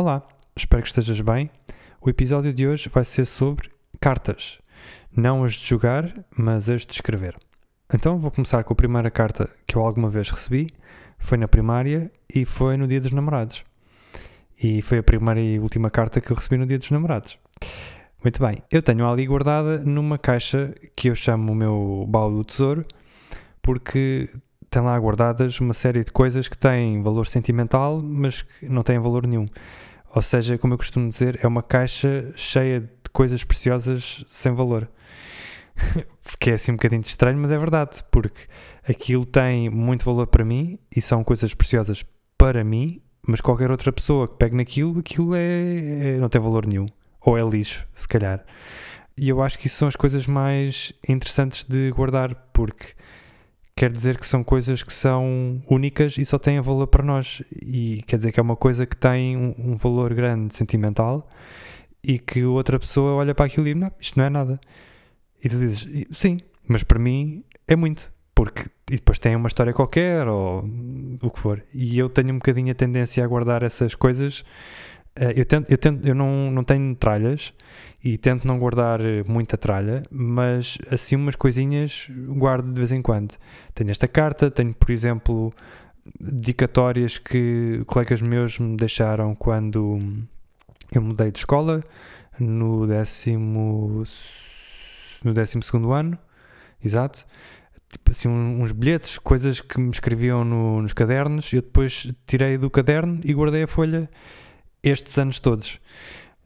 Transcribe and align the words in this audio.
Olá, 0.00 0.26
espero 0.56 0.82
que 0.82 0.88
estejas 0.88 1.20
bem. 1.20 1.50
O 2.00 2.08
episódio 2.08 2.54
de 2.54 2.66
hoje 2.66 2.88
vai 2.88 3.04
ser 3.04 3.26
sobre 3.26 3.68
cartas. 4.00 4.58
Não 5.14 5.44
as 5.44 5.52
de 5.52 5.66
jogar, 5.66 6.24
mas 6.34 6.70
as 6.70 6.86
de 6.86 6.94
escrever. 6.94 7.36
Então 7.92 8.18
vou 8.18 8.30
começar 8.30 8.64
com 8.64 8.72
a 8.72 8.76
primeira 8.76 9.10
carta 9.10 9.50
que 9.66 9.76
eu 9.76 9.82
alguma 9.82 10.08
vez 10.08 10.30
recebi. 10.30 10.72
Foi 11.18 11.36
na 11.36 11.46
primária 11.46 12.10
e 12.34 12.46
foi 12.46 12.78
no 12.78 12.88
Dia 12.88 12.98
dos 12.98 13.12
Namorados. 13.12 13.62
E 14.58 14.80
foi 14.80 14.96
a 14.96 15.02
primeira 15.02 15.38
e 15.38 15.58
última 15.58 15.90
carta 15.90 16.18
que 16.18 16.30
eu 16.30 16.36
recebi 16.36 16.56
no 16.56 16.64
Dia 16.64 16.78
dos 16.78 16.90
Namorados. 16.90 17.38
Muito 18.24 18.42
bem, 18.42 18.62
eu 18.70 18.80
tenho 18.80 19.06
ali 19.06 19.26
guardada 19.26 19.80
numa 19.80 20.16
caixa 20.16 20.74
que 20.96 21.10
eu 21.10 21.14
chamo 21.14 21.52
o 21.52 21.54
meu 21.54 22.06
baú 22.08 22.38
do 22.38 22.44
tesouro, 22.44 22.86
porque 23.60 24.30
tem 24.70 24.80
lá 24.80 24.96
guardadas 24.98 25.60
uma 25.60 25.74
série 25.74 26.04
de 26.04 26.12
coisas 26.12 26.48
que 26.48 26.56
têm 26.56 27.02
valor 27.02 27.26
sentimental, 27.26 28.00
mas 28.00 28.40
que 28.40 28.66
não 28.66 28.82
têm 28.82 28.98
valor 28.98 29.26
nenhum. 29.26 29.46
Ou 30.14 30.22
seja, 30.22 30.58
como 30.58 30.74
eu 30.74 30.78
costumo 30.78 31.08
dizer, 31.08 31.38
é 31.42 31.46
uma 31.46 31.62
caixa 31.62 32.32
cheia 32.36 32.80
de 32.80 33.10
coisas 33.12 33.44
preciosas 33.44 34.24
sem 34.28 34.52
valor. 34.52 34.88
que 36.38 36.50
é 36.50 36.54
assim 36.54 36.72
um 36.72 36.76
bocadinho 36.76 37.00
estranho, 37.00 37.38
mas 37.38 37.52
é 37.52 37.58
verdade, 37.58 38.02
porque 38.10 38.46
aquilo 38.88 39.24
tem 39.24 39.70
muito 39.70 40.04
valor 40.04 40.26
para 40.26 40.44
mim 40.44 40.78
e 40.94 41.00
são 41.00 41.24
coisas 41.24 41.54
preciosas 41.54 42.04
para 42.36 42.64
mim, 42.64 43.00
mas 43.26 43.40
qualquer 43.40 43.70
outra 43.70 43.92
pessoa 43.92 44.28
que 44.28 44.34
pegue 44.34 44.56
naquilo, 44.56 44.98
aquilo 44.98 45.34
é, 45.34 46.14
é 46.14 46.18
não 46.18 46.28
tem 46.28 46.40
valor 46.40 46.66
nenhum 46.66 46.86
ou 47.20 47.38
é 47.38 47.42
lixo, 47.42 47.86
se 47.94 48.08
calhar. 48.08 48.44
E 49.16 49.28
eu 49.28 49.42
acho 49.42 49.58
que 49.58 49.66
isso 49.66 49.76
são 49.76 49.88
as 49.88 49.96
coisas 49.96 50.26
mais 50.26 50.92
interessantes 51.06 51.64
de 51.64 51.90
guardar, 51.90 52.34
porque 52.52 52.94
quer 53.74 53.90
dizer 53.90 54.18
que 54.18 54.26
são 54.26 54.44
coisas 54.44 54.82
que 54.82 54.92
são 54.92 55.62
únicas 55.68 56.18
e 56.18 56.24
só 56.24 56.38
têm 56.38 56.60
valor 56.60 56.86
para 56.86 57.02
nós. 57.02 57.42
E 57.62 58.02
quer 58.06 58.16
dizer 58.16 58.32
que 58.32 58.40
é 58.40 58.42
uma 58.42 58.56
coisa 58.56 58.86
que 58.86 58.96
tem 58.96 59.36
um, 59.36 59.54
um 59.58 59.76
valor 59.76 60.14
grande 60.14 60.54
sentimental 60.54 61.28
e 62.02 62.18
que 62.18 62.44
outra 62.44 62.78
pessoa 62.78 63.14
olha 63.14 63.34
para 63.34 63.46
aquilo 63.46 63.68
e 63.68 63.74
não, 63.74 63.90
isto 64.00 64.18
não 64.18 64.24
é 64.24 64.30
nada. 64.30 64.60
E 65.42 65.48
tu 65.48 65.58
dizes, 65.58 65.88
sim, 66.10 66.40
mas 66.66 66.82
para 66.82 66.98
mim 66.98 67.44
é 67.66 67.76
muito. 67.76 68.12
Porque 68.34 68.70
e 68.90 68.96
depois 68.96 69.18
tem 69.18 69.36
uma 69.36 69.46
história 69.46 69.72
qualquer 69.72 70.26
ou 70.26 70.64
o 71.22 71.30
que 71.30 71.38
for. 71.38 71.62
E 71.72 71.96
eu 71.96 72.08
tenho 72.08 72.30
um 72.30 72.38
bocadinho 72.38 72.72
a 72.72 72.74
tendência 72.74 73.24
a 73.24 73.26
guardar 73.26 73.62
essas 73.62 73.94
coisas 73.94 74.44
eu, 75.36 75.44
tento, 75.44 75.70
eu, 75.70 75.78
tento, 75.78 76.06
eu 76.06 76.14
não, 76.14 76.50
não 76.50 76.64
tenho 76.64 76.94
tralhas 76.94 77.52
e 78.02 78.16
tento 78.16 78.46
não 78.46 78.58
guardar 78.58 79.00
muita 79.26 79.58
tralha, 79.58 80.02
mas 80.10 80.78
assim 80.90 81.16
umas 81.16 81.36
coisinhas 81.36 82.08
guardo 82.28 82.72
de 82.72 82.78
vez 82.78 82.92
em 82.92 83.02
quando. 83.02 83.36
Tenho 83.74 83.90
esta 83.90 84.08
carta, 84.08 84.50
tenho, 84.50 84.72
por 84.72 84.90
exemplo, 84.90 85.52
dedicatórias 86.18 87.18
que 87.18 87.82
colegas 87.86 88.22
meus 88.22 88.58
me 88.58 88.76
deixaram 88.76 89.34
quando 89.34 90.00
eu 90.92 91.02
mudei 91.02 91.30
de 91.30 91.38
escola 91.38 91.84
no 92.38 92.86
décimo, 92.86 94.02
no 95.22 95.34
décimo 95.34 95.62
segundo 95.62 95.92
ano, 95.92 96.18
exato. 96.82 97.26
Tipo 97.90 98.12
assim, 98.12 98.28
uns 98.28 98.72
bilhetes, 98.72 99.18
coisas 99.18 99.60
que 99.60 99.78
me 99.78 99.90
escreviam 99.90 100.44
no, 100.44 100.80
nos 100.80 100.92
cadernos. 100.92 101.52
Eu 101.52 101.60
depois 101.60 102.08
tirei 102.24 102.56
do 102.56 102.70
caderno 102.70 103.20
e 103.24 103.34
guardei 103.34 103.64
a 103.64 103.66
folha 103.66 104.08
estes 104.82 105.18
anos 105.18 105.38
todos. 105.38 105.80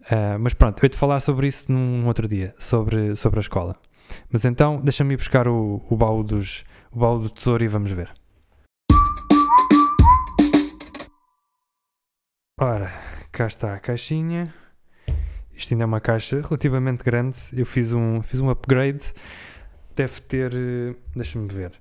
Uh, 0.02 0.38
mas 0.38 0.52
pronto, 0.52 0.78
eu 0.80 0.86
ia-te 0.86 0.96
falar 0.96 1.20
sobre 1.20 1.46
isso 1.46 1.72
num 1.72 2.06
outro 2.06 2.28
dia, 2.28 2.54
sobre, 2.58 3.16
sobre 3.16 3.38
a 3.38 3.42
escola. 3.42 3.76
Mas 4.30 4.44
então, 4.44 4.80
deixa-me 4.80 5.14
ir 5.14 5.16
buscar 5.16 5.48
o, 5.48 5.82
o, 5.88 5.96
baú 5.96 6.22
dos, 6.22 6.64
o 6.92 6.98
baú 6.98 7.18
do 7.18 7.30
tesouro 7.30 7.64
e 7.64 7.68
vamos 7.68 7.90
ver. 7.90 8.12
Ora, 12.60 12.92
cá 13.32 13.46
está 13.46 13.74
a 13.74 13.80
caixinha. 13.80 14.54
Isto 15.54 15.74
ainda 15.74 15.84
é 15.84 15.86
uma 15.86 16.00
caixa 16.00 16.40
relativamente 16.40 17.02
grande. 17.02 17.38
Eu 17.52 17.64
fiz 17.64 17.92
um, 17.92 18.22
fiz 18.22 18.40
um 18.40 18.50
upgrade. 18.50 19.12
Deve 19.96 20.20
ter. 20.20 20.52
Eh, 20.54 20.94
deixa-me 21.14 21.48
ver. 21.52 21.72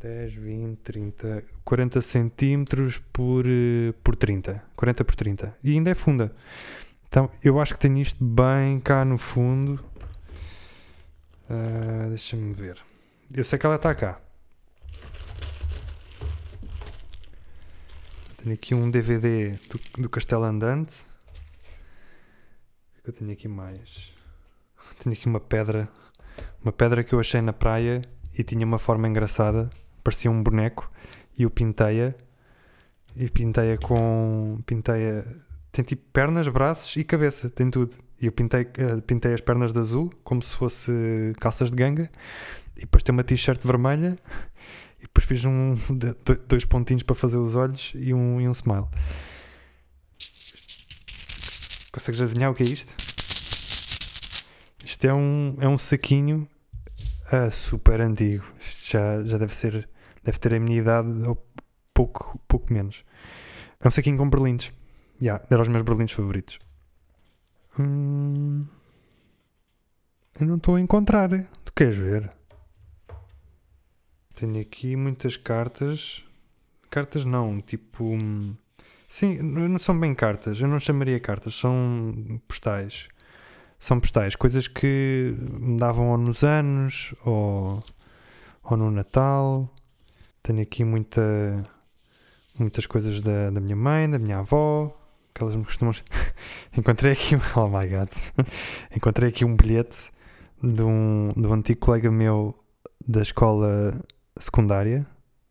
10, 0.00 0.34
20, 0.34 0.78
30, 0.78 1.44
40 1.64 2.00
centímetros 2.00 2.98
por, 3.12 3.44
eh, 3.46 3.92
por 4.04 4.14
30. 4.14 4.62
40 4.76 5.04
por 5.04 5.16
30. 5.16 5.58
E 5.62 5.72
ainda 5.72 5.90
é 5.90 5.94
funda. 5.94 6.32
Então 7.08 7.28
eu 7.42 7.60
acho 7.60 7.74
que 7.74 7.80
tenho 7.80 7.98
isto 7.98 8.22
bem 8.22 8.78
cá 8.78 9.04
no 9.04 9.18
fundo. 9.18 9.84
Uh, 11.50 12.08
Deixa-me 12.10 12.52
ver. 12.52 12.78
Eu 13.34 13.42
sei 13.42 13.58
que 13.58 13.66
ela 13.66 13.76
está 13.76 13.94
cá. 13.94 14.20
Tenho 18.42 18.54
aqui 18.54 18.74
um 18.74 18.88
DVD 18.88 19.50
do, 19.50 20.02
do 20.02 20.08
Castelo 20.08 20.44
Andante. 20.44 21.06
O 22.98 23.02
que 23.02 23.06
é 23.06 23.10
eu 23.10 23.12
tenho 23.12 23.32
aqui 23.32 23.48
mais? 23.48 24.14
Tenho 25.02 25.14
aqui 25.16 25.26
uma 25.26 25.40
pedra. 25.40 25.88
Uma 26.62 26.70
pedra 26.70 27.02
que 27.02 27.14
eu 27.14 27.18
achei 27.18 27.40
na 27.40 27.52
praia 27.52 28.02
e 28.32 28.44
tinha 28.44 28.64
uma 28.64 28.78
forma 28.78 29.08
engraçada 29.08 29.68
parecia 30.08 30.30
um 30.30 30.42
boneco 30.42 30.90
e 31.38 31.44
o 31.44 31.50
pinteia 31.50 32.16
e 33.14 33.28
pinteia 33.28 33.76
com 33.76 34.58
pinteia 34.64 35.22
tem 35.70 35.84
tipo 35.84 36.02
pernas, 36.10 36.48
braços 36.48 36.96
e 36.96 37.04
cabeça, 37.04 37.50
tem 37.50 37.70
tudo. 37.70 37.94
E 38.18 38.24
eu 38.24 38.32
pintei, 38.32 38.62
uh, 38.62 39.02
pintei 39.02 39.34
as 39.34 39.42
pernas 39.42 39.70
de 39.70 39.78
azul 39.78 40.10
como 40.24 40.40
se 40.40 40.56
fosse 40.56 40.90
calças 41.38 41.70
de 41.70 41.76
ganga 41.76 42.10
e 42.74 42.80
depois 42.80 43.02
tem 43.02 43.12
uma 43.12 43.22
t-shirt 43.22 43.60
vermelha 43.62 44.16
e 44.98 45.02
depois 45.02 45.26
fiz 45.26 45.44
um, 45.44 45.74
dois 46.48 46.64
pontinhos 46.64 47.02
para 47.02 47.14
fazer 47.14 47.36
os 47.36 47.54
olhos 47.54 47.92
e 47.94 48.14
um, 48.14 48.40
e 48.40 48.48
um 48.48 48.52
smile. 48.52 48.86
Consegues 51.92 52.22
adivinhar 52.22 52.50
o 52.50 52.54
que 52.54 52.62
é 52.62 52.66
isto? 52.66 52.94
Isto 54.82 55.04
é 55.06 55.12
um, 55.12 55.56
é 55.60 55.68
um 55.68 55.76
saquinho 55.76 56.48
uh, 57.30 57.50
super 57.50 58.00
antigo. 58.00 58.44
Isto 58.58 58.92
já, 58.92 59.22
já 59.22 59.36
deve 59.36 59.54
ser 59.54 59.86
Deve 60.28 60.40
ter 60.40 60.54
a 60.56 60.60
minha 60.60 60.78
idade 60.78 61.22
ou 61.22 61.42
pouco, 61.94 62.38
pouco 62.46 62.70
menos. 62.70 63.02
É 63.80 63.88
um 63.88 63.90
saquinho 63.90 64.18
com 64.18 64.28
berlindes. 64.28 64.70
Yeah, 65.22 65.42
eram 65.48 65.62
os 65.62 65.68
meus 65.68 65.82
berlindes 65.82 66.14
favoritos. 66.14 66.58
Hum, 67.78 68.66
eu 70.38 70.46
não 70.46 70.56
estou 70.56 70.74
a 70.74 70.82
encontrar. 70.82 71.30
Tu 71.64 71.72
queres 71.72 71.96
ver? 71.96 72.30
Tenho 74.34 74.60
aqui 74.60 74.96
muitas 74.96 75.38
cartas. 75.38 76.22
Cartas 76.90 77.24
não, 77.24 77.62
tipo. 77.62 78.04
Hum, 78.04 78.54
sim, 79.08 79.40
não 79.40 79.78
são 79.78 79.98
bem 79.98 80.14
cartas. 80.14 80.60
Eu 80.60 80.68
não 80.68 80.78
chamaria 80.78 81.18
cartas, 81.18 81.54
são 81.54 82.38
postais. 82.46 83.08
São 83.78 83.98
postais, 83.98 84.36
coisas 84.36 84.68
que 84.68 85.34
me 85.58 85.78
davam 85.78 86.10
ou 86.10 86.18
nos 86.18 86.44
anos 86.44 87.14
ou, 87.24 87.82
ou 88.62 88.76
no 88.76 88.90
Natal. 88.90 89.74
Tenho 90.42 90.62
aqui 90.62 90.84
muita, 90.84 91.64
muitas 92.58 92.86
coisas 92.86 93.20
da, 93.20 93.50
da 93.50 93.60
minha 93.60 93.76
mãe, 93.76 94.08
da 94.08 94.18
minha 94.18 94.38
avó, 94.38 94.96
que 95.34 95.42
elas 95.42 95.56
me 95.56 95.64
costumam. 95.64 95.92
Encontrei 96.76 97.12
aqui. 97.12 97.36
Oh 97.56 97.68
my 97.68 97.86
god! 97.86 98.10
Encontrei 98.94 99.28
aqui 99.28 99.44
um 99.44 99.56
bilhete 99.56 100.10
de 100.62 100.82
um, 100.82 101.32
de 101.36 101.46
um 101.46 101.52
antigo 101.54 101.80
colega 101.80 102.10
meu 102.10 102.54
da 103.06 103.22
escola 103.22 104.00
secundária, 104.36 105.06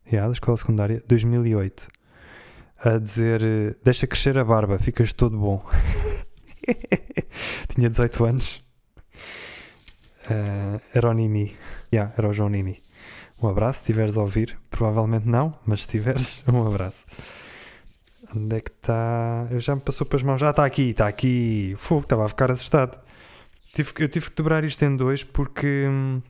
yeah, 0.05 0.27
da 0.27 0.33
escola 0.33 0.57
secundária, 0.57 1.01
2008, 1.07 1.87
a 2.79 2.97
dizer: 2.97 3.77
Deixa 3.83 4.07
crescer 4.07 4.37
a 4.37 4.43
barba, 4.43 4.77
ficas 4.77 5.13
todo 5.13 5.37
bom. 5.37 5.65
Tinha 7.69 7.89
18 7.89 8.25
anos. 8.25 8.67
Uh, 10.29 10.81
era 10.93 11.09
o 11.09 11.13
Nini. 11.13 11.55
Yeah, 11.93 12.13
era 12.17 12.27
o 12.27 12.33
João 12.33 12.49
Nini. 12.49 12.81
Um 13.41 13.47
abraço, 13.47 13.79
se 13.79 13.83
estiveres 13.83 14.17
a 14.17 14.21
ouvir. 14.21 14.57
Provavelmente 14.69 15.27
não, 15.27 15.57
mas 15.65 15.81
se 15.81 15.87
estiveres, 15.87 16.44
um 16.51 16.65
abraço. 16.65 17.06
Onde 18.35 18.57
é 18.57 18.62
que 18.62 18.71
está? 18.71 19.47
Eu 19.50 19.59
já 19.59 19.75
me 19.75 19.81
passou 19.81 20.06
para 20.06 20.17
as 20.17 20.23
mãos. 20.23 20.39
Já 20.39 20.50
está 20.50 20.65
aqui, 20.65 20.89
está 20.89 21.07
aqui. 21.07 21.73
Fogo, 21.77 22.01
estava 22.01 22.25
a 22.25 22.27
ficar 22.27 22.51
assustado. 22.51 22.97
Eu 24.00 24.09
tive 24.09 24.29
que 24.29 24.35
dobrar 24.35 24.63
isto 24.63 24.83
em 24.83 24.95
dois 24.95 25.23
porque 25.23 25.85
hum, 25.88 26.21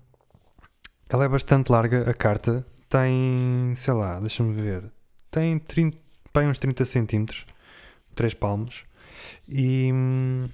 ela 1.10 1.26
é 1.26 1.30
bastante 1.30 1.72
larga, 1.72 2.10
a 2.10 2.14
carta. 2.14 2.66
Tem, 2.90 3.74
sei 3.76 3.94
lá, 3.94 4.20
deixa-me 4.20 4.54
ver. 4.54 4.92
Tem 5.32 5.58
30, 5.58 5.98
bem 6.34 6.48
uns 6.48 6.58
30 6.58 6.86
centímetros, 6.86 7.46
3 8.16 8.34
palmos. 8.34 8.86
E 9.48 9.92
hum, 9.94 10.50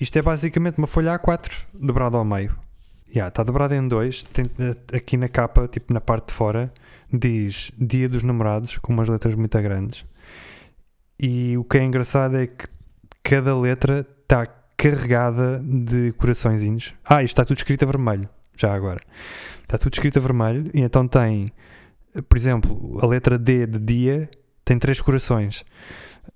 isto 0.00 0.18
é 0.18 0.22
basicamente 0.22 0.78
uma 0.78 0.86
folha 0.86 1.18
A4 1.18 1.64
dobrada 1.72 2.16
ao 2.16 2.24
meio. 2.24 2.63
Yeah, 3.08 3.28
está 3.28 3.42
dobrado 3.42 3.74
em 3.74 3.86
dois. 3.86 4.22
Tem, 4.22 4.46
eh, 4.58 4.96
aqui 4.96 5.16
na 5.16 5.28
capa, 5.28 5.68
tipo 5.68 5.92
na 5.92 6.00
parte 6.00 6.28
de 6.28 6.32
fora, 6.34 6.72
diz 7.12 7.70
Dia 7.78 8.08
dos 8.08 8.22
Namorados, 8.22 8.78
com 8.78 8.92
umas 8.92 9.08
letras 9.08 9.34
muito 9.34 9.60
grandes. 9.60 10.04
E 11.18 11.56
o 11.56 11.64
que 11.64 11.78
é 11.78 11.84
engraçado 11.84 12.36
é 12.36 12.46
que 12.46 12.66
cada 13.22 13.56
letra 13.56 14.06
está 14.22 14.46
carregada 14.76 15.62
de 15.64 16.12
coraçõezinhos. 16.12 16.94
Ah, 17.04 17.22
isto 17.22 17.32
está 17.32 17.44
tudo 17.44 17.56
escrito 17.56 17.84
a 17.84 17.86
vermelho, 17.86 18.28
já 18.56 18.74
agora. 18.74 19.00
Está 19.62 19.78
tudo 19.78 19.94
escrito 19.94 20.18
a 20.18 20.22
vermelho, 20.22 20.70
e 20.74 20.80
então 20.80 21.06
tem, 21.06 21.52
por 22.28 22.36
exemplo, 22.36 22.98
a 23.00 23.06
letra 23.06 23.38
D 23.38 23.66
de 23.66 23.78
dia 23.78 24.28
tem 24.64 24.78
três 24.78 25.00
corações. 25.00 25.64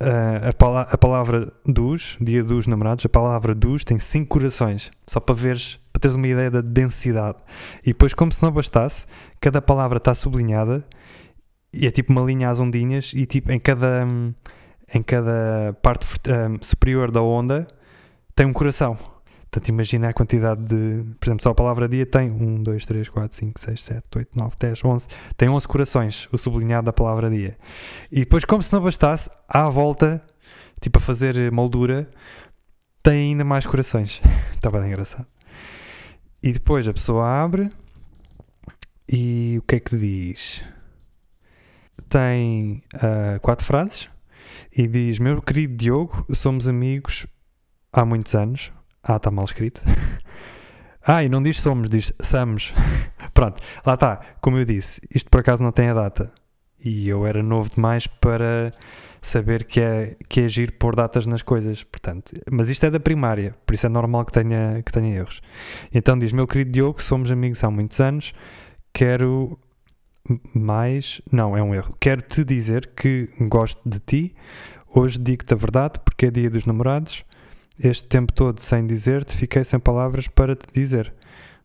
Uh, 0.01 0.49
a, 0.51 0.53
pala 0.53 0.83
a, 0.83 0.97
palavra 0.97 1.53
dos, 1.67 2.17
dia 2.21 2.45
dos 2.45 2.67
namorados, 2.67 3.05
a 3.05 3.09
palavra 3.09 3.55
dos 3.55 3.83
tem 3.83 3.99
cinco 3.99 4.39
corações, 4.39 4.91
só 5.07 5.19
para 5.19 5.35
veres, 5.35 5.81
para 5.99 6.03
teres 6.03 6.15
uma 6.15 6.27
ideia 6.27 6.51
da 6.51 6.61
densidade. 6.61 7.39
E 7.83 7.89
depois, 7.89 8.15
como 8.15 8.33
se 8.33 8.43
não 8.43 8.53
bastasse, 8.53 9.07
cada 9.41 9.61
palavra 9.61 9.99
está 9.99 10.15
sublinhada 10.15 10.87
e 11.73 11.87
é 11.87 11.91
tipo 11.91 12.13
uma 12.13 12.23
linha 12.23 12.49
às 12.49 12.61
ondinhas 12.61 13.13
e 13.15 13.27
tipo 13.27 13.51
em 13.53 13.59
cada, 13.59 14.07
em 14.95 15.03
cada 15.03 15.77
parte 15.83 16.07
um, 16.07 16.63
superior 16.63 17.11
da 17.11 17.21
onda 17.21 17.67
tem 18.35 18.47
um 18.47 18.53
coração. 18.53 18.97
Portanto, 19.51 19.69
imagina 19.69 20.11
a 20.11 20.13
quantidade 20.13 20.63
de. 20.63 21.05
Por 21.19 21.27
exemplo, 21.27 21.43
só 21.43 21.51
a 21.51 21.55
palavra 21.55 21.89
dia 21.89 22.05
tem 22.05 22.31
1, 22.31 22.63
2, 22.63 22.87
3, 22.87 23.09
4, 23.09 23.37
5, 23.37 23.61
6, 23.61 23.81
7, 23.81 24.03
8, 24.15 24.31
9, 24.37 24.57
10, 24.59 24.85
11. 24.85 25.09
Tem 25.37 25.49
11 25.49 25.67
corações, 25.67 26.29
o 26.31 26.37
sublinhado 26.37 26.85
da 26.85 26.93
palavra 26.93 27.31
dia. 27.31 27.57
E 28.13 28.21
depois, 28.21 28.45
como 28.45 28.63
se 28.63 28.73
não 28.73 28.83
bastasse, 28.83 29.31
à 29.49 29.69
volta, 29.71 30.23
tipo 30.83 30.99
a 30.99 31.01
fazer 31.01 31.51
moldura, 31.51 32.11
tem 33.03 33.31
ainda 33.31 33.45
mais 33.45 33.65
corações. 33.65 34.21
Está 34.53 34.71
bem 34.71 34.87
engraçado. 34.87 35.27
E 36.43 36.53
depois 36.53 36.87
a 36.87 36.93
pessoa 36.93 37.27
abre 37.27 37.71
e 39.09 39.57
o 39.59 39.63
que 39.63 39.77
é 39.77 39.81
que 39.81 39.97
diz? 39.97 40.65
Tem 42.09 42.83
uh, 42.95 43.41
quatro 43.41 43.67
frases 43.67 44.09
e 44.73 44.87
diz: 44.87 45.19
Meu 45.19 45.43
querido 45.43 45.77
Diogo, 45.77 46.27
somos 46.35 46.69
amigos 46.69 47.27
há 47.93 48.05
muitos 48.05 48.35
anos 48.35 48.73
ah, 49.03 49.17
está 49.17 49.31
mal 49.31 49.45
escrito. 49.47 49.83
ah, 51.03 51.25
e 51.25 51.29
não 51.29 51.43
diz 51.43 51.61
somos, 51.61 51.89
diz 51.89 52.13
somos. 52.21 52.75
Pronto, 53.33 53.63
lá 53.85 53.95
está. 53.95 54.21
Como 54.41 54.59
eu 54.59 54.65
disse, 54.65 55.01
isto 55.15 55.31
por 55.31 55.41
acaso 55.41 55.63
não 55.63 55.73
tem 55.73 55.89
a 55.89 55.95
data. 55.95 56.33
E 56.79 57.09
eu 57.09 57.27
era 57.27 57.43
novo 57.43 57.71
demais 57.71 58.07
para 58.07 58.71
saber 59.21 59.65
que 59.65 59.81
é, 59.81 60.17
que 60.29 60.41
é 60.41 60.45
agir 60.45 60.73
por 60.73 60.97
datas 60.97 61.27
nas 61.27 61.43
coisas. 61.43 61.85
Portanto, 61.85 62.33
mas 62.51 62.69
isto 62.69 62.85
é 62.87 62.91
da 62.91 63.01
primária, 63.01 63.55
por 63.67 63.75
isso 63.75 63.87
é 63.87 63.89
normal 63.89 64.25
que 64.25 64.33
tenha, 64.33 64.83
que 64.85 64.93
tenha 64.93 65.17
erros. 65.17 65.41
Então 65.93 66.19
diz: 66.19 66.33
Meu 66.33 66.47
querido 66.47 66.71
Diogo, 66.71 67.03
somos 67.03 67.31
amigos 67.31 67.63
há 67.65 67.71
muitos 67.71 68.01
anos. 68.01 68.33
Quero 68.93 69.59
mais. 70.55 71.21
Não, 71.31 71.57
é 71.57 71.63
um 71.63 71.75
erro. 71.75 71.95
Quero 72.01 72.23
te 72.23 72.45
dizer 72.45 72.91
que 72.97 73.29
gosto 73.41 73.81
de 73.89 74.01
ti. 74.01 74.35
Hoje 74.95 75.19
digo-te 75.19 75.53
a 75.53 75.57
verdade 75.57 76.01
porque 76.05 76.27
é 76.27 76.31
dia 76.31 76.49
dos 76.51 76.65
namorados 76.65 77.25
este 77.83 78.09
tempo 78.09 78.33
todo 78.33 78.61
sem 78.61 78.87
dizer-te, 78.87 79.37
fiquei 79.37 79.63
sem 79.63 79.79
palavras 79.79 80.27
para 80.27 80.57
te 80.57 80.67
dizer. 80.73 81.15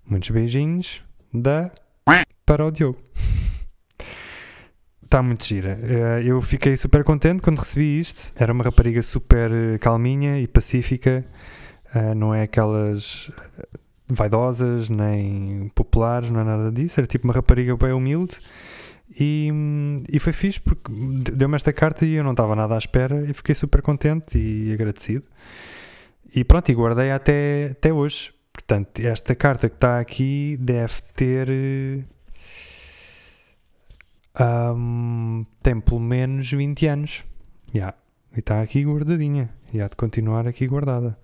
Muitos 0.06 0.30
beijinhos 0.30 1.02
da 1.34 1.72
para 2.46 2.66
o 2.66 2.72
Diogo. 2.72 3.00
Está 5.14 5.22
muito 5.22 5.46
gira. 5.46 5.78
Eh, 5.84 6.24
eu 6.26 6.42
fiquei 6.42 6.76
super 6.76 7.04
contente 7.04 7.44
quando 7.44 7.60
recebi 7.60 8.00
isto. 8.00 8.34
Era 8.36 8.52
uma 8.52 8.64
rapariga 8.64 9.00
super 9.04 9.52
eh, 9.52 9.78
calminha 9.78 10.40
e 10.40 10.48
pacífica. 10.48 11.24
Eh, 11.94 12.16
não 12.16 12.34
é 12.34 12.42
aquelas 12.42 13.30
vaidosas 14.08 14.90
nem 14.90 15.72
populares, 15.76 16.32
não 16.32 16.40
é 16.40 16.44
nada 16.44 16.72
disso. 16.72 17.00
Era 17.00 17.06
tipo 17.06 17.26
uma 17.28 17.34
rapariga 17.36 17.78
bem 17.78 17.92
humilde. 17.92 18.40
E, 19.20 19.52
e 20.12 20.18
foi 20.18 20.34
fixe 20.34 20.60
porque 20.60 20.92
deu-me 21.32 21.58
esta 21.58 21.72
carta 21.72 22.08
e 22.08 22.16
eu 22.16 22.24
não 22.24 22.32
estava 22.32 22.56
nada 22.56 22.74
à 22.74 22.78
espera 22.80 23.24
e 23.30 23.36
fiquei 23.36 23.54
super 23.54 23.84
contente 23.84 24.40
e 24.40 24.74
agradecido. 24.74 25.28
E 26.36 26.44
pronto, 26.44 26.72
e 26.72 26.74
guardei 26.74 27.12
até, 27.12 27.68
até 27.74 27.94
hoje. 27.94 28.34
Portanto, 28.52 28.98
esta 29.00 29.36
carta 29.36 29.70
que 29.70 29.76
está 29.76 30.00
aqui 30.00 30.58
deve 30.60 30.96
ter. 31.16 32.04
Um, 34.40 35.46
tem 35.62 35.80
pelo 35.80 36.00
menos 36.00 36.52
20 36.52 36.88
anos. 36.88 37.24
Yeah. 37.74 37.98
E 38.36 38.40
está 38.40 38.62
aqui 38.62 38.84
guardadinha. 38.84 39.54
E 39.74 39.82
há 39.82 39.88
de 39.88 39.96
continuar 39.96 40.48
aqui 40.48 40.68
guardada. 40.68 41.18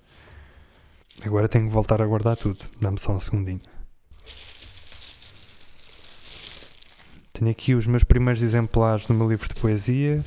Agora 1.25 1.49
tenho 1.49 1.65
que 1.65 1.73
voltar 1.73 2.01
a 2.01 2.05
guardar 2.05 2.37
tudo. 2.37 2.59
Dá-me 2.79 2.99
só 2.99 3.13
um 3.13 3.19
segundinho. 3.19 3.61
Tenho 7.33 7.51
aqui 7.51 7.73
os 7.73 7.87
meus 7.87 8.03
primeiros 8.03 8.41
exemplares 8.41 9.05
do 9.05 9.13
meu 9.13 9.27
livro 9.27 9.47
de 9.47 9.59
poesia. 9.59 10.23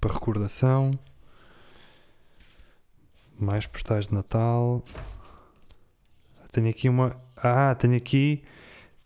Para 0.00 0.12
recordação 0.12 0.98
mais 3.38 3.66
postais 3.66 4.08
de 4.08 4.14
Natal. 4.14 4.82
Tenho 6.52 6.68
aqui 6.68 6.88
uma. 6.88 7.16
Ah, 7.36 7.74
tenho 7.74 7.96
aqui. 7.96 8.42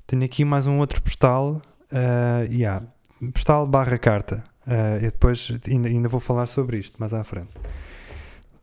Tenho 0.06 0.24
aqui 0.24 0.44
mais 0.44 0.66
um 0.66 0.78
outro 0.78 1.02
postal. 1.02 1.60
Uh, 1.92 2.50
yeah. 2.50 2.86
Postal 3.28 3.66
barra 3.66 3.98
carta. 3.98 4.42
Uh, 4.66 4.96
eu 5.02 5.10
depois 5.10 5.52
ainda, 5.68 5.88
ainda 5.88 6.08
vou 6.08 6.20
falar 6.20 6.46
sobre 6.46 6.78
isto 6.78 6.96
mais 6.98 7.12
à 7.12 7.22
frente. 7.22 7.50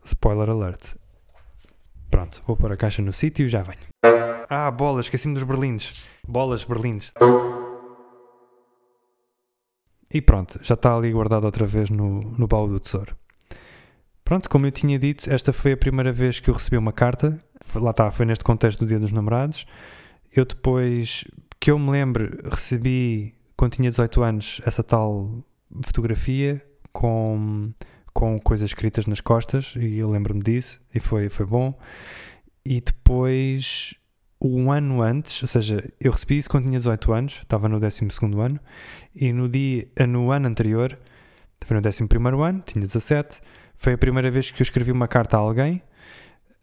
Spoiler 0.03 0.49
alert. 0.49 0.95
Pronto, 2.09 2.41
vou 2.47 2.57
pôr 2.57 2.71
a 2.71 2.77
caixa 2.77 3.01
no 3.01 3.13
sítio 3.13 3.45
e 3.45 3.49
já 3.49 3.61
venho. 3.61 3.87
Ah, 4.49 4.71
bolas, 4.71 5.05
esqueci-me 5.05 5.35
dos 5.35 5.43
berlindes. 5.43 6.11
Bolas, 6.27 6.63
berlindes. 6.63 7.13
E 10.09 10.21
pronto, 10.21 10.59
já 10.63 10.73
está 10.73 10.95
ali 10.95 11.11
guardado 11.11 11.43
outra 11.43 11.67
vez 11.67 11.89
no, 11.89 12.21
no 12.21 12.47
baú 12.47 12.67
do 12.67 12.79
tesouro. 12.79 13.15
Pronto, 14.23 14.49
como 14.49 14.65
eu 14.65 14.71
tinha 14.71 14.97
dito, 14.97 15.31
esta 15.31 15.53
foi 15.53 15.73
a 15.73 15.77
primeira 15.77 16.11
vez 16.11 16.39
que 16.39 16.49
eu 16.49 16.53
recebi 16.53 16.77
uma 16.77 16.91
carta. 16.91 17.39
Lá 17.75 17.91
está, 17.91 18.09
foi 18.09 18.25
neste 18.25 18.43
contexto 18.43 18.79
do 18.79 18.87
Dia 18.87 18.99
dos 18.99 19.11
Namorados. 19.11 19.65
Eu 20.31 20.45
depois, 20.45 21.25
que 21.59 21.69
eu 21.69 21.77
me 21.77 21.91
lembro, 21.91 22.37
recebi, 22.49 23.36
quando 23.57 23.73
tinha 23.73 23.89
18 23.89 24.23
anos, 24.23 24.61
essa 24.65 24.83
tal 24.83 25.43
fotografia 25.83 26.63
com, 26.93 27.73
com 28.13 28.39
coisas 28.39 28.69
escritas 28.69 29.05
nas 29.05 29.19
costas, 29.19 29.75
e 29.75 29.97
eu 29.97 30.09
lembro-me 30.09 30.41
disso, 30.41 30.79
e 30.93 30.99
foi, 30.99 31.27
foi 31.27 31.45
bom. 31.45 31.77
E 32.63 32.79
depois, 32.79 33.95
um 34.41 34.71
ano 34.71 35.01
antes, 35.01 35.41
ou 35.41 35.47
seja, 35.47 35.91
eu 35.99 36.11
recebi 36.11 36.37
isso 36.37 36.49
quando 36.49 36.65
tinha 36.65 36.79
18 36.79 37.11
anos, 37.11 37.33
estava 37.43 37.67
no 37.67 37.79
12 37.79 38.07
ano, 38.39 38.59
e 39.15 39.33
no, 39.33 39.49
dia, 39.49 39.87
no 40.07 40.31
ano 40.31 40.47
anterior, 40.47 40.97
foi 41.65 41.75
no 41.75 41.85
11 41.85 42.07
ano, 42.47 42.63
tinha 42.65 42.81
17 42.81 43.41
foi 43.77 43.93
a 43.93 43.97
primeira 43.97 44.29
vez 44.29 44.49
que 44.49 44.61
eu 44.61 44.63
escrevi 44.63 44.91
uma 44.91 45.07
carta 45.07 45.37
a 45.37 45.39
alguém. 45.39 45.81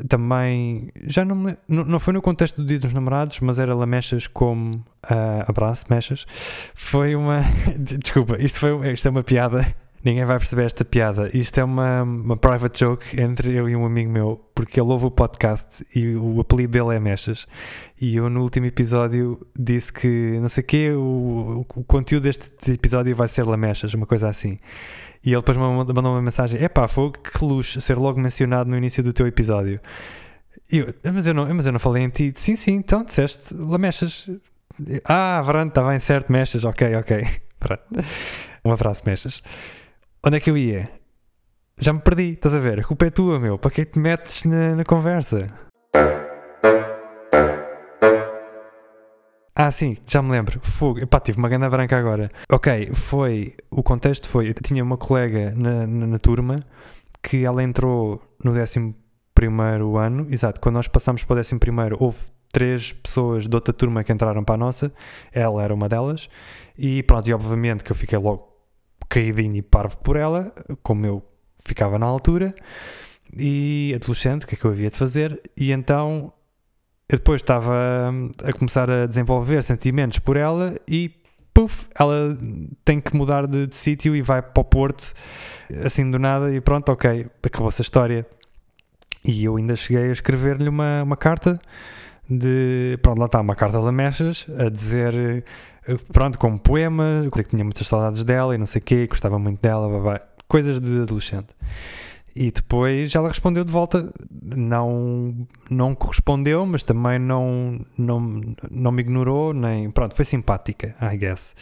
Também, 0.08 0.91
já 1.06 1.25
não, 1.25 1.37
me, 1.37 1.56
não, 1.69 1.85
não 1.85 2.00
foi 2.00 2.12
no 2.12 2.20
contexto 2.20 2.61
do 2.61 2.67
Dia 2.67 2.79
dos 2.79 2.93
Namorados, 2.93 3.38
mas 3.41 3.58
era 3.58 3.75
Lamechas 3.75 4.26
como 4.26 4.75
uh, 4.75 5.44
abraço, 5.46 5.87
mechas. 5.88 6.26
Foi 6.75 7.14
uma. 7.14 7.43
Desculpa, 7.79 8.37
isto, 8.41 8.58
foi, 8.61 8.93
isto 8.93 9.06
é 9.06 9.11
uma 9.11 9.23
piada. 9.23 9.64
Ninguém 10.05 10.27
vai 10.27 10.36
perceber 10.36 10.65
esta 10.65 10.84
piada. 10.84 11.31
Isto 11.32 11.60
é 11.60 11.65
uma, 11.65 12.03
uma 12.03 12.36
private 12.36 12.79
joke 12.79 13.19
entre 13.19 13.55
eu 13.55 13.67
e 13.67 13.74
um 13.74 13.86
amigo 13.86 14.10
meu, 14.10 14.44
porque 14.55 14.79
ele 14.79 14.91
ouve 14.91 15.06
o 15.06 15.10
podcast 15.10 15.82
e 15.96 16.15
o 16.15 16.41
apelido 16.41 16.72
dele 16.72 16.96
é 16.96 17.01
Mechas. 17.01 17.46
E 17.98 18.17
eu 18.17 18.29
no 18.29 18.43
último 18.43 18.67
episódio 18.67 19.41
disse 19.58 19.91
que, 19.91 20.39
não 20.41 20.48
sei 20.51 20.63
quê, 20.63 20.91
o, 20.91 21.65
o 21.74 21.84
conteúdo 21.84 22.24
deste 22.24 22.72
episódio 22.72 23.17
vai 23.17 23.29
ser 23.29 23.46
Lamechas, 23.46 23.94
uma 23.94 24.05
coisa 24.05 24.29
assim. 24.29 24.58
E 25.25 25.31
ele 25.31 25.41
depois 25.41 25.57
mandou 25.57 26.13
uma 26.13 26.23
mensagem: 26.23 26.63
Epá, 26.63 26.87
foi 26.87 27.11
que 27.13 27.45
luxo 27.45 27.81
ser 27.81 27.97
logo 27.97 28.21
mencionado 28.21 28.69
no 28.69 28.77
início 28.77 29.03
do 29.03 29.13
teu 29.13 29.27
episódio. 29.27 29.81
Eu, 30.71 30.95
mas, 31.13 31.27
eu 31.27 31.35
não, 31.35 31.55
mas 31.55 31.67
eu 31.67 31.73
não 31.73 31.79
falei 31.79 32.03
em 32.03 32.11
ti. 32.11 32.33
Sim, 32.37 32.57
sim, 32.57 32.73
então 32.75 33.03
disseste 33.03 33.55
lamechas. 33.55 34.29
Ah, 35.05 35.43
pronto, 35.45 35.69
está 35.69 35.89
bem, 35.89 36.01
certo, 36.01 36.31
mechas, 36.31 36.65
ok, 36.65 36.97
ok. 36.97 37.25
Pronto. 37.59 37.85
Um 38.65 38.73
abraço, 38.73 39.03
mechas. 39.07 39.43
Onde 40.23 40.37
é 40.37 40.41
que 40.41 40.51
eu 40.51 40.59
ia? 40.59 40.91
Já 41.79 41.93
me 41.93 42.01
perdi, 42.01 42.33
estás 42.33 42.55
a 42.55 42.59
ver? 42.59 42.81
A 42.81 42.85
culpa 42.85 43.07
é 43.07 43.11
tua, 43.11 43.39
meu. 43.39 43.59
Para 43.59 43.71
que 43.71 43.81
é 43.83 43.85
que 43.85 43.93
te 43.93 43.99
metes 43.99 44.45
na, 44.45 44.75
na 44.77 44.85
conversa? 44.85 45.49
Ah, 49.56 49.70
sim, 49.70 49.96
já 50.06 50.20
me 50.20 50.31
lembro. 50.31 50.58
Fogo. 50.63 50.99
Epá, 51.01 51.20
tive 51.20 51.39
uma 51.39 51.49
gana 51.49 51.70
branca 51.70 51.96
agora. 51.96 52.31
Ok, 52.51 52.91
foi. 52.93 53.55
O 53.70 53.82
contexto 53.82 54.29
foi. 54.29 54.49
Eu 54.49 54.55
tinha 54.55 54.82
uma 54.82 54.96
colega 54.96 55.53
na, 55.56 55.87
na, 55.87 56.06
na 56.06 56.19
turma 56.19 56.65
que 57.23 57.44
ela 57.44 57.63
entrou 57.63 58.20
no 58.43 58.51
11 58.51 58.94
ano. 59.96 60.27
Exato, 60.31 60.61
quando 60.61 60.75
nós 60.75 60.89
passámos 60.89 61.25
para 61.25 61.37
o 61.37 61.39
11, 61.39 61.55
houve 61.99 62.19
três 62.53 62.93
pessoas 62.93 63.49
de 63.49 63.55
outra 63.55 63.73
turma 63.73 64.03
que 64.05 64.13
entraram 64.13 64.44
para 64.44 64.56
a 64.56 64.58
nossa. 64.58 64.93
Ela 65.32 65.63
era 65.63 65.73
uma 65.73 65.89
delas. 65.89 66.29
E 66.77 67.03
pronto, 67.05 67.29
e 67.29 67.32
obviamente 67.32 67.84
que 67.84 67.93
eu 67.93 67.96
fiquei 67.96 68.19
logo 68.19 68.49
caidinho 69.08 69.56
e 69.56 69.63
parvo 69.63 69.96
por 69.99 70.17
ela, 70.17 70.53
como 70.82 71.06
eu 71.06 71.23
ficava 71.65 71.99
na 71.99 72.06
altura. 72.06 72.55
E 73.37 73.93
adolescente, 73.94 74.44
o 74.44 74.46
que 74.49 74.56
é 74.56 74.58
que 74.58 74.65
eu 74.65 74.73
havia 74.73 74.91
de 74.91 74.96
fazer? 74.96 75.41
E 75.56 75.73
então 75.73 76.32
eu 77.08 77.19
depois 77.19 77.41
estava 77.41 78.11
hum, 78.13 78.31
a 78.43 78.53
começar 78.53 78.91
a 78.91 79.06
desenvolver 79.06 79.63
sentimentos 79.63 80.19
por 80.19 80.37
ela 80.37 80.75
e 80.89 81.11
puf, 81.53 81.89
ela 81.99 82.37
tem 82.84 83.01
que 83.01 83.15
mudar 83.17 83.46
de, 83.46 83.67
de 83.67 83.77
sítio 83.77 84.17
e 84.17 84.23
vai 84.23 84.43
para 84.43 84.61
o 84.61 84.65
Porto 84.65 85.15
assim 85.84 86.11
do 86.11 86.19
nada 86.19 86.53
e 86.53 86.61
pronto, 86.61 86.91
ok, 86.91 87.27
acabou-se 87.43 87.81
a 87.81 87.84
história. 87.84 88.27
E 89.25 89.44
eu 89.44 89.56
ainda 89.56 89.75
cheguei 89.75 90.11
a 90.11 90.13
escrever-lhe 90.13 90.69
uma, 90.69 91.03
uma 91.03 91.17
carta 91.17 91.58
de, 92.29 92.99
pronto, 93.01 93.19
lá 93.19 93.27
está, 93.27 93.41
uma 93.41 93.55
carta 93.55 93.79
de 93.79 93.84
Lamechas 93.84 94.46
a 94.58 94.69
dizer, 94.69 95.44
pronto, 96.13 96.39
como 96.39 96.58
poema, 96.58 97.27
que 97.32 97.43
tinha 97.44 97.65
muitas 97.65 97.87
saudades 97.87 98.23
dela 98.25 98.55
e 98.55 98.58
não 98.58 98.67
sei 98.67 98.81
o 98.81 98.84
quê, 98.84 99.06
gostava 99.06 99.39
muito 99.39 99.61
dela, 99.63 99.89
blá, 99.89 99.99
blá, 99.99 100.20
coisas 100.46 100.81
de 100.81 101.03
adolescente. 101.03 101.49
E 102.36 102.50
depois 102.50 103.14
ela 103.14 103.29
respondeu 103.29 103.64
de 103.64 103.70
volta, 103.70 104.12
não, 104.43 105.46
não 105.70 105.94
correspondeu, 105.94 106.67
mas 106.67 106.82
também 106.82 107.17
não, 107.17 107.81
não, 107.96 108.43
não 108.70 108.91
me 108.91 109.03
ignorou, 109.03 109.55
nem. 109.55 109.88
Pronto, 109.91 110.17
foi 110.17 110.24
simpática, 110.24 110.96
I 111.00 111.17
guess. 111.17 111.55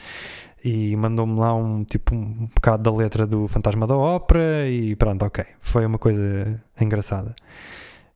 E 0.64 0.96
mandou-me 0.96 1.38
lá 1.38 1.54
um 1.54 1.84
tipo 1.84 2.14
um 2.14 2.48
bocado 2.54 2.84
da 2.84 2.96
letra 2.96 3.26
do 3.26 3.46
Fantasma 3.48 3.86
da 3.86 3.96
Ópera 3.96 4.66
e 4.68 4.96
pronto, 4.96 5.24
ok. 5.24 5.44
Foi 5.60 5.84
uma 5.84 5.98
coisa 5.98 6.62
engraçada. 6.80 7.34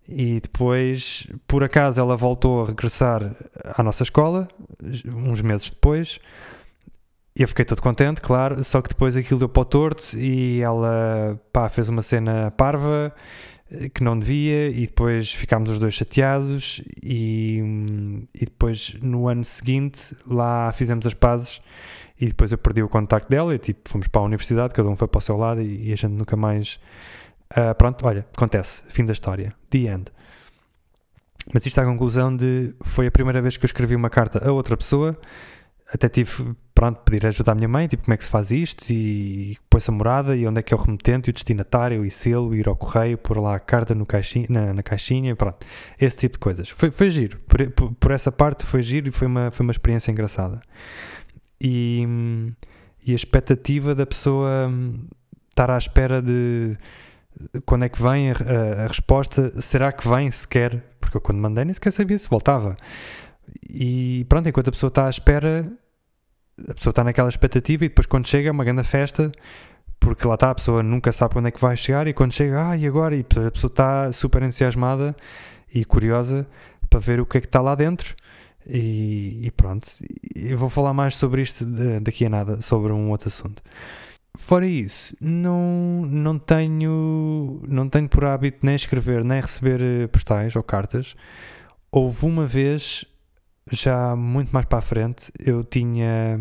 E 0.09 0.41
depois, 0.41 1.27
por 1.47 1.65
acaso, 1.65 2.01
ela 2.01 2.17
voltou 2.17 2.63
a 2.63 2.69
regressar 2.69 3.35
à 3.65 3.83
nossa 3.83 4.03
escola, 4.03 4.49
uns 5.05 5.43
meses 5.43 5.69
depois. 5.69 6.21
Eu 7.39 7.47
fiquei 7.47 7.67
todo 7.67 7.83
contente, 7.83 8.23
claro, 8.23 8.65
só 8.65 8.81
que 8.81 8.89
depois 8.89 9.15
aquilo 9.15 9.39
deu 9.39 9.49
para 9.49 9.61
o 9.61 9.65
torto 9.67 10.17
e 10.17 10.63
ela 10.63 11.39
pá, 11.53 11.69
fez 11.69 11.91
uma 11.91 12.01
cena 12.01 12.51
parva 12.53 13.15
eh, 13.71 13.91
que 13.91 14.03
não 14.03 14.19
devia 14.19 14.71
e 14.71 14.87
depois 14.87 15.31
ficámos 15.31 15.69
os 15.69 15.79
dois 15.79 15.93
chateados 15.93 16.83
e, 17.03 17.61
e 18.35 18.47
depois 18.47 18.97
no 19.03 19.29
ano 19.29 19.45
seguinte 19.45 20.17
lá 20.27 20.73
fizemos 20.73 21.07
as 21.07 21.13
pazes 21.13 21.61
e 22.19 22.25
depois 22.25 22.53
eu 22.53 22.57
perdi 22.57 22.83
o 22.83 22.89
contacto 22.89 23.29
dela 23.29 23.55
e 23.55 23.59
tipo 23.59 23.87
fomos 23.87 24.09
para 24.09 24.23
a 24.23 24.25
universidade, 24.25 24.73
cada 24.73 24.89
um 24.89 24.97
foi 24.97 25.07
para 25.07 25.19
o 25.19 25.21
seu 25.21 25.37
lado 25.37 25.61
e, 25.61 25.91
e 25.91 25.93
a 25.93 25.97
gente 25.97 26.13
nunca 26.13 26.37
mais 26.37 26.81
uh, 27.53 27.75
pronto, 27.77 28.07
olha, 28.07 28.27
acontece, 28.35 28.83
fim 28.89 29.05
da 29.05 29.13
história, 29.13 29.53
the 29.69 29.81
end. 29.81 30.07
Mas 31.53 31.67
isto 31.67 31.79
é 31.79 31.83
a 31.83 31.87
conclusão 31.87 32.35
de 32.35 32.75
foi 32.81 33.09
a 33.09 33.11
primeira 33.11 33.43
vez 33.43 33.59
que 33.59 33.65
eu 33.65 33.69
escrevi 33.69 33.95
uma 33.95 34.09
carta 34.09 34.43
a 34.49 34.51
outra 34.53 34.75
pessoa 34.75 35.19
até 35.93 36.09
tive, 36.09 36.55
pronto, 36.75 37.01
pedir 37.05 37.27
ajuda 37.27 37.53
à 37.53 37.55
minha 37.55 37.69
mãe, 37.69 37.87
tipo, 37.87 38.05
como 38.05 38.15
é 38.15 38.17
que 38.17 38.25
se 38.25 38.31
faz 38.31 38.51
isto 38.51 38.85
e 38.91 39.57
põe-se 39.71 39.91
a 39.91 39.95
morada 39.95 40.37
e 40.37 40.47
onde 40.47 40.59
é 40.59 40.63
que 40.63 40.75
é 40.75 40.77
o 40.77 40.81
remetente 40.81 41.29
e 41.29 41.31
o 41.31 41.33
destinatário 41.33 42.05
e 42.05 42.11
selo, 42.11 42.55
ir 42.55 42.69
ao 42.69 42.77
correio, 42.77 43.17
pôr 43.17 43.39
lá 43.39 43.55
a 43.55 43.61
carta 43.61 43.95
no 43.95 44.05
caixinha, 44.05 44.47
na, 44.51 44.75
na 44.75 44.83
caixinha, 44.83 45.37
pronto, 45.37 45.65
esse 46.01 46.19
tipo 46.19 46.35
de 46.35 46.41
coisas. 46.41 46.69
Foi, 46.71 46.91
foi 46.91 47.11
giro, 47.11 47.39
por, 47.47 47.95
por, 47.95 48.11
essa 48.11 48.33
parte 48.33 48.65
foi 48.65 48.83
giro 48.83 49.09
e 49.09 49.11
foi 49.13 49.29
uma, 49.29 49.51
foi 49.51 49.65
uma 49.65 49.71
experiência 49.71 50.11
engraçada. 50.11 50.61
E, 51.61 52.05
e 53.07 53.13
a 53.13 53.15
expectativa 53.15 53.95
da 53.95 54.05
pessoa 54.05 54.71
estar 55.51 55.71
à 55.71 55.79
espera 55.79 56.21
de 56.21 56.77
quando 57.65 57.85
é 57.85 57.89
que 57.89 58.03
vem 58.03 58.31
a, 58.31 58.35
a, 58.35 58.85
a 58.85 58.87
resposta, 58.89 59.61
será 59.61 59.93
que 59.93 60.09
vem 60.09 60.31
sequer? 60.31 60.83
Porque 61.01 61.17
eu 61.17 61.21
quando 61.21 61.39
mandei 61.39 61.65
nem 61.65 61.75
sequer 61.75 61.93
sabia 61.93 62.19
se 62.19 62.29
voltava. 62.29 62.77
E 63.69 64.25
pronto, 64.29 64.49
enquanto 64.49 64.69
a 64.69 64.73
pessoa 64.73 64.89
está 64.89 65.07
à 65.07 65.11
espera, 65.11 65.71
a 66.69 66.75
pessoa 66.75 66.91
está 66.91 67.05
naquela 67.05 67.29
expectativa 67.29 67.85
e 67.85 67.89
depois 67.89 68.07
quando 68.07 68.27
chega 68.27 68.49
é 68.49 68.53
uma 68.53 68.65
grande 68.65 68.85
festa, 68.85 69.31
porque 70.01 70.27
lá 70.27 70.35
está, 70.35 70.51
a 70.51 70.55
pessoa 70.55 70.83
nunca 70.83 71.13
sabe 71.13 71.35
quando 71.35 71.49
é 71.49 71.51
que 71.51 71.61
vai 71.61 71.77
chegar 71.77 72.07
e 72.07 72.13
quando 72.13 72.33
chega, 72.33 72.71
ah, 72.71 72.77
e 72.77 72.87
agora? 72.87 73.15
E 73.15 73.21
a 73.21 73.51
pessoa 73.51 73.71
está 73.71 74.13
super 74.13 74.43
entusiasmada 74.43 75.17
e 75.73 75.85
curiosa 75.85 76.47
para 76.89 77.01
ver 77.01 77.21
o 77.21 77.27
que 77.27 77.39
é 77.39 77.41
que 77.41 77.47
está 77.47 77.61
lá 77.61 77.75
dentro. 77.75 78.15
E, 78.67 79.47
e 79.47 79.51
pronto, 79.53 79.87
eu 80.35 80.59
vou 80.59 80.69
falar 80.69 80.93
mais 80.93 81.15
sobre 81.15 81.43
isto 81.43 81.65
daqui 82.03 82.27
a 82.27 82.31
nada, 82.31 82.61
sobre 82.61 82.93
um 82.93 83.11
outro 83.11 83.29
assunto. 83.29 83.63
Fora 84.37 84.67
isso, 84.67 85.17
não, 85.21 86.05
não, 86.07 86.39
tenho, 86.39 87.63
não 87.67 87.89
tenho 87.89 88.09
por 88.09 88.25
hábito 88.25 88.59
nem 88.63 88.75
escrever 88.75 89.25
nem 89.25 89.41
receber 89.41 89.81
eh, 89.81 90.07
postais 90.09 90.55
ou 90.57 90.63
cartas. 90.63 91.17
Houve 91.91 92.27
uma 92.27 92.47
vez 92.47 93.07
já 93.71 94.15
muito 94.15 94.53
mais 94.53 94.67
para 94.67 94.79
a 94.79 94.83
frente, 94.83 95.33
eu 95.39 95.65
tinha. 95.65 96.39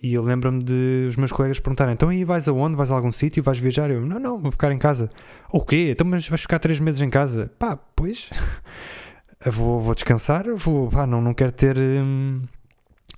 E 0.00 0.14
eu 0.14 0.22
lembro-me 0.22 0.62
de 0.62 1.06
os 1.08 1.16
meus 1.16 1.32
colegas 1.32 1.58
perguntarem: 1.58 1.94
então 1.94 2.08
aí 2.08 2.24
vais 2.24 2.46
aonde? 2.46 2.76
Vais 2.76 2.92
a 2.92 2.94
algum 2.94 3.10
sítio? 3.10 3.42
Vais 3.42 3.58
viajar? 3.58 3.90
Eu: 3.90 4.06
não, 4.06 4.20
não, 4.20 4.38
vou 4.38 4.52
ficar 4.52 4.70
em 4.70 4.78
casa. 4.78 5.10
O 5.50 5.64
quê? 5.64 5.88
Então, 5.90 6.06
mas 6.06 6.28
vais 6.28 6.42
ficar 6.42 6.60
três 6.60 6.78
meses 6.78 7.00
em 7.00 7.10
casa? 7.10 7.50
Pá, 7.58 7.76
pois. 7.76 8.30
vou, 9.44 9.80
vou 9.80 9.94
descansar, 9.96 10.44
vou, 10.54 10.88
pá, 10.90 11.08
não, 11.08 11.20
não 11.20 11.34
quero 11.34 11.50
ter. 11.50 11.76
Hum, 11.76 12.42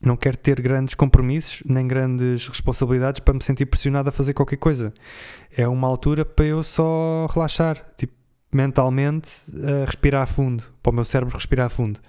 não 0.02 0.16
quero 0.16 0.36
ter 0.36 0.60
grandes 0.60 0.94
compromissos 0.94 1.62
nem 1.66 1.86
grandes 1.86 2.46
responsabilidades 2.48 3.20
para 3.20 3.34
me 3.34 3.42
sentir 3.42 3.66
pressionado 3.66 4.08
a 4.08 4.12
fazer 4.12 4.34
qualquer 4.34 4.56
coisa. 4.56 4.92
É 5.56 5.66
uma 5.66 5.88
altura 5.88 6.24
para 6.24 6.46
eu 6.46 6.62
só 6.62 7.26
relaxar, 7.32 7.84
tipo, 7.96 8.14
mentalmente, 8.52 9.30
a 9.62 9.84
respirar 9.84 10.26
fundo, 10.26 10.64
para 10.82 10.90
o 10.90 10.94
meu 10.94 11.04
cérebro 11.04 11.34
respirar 11.34 11.70
fundo. 11.70 12.00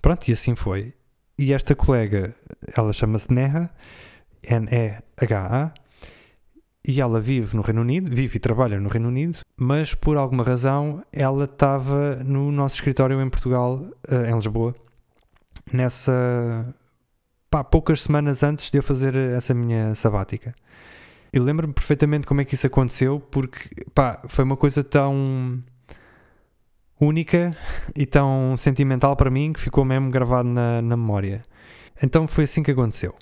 Pronto, 0.00 0.28
e 0.28 0.32
assim 0.32 0.54
foi. 0.54 0.94
E 1.38 1.52
esta 1.52 1.74
colega, 1.74 2.34
ela 2.76 2.92
chama-se 2.92 3.32
Neha, 3.32 3.70
N-E-H-A, 4.42 5.72
e 6.84 7.00
ela 7.00 7.20
vive 7.20 7.54
no 7.54 7.62
Reino 7.62 7.82
Unido, 7.82 8.10
vive 8.10 8.38
e 8.38 8.40
trabalha 8.40 8.80
no 8.80 8.88
Reino 8.88 9.08
Unido, 9.08 9.40
mas 9.56 9.94
por 9.94 10.16
alguma 10.16 10.42
razão 10.42 11.04
ela 11.12 11.44
estava 11.44 12.16
no 12.24 12.50
nosso 12.50 12.76
escritório 12.76 13.20
em 13.20 13.28
Portugal, 13.28 13.86
eh, 14.08 14.30
em 14.30 14.34
Lisboa, 14.34 14.74
nessa 15.70 16.74
pá, 17.50 17.64
poucas 17.64 18.02
semanas 18.02 18.42
antes 18.42 18.70
de 18.70 18.78
eu 18.78 18.82
fazer 18.82 19.14
essa 19.14 19.54
minha 19.54 19.94
sabática. 19.94 20.54
Eu 21.32 21.42
lembro-me 21.42 21.74
perfeitamente 21.74 22.26
como 22.26 22.40
é 22.40 22.44
que 22.44 22.54
isso 22.54 22.66
aconteceu, 22.66 23.20
porque 23.20 23.68
pá, 23.94 24.20
foi 24.28 24.44
uma 24.44 24.56
coisa 24.56 24.82
tão 24.82 25.60
única 27.00 27.56
e 27.94 28.06
tão 28.06 28.56
sentimental 28.56 29.14
para 29.14 29.30
mim 29.30 29.52
que 29.52 29.60
ficou 29.60 29.84
mesmo 29.84 30.10
gravado 30.10 30.48
na, 30.48 30.82
na 30.82 30.96
memória. 30.96 31.44
Então 32.02 32.26
foi 32.26 32.44
assim 32.44 32.62
que 32.62 32.70
aconteceu. 32.70 33.14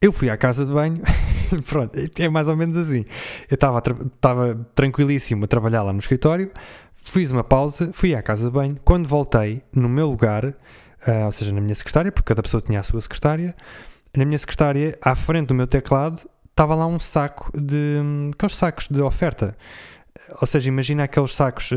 Eu 0.00 0.12
fui 0.12 0.30
à 0.30 0.36
casa 0.36 0.64
de 0.64 0.72
banho 0.72 1.02
Pronto, 1.66 1.98
é 2.18 2.28
mais 2.28 2.48
ou 2.48 2.56
menos 2.56 2.76
assim. 2.76 3.04
Eu 3.50 3.54
estava 3.54 3.82
tranquilíssimo 4.74 5.44
a 5.44 5.48
trabalhar 5.48 5.82
lá 5.82 5.92
no 5.92 5.98
escritório, 5.98 6.50
fiz 6.92 7.30
uma 7.30 7.44
pausa, 7.44 7.90
fui 7.92 8.14
à 8.14 8.22
casa 8.22 8.46
de 8.46 8.52
banho. 8.52 8.76
Quando 8.84 9.08
voltei, 9.08 9.62
no 9.72 9.88
meu 9.88 10.08
lugar, 10.08 10.44
uh, 10.44 11.24
ou 11.24 11.32
seja, 11.32 11.52
na 11.52 11.60
minha 11.60 11.74
secretária, 11.74 12.10
porque 12.10 12.28
cada 12.28 12.42
pessoa 12.42 12.60
tinha 12.60 12.80
a 12.80 12.82
sua 12.82 13.00
secretária, 13.00 13.54
na 14.16 14.24
minha 14.24 14.38
secretária, 14.38 14.98
à 15.02 15.14
frente 15.14 15.48
do 15.48 15.54
meu 15.54 15.66
teclado, 15.66 16.28
estava 16.50 16.74
lá 16.74 16.86
um 16.86 16.98
saco 16.98 17.50
de. 17.54 18.00
aqueles 18.32 18.56
sacos 18.56 18.88
de 18.88 19.00
oferta. 19.02 19.56
ou 20.40 20.46
seja, 20.46 20.68
imagina 20.68 21.04
aqueles 21.04 21.34
sacos 21.34 21.70
uh, 21.70 21.76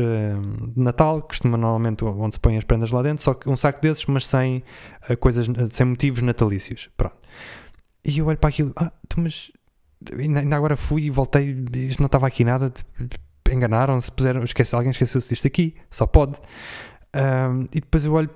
de 0.74 0.82
Natal, 0.82 1.22
que 1.22 1.28
costuma 1.28 1.56
normalmente 1.56 2.04
onde 2.04 2.34
se 2.34 2.40
põem 2.40 2.56
as 2.56 2.64
prendas 2.64 2.90
lá 2.90 3.02
dentro, 3.02 3.22
só 3.22 3.34
que 3.34 3.48
um 3.48 3.56
saco 3.56 3.80
desses, 3.80 4.06
mas 4.06 4.26
sem 4.26 4.64
uh, 5.08 5.16
coisas, 5.16 5.46
sem 5.70 5.86
motivos 5.86 6.22
natalícios. 6.22 6.88
Pronto. 6.96 7.16
E 8.04 8.18
eu 8.18 8.26
olho 8.26 8.38
para 8.38 8.48
aquilo, 8.48 8.72
ah, 8.76 8.90
tu, 9.08 9.20
mas 9.20 9.52
ainda 10.18 10.56
agora 10.56 10.76
fui 10.76 11.02
e 11.02 11.10
voltei, 11.10 11.64
isto 11.74 12.00
não 12.00 12.06
estava 12.06 12.26
aqui 12.26 12.44
nada, 12.44 12.72
enganaram-se, 13.50 14.10
puseram, 14.10 14.42
esquece, 14.42 14.74
alguém 14.74 14.90
esqueceu-se 14.90 15.28
disto 15.28 15.46
aqui, 15.46 15.74
só 15.90 16.06
pode. 16.06 16.38
Um, 17.14 17.64
e 17.72 17.80
depois 17.80 18.04
eu 18.04 18.12
olho 18.12 18.30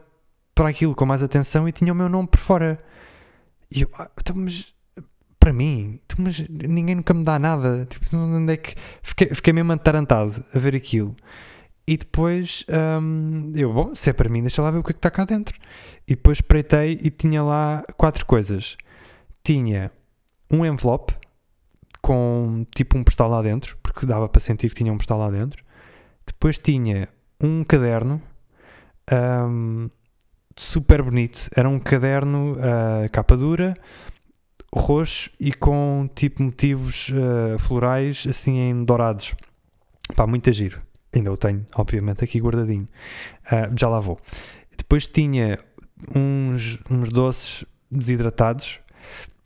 para 0.54 0.68
aquilo 0.68 0.94
com 0.94 1.06
mais 1.06 1.22
atenção 1.22 1.68
e 1.68 1.72
tinha 1.72 1.92
o 1.92 1.96
meu 1.96 2.08
nome 2.08 2.28
por 2.28 2.38
fora. 2.38 2.82
E 3.70 3.82
eu, 3.82 3.90
ah, 3.98 4.10
então, 4.18 4.36
mas 4.36 4.72
para 5.38 5.52
mim, 5.52 6.00
então, 6.04 6.24
mas 6.24 6.42
ninguém 6.48 6.94
nunca 6.94 7.12
me 7.14 7.24
dá 7.24 7.38
nada. 7.38 7.86
Tipo, 7.86 8.16
onde 8.16 8.52
é 8.52 8.56
que. 8.56 8.74
Fiquei, 9.02 9.28
fiquei 9.28 9.52
mesmo 9.52 9.72
atarantado 9.72 10.44
a 10.54 10.58
ver 10.58 10.74
aquilo. 10.74 11.14
E 11.86 11.98
depois 11.98 12.64
um, 13.02 13.52
eu, 13.54 13.72
bom, 13.72 13.94
se 13.94 14.08
é 14.08 14.12
para 14.12 14.28
mim, 14.28 14.40
deixa 14.40 14.62
lá 14.62 14.70
ver 14.70 14.78
o 14.78 14.82
que 14.82 14.90
é 14.90 14.94
que 14.94 14.98
está 14.98 15.10
cá 15.10 15.24
dentro. 15.24 15.58
E 16.08 16.14
depois 16.14 16.38
espreitei 16.38 16.98
e 17.02 17.10
tinha 17.10 17.42
lá 17.42 17.84
quatro 17.96 18.24
coisas. 18.24 18.76
Tinha 19.42 19.90
um 20.50 20.64
envelope 20.64 21.14
com 22.04 22.66
tipo 22.74 22.98
um 22.98 23.02
postal 23.02 23.30
lá 23.30 23.40
dentro, 23.40 23.78
porque 23.82 24.04
dava 24.04 24.28
para 24.28 24.38
sentir 24.38 24.68
que 24.68 24.74
tinha 24.74 24.92
um 24.92 24.98
postal 24.98 25.18
lá 25.18 25.30
dentro. 25.30 25.64
Depois 26.26 26.58
tinha 26.58 27.08
um 27.40 27.64
caderno 27.64 28.20
um, 29.10 29.88
super 30.54 31.00
bonito. 31.00 31.48
Era 31.56 31.66
um 31.66 31.78
caderno 31.78 32.58
uh, 32.58 33.10
capa 33.10 33.38
dura, 33.38 33.74
roxo 34.70 35.30
e 35.40 35.50
com 35.50 36.06
tipo 36.14 36.42
motivos 36.42 37.08
uh, 37.08 37.58
florais 37.58 38.26
assim 38.28 38.58
em 38.58 38.84
dourados. 38.84 39.34
Pá, 40.14 40.26
muito 40.26 40.52
giro. 40.52 40.82
Ainda 41.10 41.32
o 41.32 41.38
tenho, 41.38 41.64
obviamente, 41.74 42.22
aqui 42.22 42.38
guardadinho. 42.38 42.86
Uh, 43.46 43.74
já 43.74 43.88
lá 43.88 43.98
vou. 43.98 44.20
Depois 44.76 45.06
tinha 45.06 45.58
uns, 46.14 46.78
uns 46.90 47.08
doces 47.08 47.64
desidratados 47.90 48.83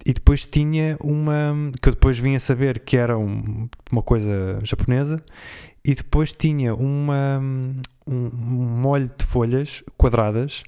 e 0.08 0.12
depois 0.14 0.46
tinha 0.46 0.96
uma 1.02 1.70
que 1.82 1.90
eu 1.90 1.92
depois 1.92 2.18
vim 2.18 2.34
a 2.34 2.40
saber 2.40 2.78
que 2.80 2.96
era 2.96 3.18
um, 3.18 3.68
uma 3.92 4.02
coisa 4.02 4.58
japonesa 4.62 5.22
e 5.84 5.94
depois 5.94 6.32
tinha 6.32 6.74
uma 6.74 7.38
um, 8.06 8.30
molho 8.32 9.10
de 9.18 9.22
folhas 9.22 9.84
quadradas 9.98 10.64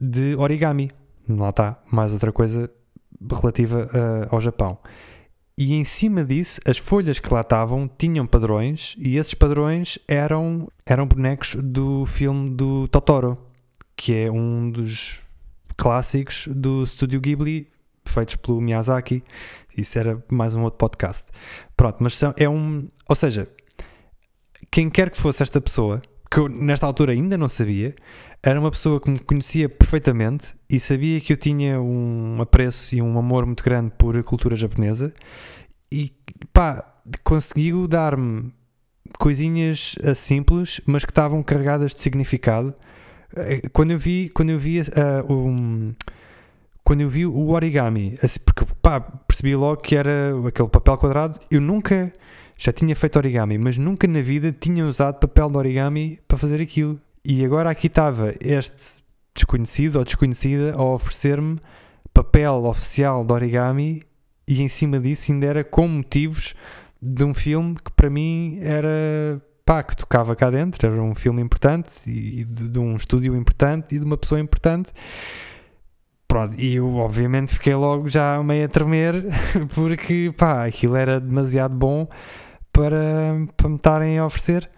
de 0.00 0.36
origami. 0.36 0.92
Lá 1.28 1.48
está, 1.48 1.82
mais 1.90 2.12
outra 2.12 2.30
coisa 2.30 2.70
relativa 3.28 3.86
uh, 3.86 4.32
ao 4.32 4.40
Japão. 4.40 4.78
E 5.58 5.74
em 5.74 5.82
cima 5.82 6.24
disso, 6.24 6.60
as 6.64 6.78
folhas 6.78 7.18
que 7.18 7.34
lá 7.34 7.40
estavam 7.40 7.88
tinham 7.88 8.24
padrões, 8.24 8.94
e 8.98 9.16
esses 9.16 9.34
padrões 9.34 9.98
eram, 10.06 10.70
eram 10.84 11.08
bonecos 11.08 11.56
do 11.56 12.06
filme 12.06 12.50
do 12.50 12.86
Totoro, 12.86 13.36
que 13.96 14.14
é 14.14 14.30
um 14.30 14.70
dos 14.70 15.18
clássicos 15.76 16.46
do 16.46 16.84
estúdio 16.84 17.20
Ghibli, 17.20 17.68
feitos 18.16 18.36
pelo 18.36 18.60
Miyazaki. 18.60 19.22
Isso 19.76 19.98
era 19.98 20.24
mais 20.30 20.54
um 20.54 20.62
outro 20.62 20.78
podcast. 20.78 21.24
Pronto, 21.76 21.98
mas 22.00 22.14
são, 22.14 22.32
é 22.36 22.48
um. 22.48 22.88
Ou 23.06 23.14
seja, 23.14 23.46
quem 24.70 24.88
quer 24.88 25.10
que 25.10 25.18
fosse 25.18 25.42
esta 25.42 25.60
pessoa, 25.60 26.00
que 26.30 26.38
eu 26.38 26.48
nesta 26.48 26.86
altura 26.86 27.12
ainda 27.12 27.36
não 27.36 27.48
sabia, 27.48 27.94
era 28.42 28.58
uma 28.58 28.70
pessoa 28.70 28.98
que 28.98 29.10
me 29.10 29.18
conhecia 29.18 29.68
perfeitamente 29.68 30.54
e 30.70 30.80
sabia 30.80 31.20
que 31.20 31.32
eu 31.32 31.36
tinha 31.36 31.80
um 31.80 32.40
apreço 32.40 32.94
e 32.94 33.02
um 33.02 33.18
amor 33.18 33.44
muito 33.44 33.62
grande 33.62 33.92
por 33.98 34.20
cultura 34.24 34.56
japonesa 34.56 35.12
e 35.92 36.12
pá, 36.52 36.84
conseguiu 37.22 37.86
dar-me 37.86 38.52
coisinhas 39.18 39.94
eh, 40.02 40.14
simples, 40.14 40.80
mas 40.86 41.04
que 41.04 41.10
estavam 41.10 41.42
carregadas 41.42 41.92
de 41.92 42.00
significado. 42.00 42.74
Eh, 43.36 43.68
quando 43.72 43.90
eu 43.92 43.98
vi, 43.98 44.30
quando 44.30 44.50
eu 44.50 44.58
vi 44.58 44.80
uh, 44.80 45.32
um, 45.32 45.94
quando 46.86 47.00
eu 47.00 47.08
vi 47.08 47.26
o 47.26 47.48
origami, 47.48 48.16
assim, 48.22 48.38
porque 48.38 48.64
pá, 48.80 49.00
percebi 49.00 49.56
logo 49.56 49.78
que 49.78 49.96
era 49.96 50.30
aquele 50.46 50.68
papel 50.68 50.96
quadrado, 50.96 51.40
eu 51.50 51.60
nunca 51.60 52.12
já 52.56 52.72
tinha 52.72 52.94
feito 52.94 53.16
origami, 53.16 53.58
mas 53.58 53.76
nunca 53.76 54.06
na 54.06 54.22
vida 54.22 54.52
tinha 54.52 54.86
usado 54.86 55.18
papel 55.18 55.50
de 55.50 55.56
origami 55.56 56.20
para 56.28 56.38
fazer 56.38 56.60
aquilo. 56.60 57.00
E 57.24 57.44
agora 57.44 57.70
aqui 57.70 57.88
estava 57.88 58.32
este 58.40 59.02
desconhecido 59.34 59.96
ou 59.96 60.04
desconhecida 60.04 60.74
a 60.76 60.82
oferecer-me 60.84 61.58
papel 62.14 62.64
oficial 62.64 63.24
de 63.24 63.32
origami 63.32 64.04
e 64.46 64.62
em 64.62 64.68
cima 64.68 65.00
disso 65.00 65.32
ainda 65.32 65.44
era 65.44 65.64
com 65.64 65.88
motivos 65.88 66.54
de 67.02 67.24
um 67.24 67.34
filme 67.34 67.74
que 67.84 67.90
para 67.90 68.08
mim 68.08 68.60
era 68.62 69.42
pá, 69.64 69.82
que 69.82 69.96
tocava 69.96 70.36
cá 70.36 70.50
dentro, 70.50 70.86
era 70.86 71.02
um 71.02 71.16
filme 71.16 71.42
importante 71.42 72.08
e 72.08 72.44
de, 72.44 72.68
de 72.68 72.78
um 72.78 72.94
estúdio 72.94 73.34
importante 73.34 73.96
e 73.96 73.98
de 73.98 74.04
uma 74.04 74.16
pessoa 74.16 74.40
importante. 74.40 74.92
Pronto, 76.28 76.60
e 76.60 76.74
eu 76.76 76.94
obviamente 76.96 77.54
fiquei 77.54 77.74
logo 77.74 78.08
já 78.08 78.42
meio 78.42 78.64
a 78.64 78.68
tremer 78.68 79.24
porque 79.74 80.32
pá, 80.36 80.66
aquilo 80.66 80.96
era 80.96 81.20
demasiado 81.20 81.74
bom 81.74 82.08
para, 82.72 83.46
para 83.56 83.68
me 83.68 83.76
estarem 83.76 84.18
a 84.18 84.26
oferecer. 84.26 84.70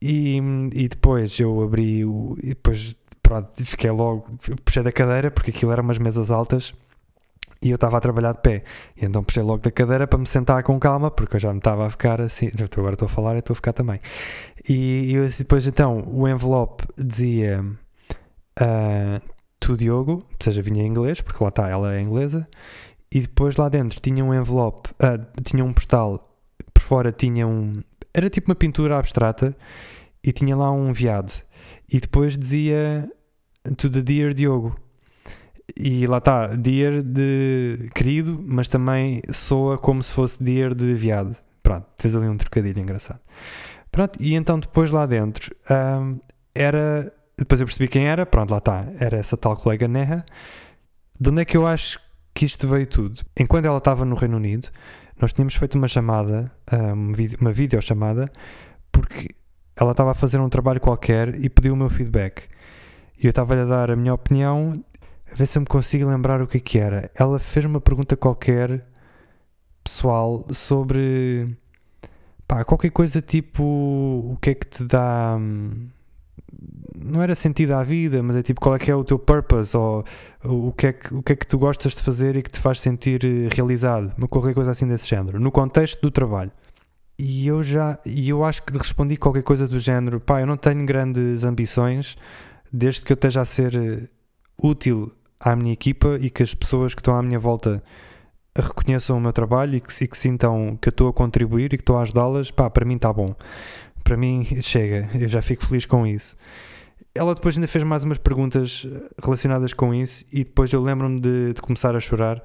E, 0.00 0.38
e 0.72 0.88
depois 0.88 1.38
eu 1.38 1.62
abri 1.62 2.04
o. 2.04 2.36
E 2.42 2.48
depois, 2.48 2.96
pronto, 3.22 3.50
fiquei 3.64 3.90
logo. 3.90 4.26
Puxei 4.64 4.82
da 4.82 4.92
cadeira, 4.92 5.30
porque 5.30 5.50
aquilo 5.50 5.72
eram 5.72 5.84
umas 5.84 5.98
mesas 5.98 6.30
altas 6.30 6.74
e 7.62 7.70
eu 7.70 7.76
estava 7.76 7.96
a 7.96 8.00
trabalhar 8.00 8.32
de 8.32 8.40
pé. 8.40 8.64
E 8.96 9.04
então 9.04 9.22
puxei 9.22 9.42
logo 9.42 9.62
da 9.62 9.70
cadeira 9.70 10.06
para 10.06 10.18
me 10.18 10.26
sentar 10.26 10.62
com 10.64 10.78
calma, 10.80 11.10
porque 11.10 11.36
eu 11.36 11.40
já 11.40 11.52
me 11.52 11.58
estava 11.58 11.86
a 11.86 11.90
ficar 11.90 12.20
assim. 12.20 12.50
Agora 12.76 12.94
estou 12.94 13.06
a 13.06 13.08
falar 13.08 13.36
e 13.36 13.38
estou 13.38 13.54
a 13.54 13.56
ficar 13.56 13.72
também. 13.72 14.00
E, 14.68 15.14
e 15.14 15.28
depois 15.38 15.66
então 15.66 16.04
o 16.08 16.28
envelope 16.28 16.84
dizia 16.98 17.64
uh, 18.60 19.31
to 19.62 19.76
Diogo, 19.76 20.12
ou 20.12 20.36
seja, 20.40 20.60
vinha 20.60 20.82
em 20.82 20.88
inglês, 20.88 21.20
porque 21.20 21.42
lá 21.42 21.48
está, 21.48 21.68
ela 21.68 21.94
é 21.94 22.00
inglesa. 22.00 22.48
E 23.10 23.20
depois 23.20 23.56
lá 23.56 23.68
dentro 23.68 24.00
tinha 24.00 24.24
um 24.24 24.34
envelope, 24.34 24.90
uh, 24.94 25.42
tinha 25.42 25.64
um 25.64 25.72
postal, 25.72 26.36
por 26.74 26.82
fora 26.82 27.12
tinha 27.12 27.46
um. 27.46 27.82
Era 28.12 28.28
tipo 28.28 28.50
uma 28.50 28.54
pintura 28.54 28.98
abstrata 28.98 29.56
e 30.22 30.32
tinha 30.32 30.56
lá 30.56 30.70
um 30.70 30.92
veado. 30.92 31.32
E 31.88 32.00
depois 32.00 32.36
dizia 32.36 33.10
To 33.76 33.88
the 33.88 34.02
Dear 34.02 34.34
Diogo. 34.34 34.76
E 35.76 36.06
lá 36.06 36.18
está, 36.18 36.48
Dear 36.48 37.02
de 37.02 37.88
querido, 37.94 38.42
mas 38.44 38.66
também 38.68 39.22
soa 39.30 39.78
como 39.78 40.02
se 40.02 40.12
fosse 40.12 40.42
Dear 40.42 40.74
de 40.74 40.92
viado. 40.94 41.36
Pronto, 41.62 41.86
fez 41.98 42.16
ali 42.16 42.26
um 42.26 42.36
trocadilho 42.36 42.80
engraçado. 42.80 43.20
Pronto, 43.90 44.18
e 44.20 44.34
então 44.34 44.58
depois 44.58 44.90
lá 44.90 45.06
dentro 45.06 45.54
um, 45.70 46.18
era. 46.54 47.12
Depois 47.36 47.60
eu 47.60 47.66
percebi 47.66 47.88
quem 47.88 48.06
era, 48.06 48.26
pronto, 48.26 48.50
lá 48.50 48.58
está, 48.58 48.86
era 48.98 49.16
essa 49.16 49.36
tal 49.36 49.56
colega 49.56 49.88
Neha. 49.88 50.24
De 51.18 51.30
onde 51.30 51.42
é 51.42 51.44
que 51.44 51.56
eu 51.56 51.66
acho 51.66 51.98
que 52.34 52.44
isto 52.44 52.68
veio 52.68 52.86
tudo? 52.86 53.20
Enquanto 53.36 53.64
ela 53.66 53.78
estava 53.78 54.04
no 54.04 54.14
Reino 54.14 54.36
Unido, 54.36 54.68
nós 55.20 55.32
tínhamos 55.32 55.54
feito 55.54 55.76
uma 55.76 55.88
chamada, 55.88 56.50
uma 57.40 57.52
videochamada, 57.52 58.30
porque 58.90 59.28
ela 59.76 59.92
estava 59.92 60.10
a 60.10 60.14
fazer 60.14 60.40
um 60.40 60.48
trabalho 60.48 60.80
qualquer 60.80 61.34
e 61.34 61.48
pediu 61.48 61.74
o 61.74 61.76
meu 61.76 61.88
feedback. 61.88 62.48
E 63.18 63.26
eu 63.26 63.30
estava-lhe 63.30 63.62
a 63.62 63.64
dar 63.64 63.90
a 63.90 63.96
minha 63.96 64.12
opinião, 64.12 64.84
a 65.30 65.34
ver 65.34 65.46
se 65.46 65.56
eu 65.56 65.60
me 65.60 65.66
consigo 65.66 66.08
lembrar 66.08 66.42
o 66.42 66.46
que 66.46 66.58
é 66.58 66.60
que 66.60 66.78
era. 66.78 67.10
Ela 67.14 67.38
fez 67.38 67.64
uma 67.64 67.80
pergunta 67.80 68.16
qualquer, 68.16 68.84
pessoal, 69.84 70.44
sobre 70.50 71.56
pá, 72.46 72.64
qualquer 72.64 72.90
coisa 72.90 73.22
tipo 73.22 73.62
o 73.62 74.36
que 74.40 74.50
é 74.50 74.54
que 74.54 74.66
te 74.66 74.84
dá. 74.84 75.36
Hum, 75.38 75.88
não 76.96 77.22
era 77.22 77.34
sentido 77.34 77.72
à 77.72 77.82
vida, 77.82 78.22
mas 78.22 78.36
é 78.36 78.42
tipo 78.42 78.60
qual 78.60 78.74
é 78.76 78.78
que 78.78 78.90
é 78.90 78.94
o 78.94 79.04
teu 79.04 79.18
purpose 79.18 79.76
ou 79.76 80.04
o 80.44 80.72
que 80.72 80.86
é 80.88 80.92
que, 80.92 81.14
o 81.14 81.22
que, 81.22 81.32
é 81.32 81.36
que 81.36 81.46
tu 81.46 81.58
gostas 81.58 81.94
de 81.94 82.02
fazer 82.02 82.36
e 82.36 82.42
que 82.42 82.50
te 82.50 82.58
faz 82.58 82.80
sentir 82.80 83.24
eh, 83.24 83.48
realizado, 83.54 84.14
qualquer 84.28 84.54
coisa 84.54 84.70
assim 84.70 84.86
desse 84.86 85.08
género, 85.08 85.40
no 85.40 85.50
contexto 85.50 86.00
do 86.00 86.10
trabalho. 86.10 86.50
E 87.18 87.46
eu 87.46 87.62
já, 87.62 87.98
e 88.04 88.28
eu 88.28 88.44
acho 88.44 88.62
que 88.62 88.76
respondi 88.76 89.16
qualquer 89.16 89.42
coisa 89.42 89.68
do 89.68 89.78
género, 89.78 90.20
pá, 90.20 90.40
eu 90.40 90.46
não 90.46 90.56
tenho 90.56 90.84
grandes 90.84 91.44
ambições, 91.44 92.16
desde 92.72 93.02
que 93.02 93.12
eu 93.12 93.14
esteja 93.14 93.42
a 93.42 93.44
ser 93.44 93.74
eh, 93.76 94.08
útil 94.58 95.12
à 95.38 95.54
minha 95.56 95.72
equipa 95.72 96.16
e 96.20 96.30
que 96.30 96.42
as 96.42 96.54
pessoas 96.54 96.94
que 96.94 97.00
estão 97.00 97.16
à 97.16 97.22
minha 97.22 97.38
volta 97.38 97.82
reconheçam 98.56 99.16
o 99.16 99.20
meu 99.20 99.32
trabalho 99.32 99.76
e 99.76 99.80
que, 99.80 100.04
e 100.04 100.08
que 100.08 100.16
sintam 100.16 100.76
que 100.80 100.88
eu 100.88 100.90
estou 100.90 101.08
a 101.08 101.12
contribuir 101.12 101.72
e 101.72 101.76
que 101.76 101.82
estou 101.82 101.96
a 101.96 102.02
ajudá-las, 102.02 102.50
pá, 102.50 102.68
para 102.68 102.84
mim 102.84 102.96
está 102.96 103.12
bom. 103.12 103.34
Para 104.02 104.16
mim 104.16 104.46
chega, 104.60 105.08
eu 105.14 105.28
já 105.28 105.42
fico 105.42 105.64
feliz 105.64 105.86
com 105.86 106.06
isso. 106.06 106.36
Ela 107.14 107.34
depois 107.34 107.56
ainda 107.56 107.68
fez 107.68 107.84
mais 107.84 108.04
umas 108.04 108.18
perguntas 108.18 108.86
eh, 108.86 109.10
relacionadas 109.22 109.72
com 109.74 109.94
isso 109.94 110.24
e 110.32 110.44
depois 110.44 110.72
eu 110.72 110.82
lembro-me 110.82 111.20
de, 111.20 111.52
de 111.52 111.60
começar 111.60 111.94
a 111.94 112.00
chorar 112.00 112.42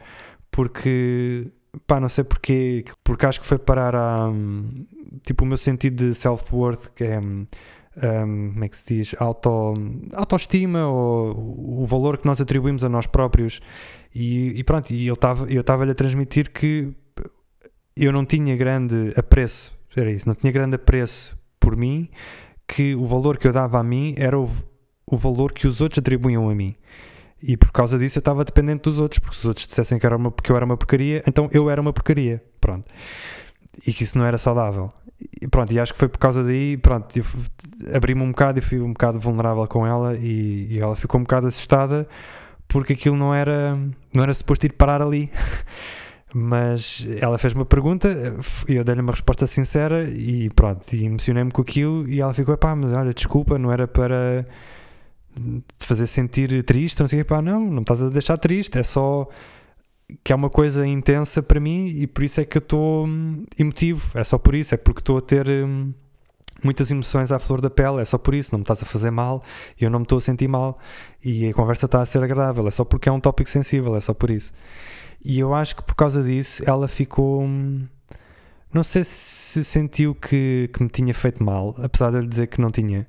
porque 0.52 1.48
pá, 1.86 2.00
não 2.00 2.10
sei 2.10 2.24
porquê, 2.24 2.84
porque 3.04 3.26
acho 3.26 3.40
que 3.40 3.46
foi 3.46 3.58
parar 3.58 3.96
a 3.96 4.30
tipo 5.24 5.46
o 5.46 5.48
meu 5.48 5.58
sentido 5.58 6.08
de 6.08 6.16
self-worth, 6.16 6.90
que 6.96 7.04
é 7.06 7.20
um, 7.20 7.48
como 8.54 8.64
é 8.64 8.68
que 8.70 8.78
se 8.78 8.96
diz, 8.96 9.16
auto, 9.20 9.74
autoestima 10.14 10.86
ou 10.88 11.82
o 11.82 11.86
valor 11.86 12.18
que 12.18 12.26
nós 12.26 12.42
atribuímos 12.42 12.84
a 12.84 12.90
nós 12.90 13.08
próprios. 13.08 13.62
E, 14.14 14.60
e 14.60 14.64
pronto, 14.64 14.92
e 14.92 15.08
eu 15.08 15.14
estava-lhe 15.14 15.92
a 15.92 15.96
transmitir 15.96 16.52
que 16.52 16.94
eu 17.96 18.12
não 18.12 18.26
tinha 18.26 18.56
grande 18.56 19.14
apreço 19.16 19.78
era 20.00 20.12
isso, 20.12 20.28
não 20.28 20.36
tinha 20.36 20.52
grande 20.52 20.76
apreço 20.76 21.37
por 21.68 21.76
mim, 21.76 22.08
que 22.66 22.96
o 22.96 23.06
valor 23.06 23.38
que 23.38 23.46
eu 23.46 23.52
dava 23.52 23.78
a 23.78 23.84
mim 23.84 24.16
era 24.18 24.40
o, 24.40 24.50
o 25.06 25.18
valor 25.18 25.52
que 25.52 25.68
os 25.68 25.82
outros 25.82 26.00
atribuíam 26.00 26.50
a 26.50 26.56
mim. 26.56 26.78
E 27.44 27.58
por 27.58 27.74
causa 27.74 28.00
disso 28.00 28.20
eu 28.20 28.22
estava 28.22 28.46
dependente 28.46 28.84
dos 28.84 28.98
outros, 28.98 29.20
porque 29.20 29.36
se 29.36 29.42
os 29.42 29.46
outros 29.48 29.68
dissessem 29.68 30.00
que, 30.00 30.06
era 30.06 30.16
uma, 30.16 30.32
que 30.32 30.50
eu 30.50 30.56
era 30.56 30.64
uma 30.64 30.78
porcaria, 30.78 31.22
então 31.28 31.50
eu 31.52 31.70
era 31.70 31.82
uma 31.82 31.92
porcaria. 31.92 32.42
Pronto. 32.62 32.88
E 33.86 33.92
que 33.92 34.06
isso 34.06 34.18
não 34.18 34.26
era 34.26 34.38
saudável. 34.38 34.94
E 35.42 35.46
pronto, 35.50 35.74
e 35.74 35.80
acho 35.80 35.92
que 35.92 36.00
foi 36.00 36.08
por 36.08 36.20
causa 36.20 36.42
daí, 36.42 36.78
pronto, 36.78 37.14
abri-me 37.94 38.22
um 38.22 38.30
bocado 38.30 38.60
e 38.60 38.62
fui 38.62 38.80
um 38.80 38.94
bocado 38.94 39.20
vulnerável 39.20 39.68
com 39.68 39.86
ela 39.86 40.16
e, 40.16 40.68
e, 40.70 40.80
ela 40.80 40.96
ficou 40.96 41.20
um 41.20 41.24
bocado 41.24 41.48
assustada 41.48 42.08
porque 42.66 42.94
aquilo 42.94 43.18
não 43.18 43.36
era, 43.36 43.78
não 44.16 44.24
era 44.24 44.34
suposto 44.34 44.66
ir 44.66 44.72
parar 44.72 45.02
ali. 45.02 45.30
Mas 46.34 47.08
ela 47.22 47.38
fez 47.38 47.54
uma 47.54 47.66
pergunta 47.66 48.10
e 48.68 48.76
eu 48.76 48.84
dei-lhe 48.84 49.00
uma 49.00 49.14
resposta 49.14 49.48
sincera 49.48 50.04
e 50.10 50.50
pronto, 50.50 50.86
e 50.94 51.06
emocionei-me 51.06 51.52
com 51.52 51.62
aquilo 51.62 52.08
e 52.08 52.20
ela 52.20 52.34
ficou, 52.34 52.56
pá, 52.58 52.76
mas 52.76 52.92
olha, 52.92 53.14
desculpa, 53.14 53.58
não 53.58 53.72
era 53.72 53.88
para 53.88 54.46
te 55.78 55.86
fazer 55.86 56.06
sentir 56.06 56.64
triste, 56.64 57.00
não 57.00 57.08
sei 57.08 57.24
pá, 57.24 57.42
não, 57.42 57.62
não 57.62 57.76
me 57.76 57.82
estás 57.82 58.04
a 58.04 58.10
deixar 58.10 58.38
triste, 58.38 58.78
é 58.78 58.84
só 58.84 59.28
que 60.24 60.32
é 60.32 60.36
uma 60.36 60.50
coisa 60.50 60.86
intensa 60.86 61.42
para 61.42 61.60
mim 61.60 61.88
e 61.88 62.08
por 62.08 62.24
isso 62.24 62.42
é 62.42 62.46
que 62.46 62.58
eu 62.58 62.62
estou 62.62 63.06
hum, 63.06 63.46
emotivo, 63.58 64.18
é 64.18 64.24
só 64.24 64.38
por 64.38 64.56
isso, 64.56 64.74
é 64.74 64.78
porque 64.78 65.00
estou 65.00 65.18
a 65.18 65.22
ter 65.22 65.48
hum, 65.48 65.94
muitas 66.64 66.90
emoções 66.92 67.32
à 67.32 67.40
flor 67.40 67.62
da 67.62 67.70
pele, 67.70 68.02
é 68.02 68.06
só 68.06 68.18
por 68.18 68.34
isso, 68.34 68.52
não 68.52 68.60
me 68.60 68.64
estás 68.64 68.82
a 68.82 68.86
fazer 68.86 69.12
mal 69.12 69.44
e 69.80 69.84
eu 69.84 69.90
não 69.90 70.00
me 70.00 70.04
estou 70.04 70.18
a 70.18 70.22
sentir 70.22 70.48
mal 70.48 70.78
e 71.24 71.48
a 71.48 71.54
conversa 71.54 71.86
está 71.86 72.02
a 72.02 72.06
ser 72.06 72.24
agradável, 72.24 72.68
é 72.68 72.72
só 72.72 72.84
porque 72.84 73.10
é 73.10 73.12
um 73.12 73.20
tópico 73.20 73.50
sensível, 73.50 73.96
é 73.96 74.00
só 74.00 74.14
por 74.14 74.30
isso. 74.30 74.54
E 75.24 75.40
eu 75.40 75.54
acho 75.54 75.76
que 75.76 75.84
por 75.84 75.96
causa 75.96 76.24
disso 76.24 76.64
ela 76.66 76.88
ficou. 76.88 77.44
Hum, 77.44 77.84
não 78.74 78.84
sei 78.84 79.04
se 79.04 79.64
sentiu 79.64 80.14
que, 80.14 80.70
que 80.74 80.84
me 80.84 80.90
tinha 80.90 81.14
feito 81.14 81.44
mal, 81.44 81.76
apesar 81.82 82.12
de 82.12 82.18
eu 82.18 82.22
lhe 82.22 82.28
dizer 82.28 82.48
que 82.48 82.62
não 82.62 82.70
tinha 82.70 83.08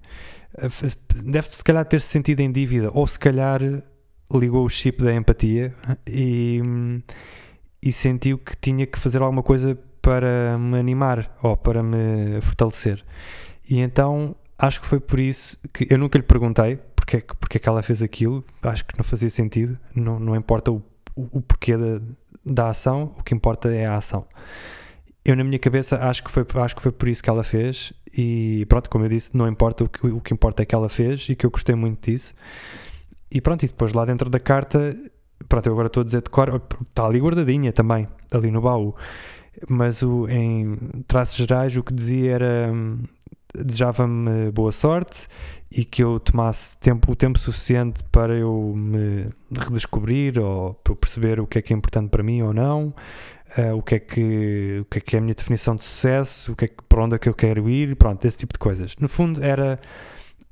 deve 1.24 1.48
se 1.48 1.62
calhar 1.62 1.84
ter 1.84 2.00
-se 2.00 2.08
sentido 2.08 2.40
em 2.40 2.50
dívida, 2.50 2.90
ou 2.92 3.06
se 3.06 3.18
calhar 3.18 3.60
ligou 4.32 4.64
o 4.64 4.68
chip 4.68 5.02
da 5.02 5.14
empatia 5.14 5.74
e, 6.06 6.60
e 7.82 7.92
sentiu 7.92 8.38
que 8.38 8.56
tinha 8.56 8.86
que 8.86 8.98
fazer 8.98 9.22
alguma 9.22 9.42
coisa 9.42 9.78
para 10.02 10.58
me 10.58 10.78
animar 10.78 11.36
ou 11.42 11.56
para 11.56 11.82
me 11.82 12.40
fortalecer. 12.40 13.04
E 13.68 13.80
então 13.80 14.34
acho 14.58 14.80
que 14.80 14.86
foi 14.86 15.00
por 15.00 15.18
isso 15.18 15.58
que 15.72 15.86
eu 15.90 15.98
nunca 15.98 16.18
lhe 16.18 16.24
perguntei 16.24 16.78
porque 16.94 17.16
é 17.16 17.20
que, 17.20 17.34
porque 17.36 17.56
é 17.56 17.60
que 17.60 17.68
ela 17.68 17.82
fez 17.82 18.02
aquilo, 18.02 18.44
acho 18.62 18.84
que 18.84 18.96
não 18.98 19.04
fazia 19.04 19.30
sentido, 19.30 19.78
não, 19.94 20.18
não 20.20 20.36
importa 20.36 20.70
o, 20.70 20.82
o, 21.32 21.40
porquê 21.42 21.74
da, 22.44 22.68
ação, 22.68 23.14
o 23.18 23.22
que 23.22 23.34
importa 23.34 23.72
é 23.72 23.86
a 23.86 23.96
ação. 23.96 24.26
Eu 25.24 25.36
na 25.36 25.44
minha 25.44 25.58
cabeça 25.58 25.98
acho 25.98 26.22
que 26.22 26.30
foi 26.30 26.46
acho 26.62 26.76
que 26.76 26.82
foi 26.82 26.92
por 26.92 27.08
isso 27.08 27.22
que 27.22 27.28
ela 27.28 27.42
fez 27.42 27.92
e 28.16 28.64
pronto 28.68 28.88
como 28.88 29.04
eu 29.04 29.08
disse 29.08 29.36
não 29.36 29.46
importa 29.46 29.84
o 29.84 29.88
que, 29.88 30.06
o 30.06 30.20
que 30.20 30.32
importa 30.32 30.62
é 30.62 30.66
que 30.66 30.74
ela 30.74 30.88
fez 30.88 31.28
e 31.28 31.36
que 31.36 31.44
eu 31.44 31.50
gostei 31.50 31.74
muito 31.74 32.10
disso. 32.10 32.34
E 33.30 33.40
pronto 33.40 33.64
e 33.64 33.68
depois 33.68 33.92
lá 33.92 34.04
dentro 34.04 34.30
da 34.30 34.40
carta 34.40 34.96
pronto 35.48 35.66
eu 35.66 35.72
agora 35.72 35.88
estou 35.88 36.02
a 36.02 36.04
dizer 36.04 36.22
de 36.22 36.30
cor 36.30 36.62
está 36.88 37.04
ali 37.04 37.20
guardadinha 37.20 37.72
também 37.72 38.08
ali 38.32 38.50
no 38.50 38.60
baú. 38.60 38.94
Mas 39.68 40.02
o, 40.02 40.28
em 40.28 40.76
traços 41.06 41.36
gerais 41.36 41.76
o 41.76 41.82
que 41.82 41.92
dizia 41.92 42.32
era 42.32 42.72
desejava-me 43.64 44.50
boa 44.50 44.72
sorte 44.72 45.28
e 45.70 45.84
que 45.84 46.02
eu 46.02 46.18
tomasse 46.18 46.76
tempo, 46.78 47.12
o 47.12 47.16
tempo 47.16 47.38
suficiente 47.38 48.02
para 48.04 48.34
eu 48.34 48.72
me 48.74 49.28
redescobrir 49.52 50.38
ou 50.38 50.74
para 50.74 50.92
eu 50.92 50.96
perceber 50.96 51.40
o 51.40 51.46
que 51.46 51.58
é 51.58 51.62
que 51.62 51.72
é 51.72 51.76
importante 51.76 52.08
para 52.10 52.22
mim 52.22 52.42
ou 52.42 52.54
não, 52.54 52.94
uh, 53.58 53.76
o, 53.76 53.82
que 53.82 53.96
é 53.96 53.98
que, 53.98 54.78
o 54.80 54.84
que 54.86 54.98
é 54.98 55.00
que 55.00 55.16
é 55.16 55.18
a 55.18 55.22
minha 55.22 55.34
definição 55.34 55.76
de 55.76 55.84
sucesso, 55.84 56.52
o 56.52 56.56
que 56.56 56.64
é 56.64 56.68
que, 56.68 56.82
para 56.88 57.04
onde 57.04 57.16
é 57.16 57.18
que 57.18 57.28
eu 57.28 57.34
quero 57.34 57.68
ir, 57.68 57.96
pronto, 57.96 58.24
esse 58.24 58.38
tipo 58.38 58.54
de 58.54 58.58
coisas. 58.58 58.96
No 58.98 59.08
fundo, 59.08 59.44
era 59.44 59.78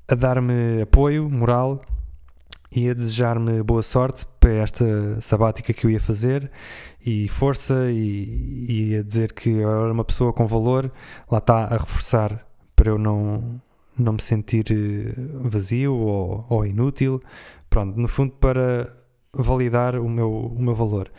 a 0.09 0.15
dar-me 0.15 0.83
apoio 0.83 1.29
moral 1.31 1.83
e 2.71 2.91
a 2.91 2.95
desejar-me 2.95 3.63
boa 3.63 3.83
sorte 3.83 4.27
para 4.39 4.53
esta 4.53 5.21
sabática 5.21 5.73
que 5.73 5.87
eu 5.87 5.91
ia 5.91 6.01
fazer 6.01 6.51
e 7.05 7.27
força 7.29 7.91
e, 7.91 8.67
e 8.69 8.97
a 8.97 9.03
dizer 9.03 9.33
que 9.33 9.49
eu 9.49 9.71
era 9.71 9.93
uma 9.93 10.05
pessoa 10.05 10.33
com 10.33 10.47
valor, 10.47 10.93
lá 11.31 11.39
está 11.39 11.65
a 11.65 11.77
reforçar 11.77 12.46
para 12.77 12.91
eu 12.91 12.99
não, 12.99 13.61
não 13.99 14.13
me 14.13 14.23
sentir 14.23 14.67
eh, 14.71 15.15
vazio 15.49 15.95
ou, 15.95 16.47
ou 16.49 16.67
inútil, 16.67 17.21
pronto, 17.69 17.99
no 17.99 18.07
fundo 18.07 18.33
para 18.33 18.95
validar 19.33 19.97
o 19.97 20.09
meu, 20.09 20.31
o 20.31 20.63
meu 20.63 20.75
valor. 20.75 21.11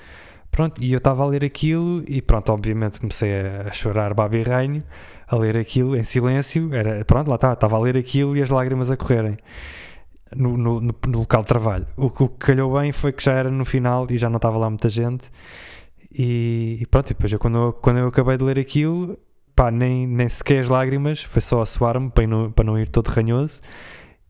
Pronto, 0.51 0.81
e 0.81 0.91
eu 0.93 0.97
estava 0.97 1.23
a 1.23 1.27
ler 1.27 1.43
aquilo 1.43 2.03
e 2.07 2.21
pronto, 2.21 2.51
obviamente 2.51 2.99
comecei 2.99 3.31
a, 3.41 3.71
chorar 3.71 4.13
babi 4.13 4.41
rainho, 4.43 4.83
a 5.27 5.35
ler 5.35 5.57
aquilo 5.57 5.95
em 5.95 6.03
silêncio, 6.03 6.73
era, 6.73 7.03
pronto, 7.05 7.27
lá 7.27 7.35
está, 7.35 7.53
estava 7.53 7.75
a 7.75 7.79
ler 7.79 7.97
aquilo 7.97 8.35
e 8.35 8.41
as 8.41 8.49
lágrimas 8.49 8.89
a 8.89 8.97
correrem. 8.97 9.37
No, 10.35 10.57
no, 10.57 10.81
no, 10.81 10.95
no 11.07 11.19
local 11.19 11.41
de 11.41 11.47
trabalho. 11.47 11.87
O, 11.95 12.07
o, 12.07 12.09
que 12.09 12.27
calhou 12.47 12.77
bem 12.77 12.91
foi 12.91 13.13
que 13.13 13.23
já 13.23 13.31
era 13.33 13.49
no 13.49 13.63
final 13.63 14.07
e 14.09 14.17
já 14.17 14.29
não 14.29 14.37
estava 14.37 14.57
lá 14.57 14.69
muita 14.69 14.89
gente. 14.89 15.31
E, 16.11 16.79
e 16.81 16.85
pronto, 16.87 17.07
e 17.07 17.13
depois 17.13 17.31
eu, 17.31 17.39
quando, 17.39 17.57
eu, 17.57 17.73
quando 17.73 17.99
eu 17.99 18.07
acabei 18.07 18.35
de 18.37 18.43
ler 18.43 18.59
aquilo, 18.59 19.17
pá, 19.57 19.71
nem, 19.71 20.05
nem 20.05 20.29
sequer 20.29 20.59
as 20.59 20.69
lágrimas, 20.69 21.23
foi 21.23 21.41
só 21.41 21.61
a 21.61 21.65
suar-me 21.65 22.11
para, 22.11 22.27
não, 22.27 22.51
para 22.51 22.63
não 22.63 22.79
ir 22.79 22.87
todo 22.89 23.07
ranhoso. 23.07 23.61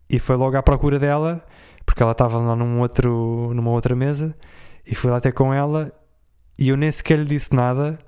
E 0.09 0.19
foi 0.19 0.37
logo 0.37 0.55
à 0.55 0.63
procura 0.63 0.97
dela, 0.97 1.45
porque 1.85 2.01
ela 2.01 2.13
estava 2.13 2.39
lá 2.39 2.55
num 2.55 2.79
outro, 2.79 3.51
numa 3.53 3.71
outra 3.71 3.93
mesa. 3.93 4.33
E 4.85 4.95
fui 4.95 5.11
lá 5.11 5.17
até 5.17 5.31
com 5.31 5.53
ela 5.53 5.91
e 6.57 6.69
eu 6.69 6.77
nem 6.77 6.89
sequer 6.89 7.19
lhe 7.19 7.25
disse 7.25 7.53
nada, 7.53 7.99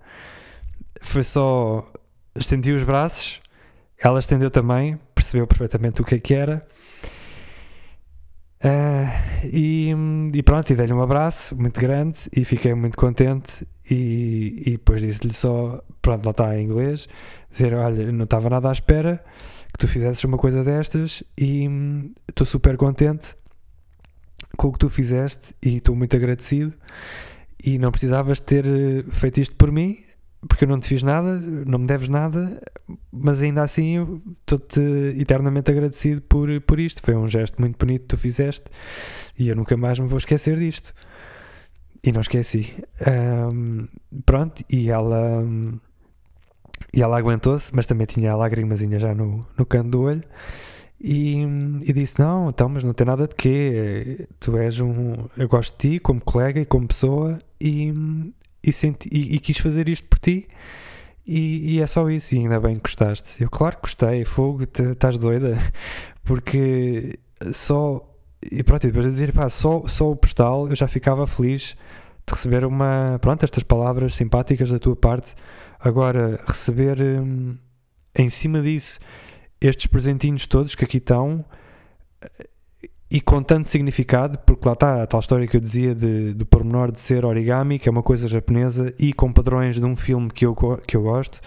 foi 1.01 1.23
só 1.23 1.91
estendi 2.35 2.71
os 2.71 2.83
braços, 2.83 3.41
ela 3.97 4.19
estendeu 4.19 4.49
também, 4.49 4.97
percebeu 5.13 5.45
perfeitamente 5.45 6.01
o 6.01 6.05
que 6.05 6.15
é 6.15 6.19
que 6.19 6.33
era. 6.33 6.65
Uh, 8.63 9.45
e, 9.51 9.93
e, 10.33 10.43
pronto, 10.43 10.71
e 10.71 10.75
dei-lhe 10.75 10.93
um 10.93 11.01
abraço 11.01 11.55
muito 11.55 11.79
grande 11.79 12.17
e 12.35 12.45
fiquei 12.45 12.73
muito 12.73 12.97
contente. 12.97 13.67
E, 13.89 14.63
e 14.65 14.71
depois 14.71 15.01
disse-lhe 15.01 15.33
só, 15.33 15.83
pronto, 16.01 16.25
lá 16.25 16.31
está 16.31 16.57
em 16.57 16.65
inglês, 16.65 17.07
dizer: 17.49 17.73
Olha, 17.73 18.11
não 18.11 18.25
estava 18.25 18.49
nada 18.49 18.69
à 18.69 18.71
espera 18.71 19.23
que 19.71 19.77
tu 19.77 19.87
fizesses 19.87 20.23
uma 20.23 20.37
coisa 20.37 20.63
destas 20.63 21.23
e 21.37 21.67
estou 22.27 22.45
super 22.45 22.75
contente 22.77 23.35
com 24.57 24.67
o 24.67 24.73
que 24.73 24.79
tu 24.79 24.89
fizeste 24.89 25.53
e 25.61 25.77
estou 25.77 25.95
muito 25.95 26.15
agradecido 26.15 26.73
e 27.63 27.77
não 27.77 27.91
precisavas 27.91 28.39
ter 28.39 28.65
eh, 28.65 29.03
feito 29.09 29.39
isto 29.39 29.55
por 29.55 29.71
mim, 29.71 30.03
porque 30.47 30.63
eu 30.63 30.69
não 30.69 30.79
te 30.79 30.87
fiz 30.87 31.03
nada, 31.03 31.39
não 31.39 31.79
me 31.79 31.87
deves 31.87 32.07
nada, 32.07 32.61
mas 33.11 33.41
ainda 33.41 33.61
assim 33.61 34.21
estou-te 34.31 34.79
eternamente 35.19 35.69
agradecido 35.69 36.21
por, 36.21 36.49
por 36.61 36.79
isto. 36.79 37.01
Foi 37.01 37.15
um 37.15 37.27
gesto 37.27 37.59
muito 37.59 37.77
bonito 37.77 38.01
que 38.01 38.07
tu 38.07 38.17
fizeste 38.17 38.65
e 39.37 39.49
eu 39.49 39.55
nunca 39.55 39.75
mais 39.75 39.99
me 39.99 40.07
vou 40.07 40.17
esquecer 40.17 40.57
disto. 40.57 40.93
E 42.03 42.11
não 42.11 42.21
esqueci. 42.21 42.75
Um, 43.51 43.87
pronto, 44.25 44.63
e 44.69 44.89
ela. 44.89 45.43
E 46.93 47.01
ela 47.01 47.17
aguentou-se, 47.17 47.75
mas 47.75 47.85
também 47.85 48.07
tinha 48.07 48.31
a 48.31 48.35
lágrimazinha 48.35 48.97
já 48.99 49.13
no, 49.13 49.45
no 49.57 49.65
canto 49.65 49.89
do 49.89 50.01
olho. 50.03 50.23
E, 50.99 51.41
e, 51.83 51.93
disse: 51.93 52.19
Não, 52.19 52.49
então, 52.49 52.69
mas 52.69 52.83
não 52.83 52.93
tem 52.93 53.05
nada 53.05 53.27
de 53.27 53.35
quê. 53.35 54.27
Tu 54.39 54.57
és 54.57 54.79
um. 54.79 55.15
Eu 55.37 55.47
gosto 55.47 55.73
de 55.73 55.95
ti 55.95 55.99
como 55.99 56.21
colega 56.21 56.59
e 56.59 56.65
como 56.65 56.87
pessoa 56.87 57.39
e, 57.59 57.93
e, 58.63 58.71
senti, 58.71 59.09
e, 59.11 59.35
e 59.35 59.39
quis 59.39 59.57
fazer 59.57 59.87
isto 59.89 60.07
por 60.07 60.19
ti. 60.19 60.47
E, 61.25 61.75
e, 61.75 61.81
é 61.81 61.87
só 61.87 62.09
isso. 62.09 62.35
E 62.35 62.39
ainda 62.39 62.59
bem 62.59 62.75
que 62.75 62.81
gostaste. 62.81 63.41
Eu, 63.43 63.49
claro 63.49 63.75
que 63.75 63.83
gostei. 63.83 64.25
Fogo, 64.25 64.63
estás 64.63 65.17
doida? 65.17 65.57
Porque 66.23 67.19
só. 67.53 68.05
E 68.51 68.63
pronto, 68.63 68.85
e 68.85 68.87
depois 68.87 69.05
de 69.05 69.11
dizer, 69.11 69.33
pá, 69.33 69.49
só, 69.49 69.81
só 69.81 70.09
o 70.11 70.15
postal 70.15 70.69
eu 70.69 70.75
já 70.75 70.87
ficava 70.87 71.27
feliz 71.27 71.75
receber 72.31 72.65
uma. 72.65 73.17
Pronto, 73.21 73.43
estas 73.43 73.63
palavras 73.63 74.15
simpáticas 74.15 74.69
da 74.69 74.79
tua 74.79 74.95
parte. 74.95 75.35
Agora, 75.79 76.39
receber 76.45 76.99
hum, 77.01 77.57
em 78.15 78.29
cima 78.29 78.61
disso 78.61 78.99
estes 79.61 79.87
presentinhos 79.87 80.45
todos 80.45 80.73
que 80.73 80.85
aqui 80.85 80.97
estão 80.97 81.43
e 83.11 83.19
com 83.19 83.41
tanto 83.41 83.67
significado, 83.67 84.37
porque 84.39 84.67
lá 84.67 84.73
está 84.73 85.03
a 85.03 85.07
tal 85.07 85.19
história 85.19 85.47
que 85.47 85.57
eu 85.57 85.61
dizia 85.61 85.95
de, 85.95 86.33
do 86.33 86.45
pormenor 86.45 86.91
de 86.91 86.99
ser 86.99 87.25
origami, 87.25 87.79
que 87.79 87.89
é 87.89 87.91
uma 87.91 88.03
coisa 88.03 88.27
japonesa, 88.27 88.93
e 88.99 89.13
com 89.13 89.33
padrões 89.33 89.75
de 89.75 89.85
um 89.85 89.95
filme 89.95 90.29
que 90.29 90.45
eu, 90.45 90.55
que 90.85 90.95
eu 90.95 91.01
gosto. 91.01 91.41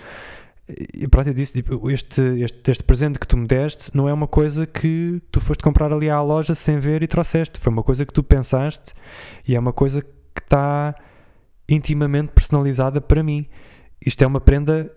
E 0.94 1.06
pronto, 1.06 1.28
eu 1.28 1.34
disse: 1.34 1.52
tipo, 1.52 1.90
este, 1.90 2.20
este, 2.42 2.70
este 2.70 2.82
presente 2.82 3.18
que 3.18 3.28
tu 3.28 3.36
me 3.36 3.46
deste 3.46 3.96
não 3.96 4.08
é 4.08 4.12
uma 4.12 4.26
coisa 4.26 4.66
que 4.66 5.22
tu 5.30 5.40
foste 5.40 5.62
comprar 5.62 5.92
ali 5.92 6.10
à 6.10 6.20
loja 6.20 6.54
sem 6.54 6.80
ver 6.80 7.02
e 7.02 7.06
trouxeste. 7.06 7.60
Foi 7.60 7.72
uma 7.72 7.82
coisa 7.82 8.04
que 8.04 8.12
tu 8.12 8.24
pensaste 8.24 8.92
e 9.46 9.54
é 9.54 9.60
uma 9.60 9.72
coisa 9.72 10.02
que 10.02 10.08
está 10.40 10.94
intimamente 11.68 12.32
personalizada 12.32 13.00
para 13.00 13.22
mim. 13.22 13.46
Isto 14.04 14.22
é 14.22 14.26
uma 14.26 14.40
prenda 14.40 14.90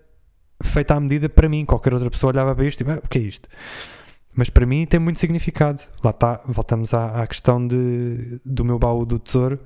feita 0.62 0.94
à 0.94 1.00
medida 1.00 1.28
para 1.28 1.48
mim. 1.48 1.64
Qualquer 1.64 1.92
outra 1.92 2.10
pessoa 2.10 2.32
olhava 2.32 2.54
para 2.54 2.64
isto 2.64 2.82
e 2.82 2.90
ah, 2.90 3.00
o 3.02 3.08
que 3.08 3.18
é 3.18 3.22
isto? 3.22 3.48
Mas 4.34 4.50
para 4.50 4.66
mim 4.66 4.86
tem 4.86 5.00
muito 5.00 5.18
significado. 5.18 5.82
Lá 6.04 6.10
está, 6.10 6.42
voltamos 6.46 6.92
à, 6.92 7.22
à 7.22 7.26
questão 7.26 7.66
de, 7.66 8.40
do 8.44 8.64
meu 8.64 8.78
baú 8.78 9.06
do 9.06 9.18
tesouro, 9.18 9.58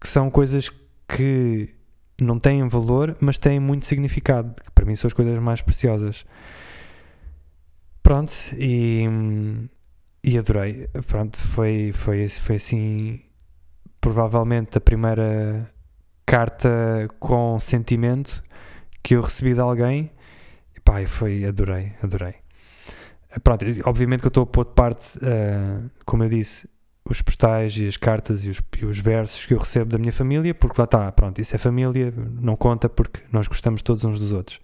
que 0.00 0.08
são 0.08 0.30
coisas 0.30 0.70
que 1.06 1.74
não 2.20 2.38
têm 2.38 2.66
valor, 2.66 3.16
mas 3.20 3.36
têm 3.36 3.60
muito 3.60 3.84
significado, 3.84 4.54
que 4.62 4.70
para 4.70 4.86
mim 4.86 4.96
são 4.96 5.06
as 5.06 5.12
coisas 5.12 5.38
mais 5.38 5.60
preciosas. 5.60 6.24
Pronto, 8.02 8.32
e, 8.56 9.04
e 10.24 10.38
adorei. 10.38 10.88
Pronto, 11.06 11.38
foi, 11.38 11.92
foi, 11.92 12.26
foi 12.28 12.56
assim, 12.56 13.20
provavelmente 14.06 14.78
a 14.78 14.80
primeira 14.80 15.68
carta 16.24 17.08
com 17.18 17.58
sentimento 17.58 18.40
que 19.02 19.16
eu 19.16 19.20
recebi 19.20 19.52
de 19.52 19.58
alguém. 19.58 20.12
E 20.76 20.80
pá, 20.80 21.04
foi, 21.08 21.44
adorei, 21.44 21.92
adorei. 22.00 22.36
Pronto, 23.42 23.66
obviamente 23.84 24.20
que 24.20 24.26
eu 24.26 24.28
estou 24.28 24.44
a 24.44 24.46
pôr 24.46 24.64
de 24.64 24.74
parte, 24.74 25.18
uh, 25.18 25.90
como 26.04 26.22
eu 26.22 26.28
disse, 26.28 26.68
os 27.04 27.20
postais 27.20 27.76
e 27.78 27.88
as 27.88 27.96
cartas 27.96 28.44
e 28.44 28.50
os, 28.50 28.62
e 28.80 28.84
os, 28.84 29.00
versos 29.00 29.44
que 29.44 29.54
eu 29.54 29.58
recebo 29.58 29.90
da 29.90 29.98
minha 29.98 30.12
família, 30.12 30.54
porque 30.54 30.80
lá 30.80 30.84
está, 30.84 31.10
pronto, 31.10 31.40
isso 31.40 31.56
é 31.56 31.58
família, 31.58 32.14
não 32.16 32.54
conta 32.54 32.88
porque 32.88 33.22
nós 33.32 33.48
gostamos 33.48 33.82
todos 33.82 34.04
uns 34.04 34.20
dos 34.20 34.30
outros. 34.30 34.60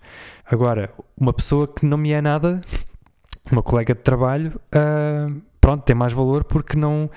Agora, 0.46 0.92
uma 1.18 1.32
pessoa 1.32 1.66
que 1.66 1.84
não 1.84 1.98
me 1.98 2.12
é 2.12 2.22
nada, 2.22 2.60
uma 3.50 3.62
colega 3.62 3.92
de 3.92 4.02
trabalho, 4.02 4.52
uh, 4.68 5.42
pronto, 5.60 5.82
tem 5.82 5.96
mais 5.96 6.12
valor 6.12 6.44
porque 6.44 6.76
não, 6.76 7.10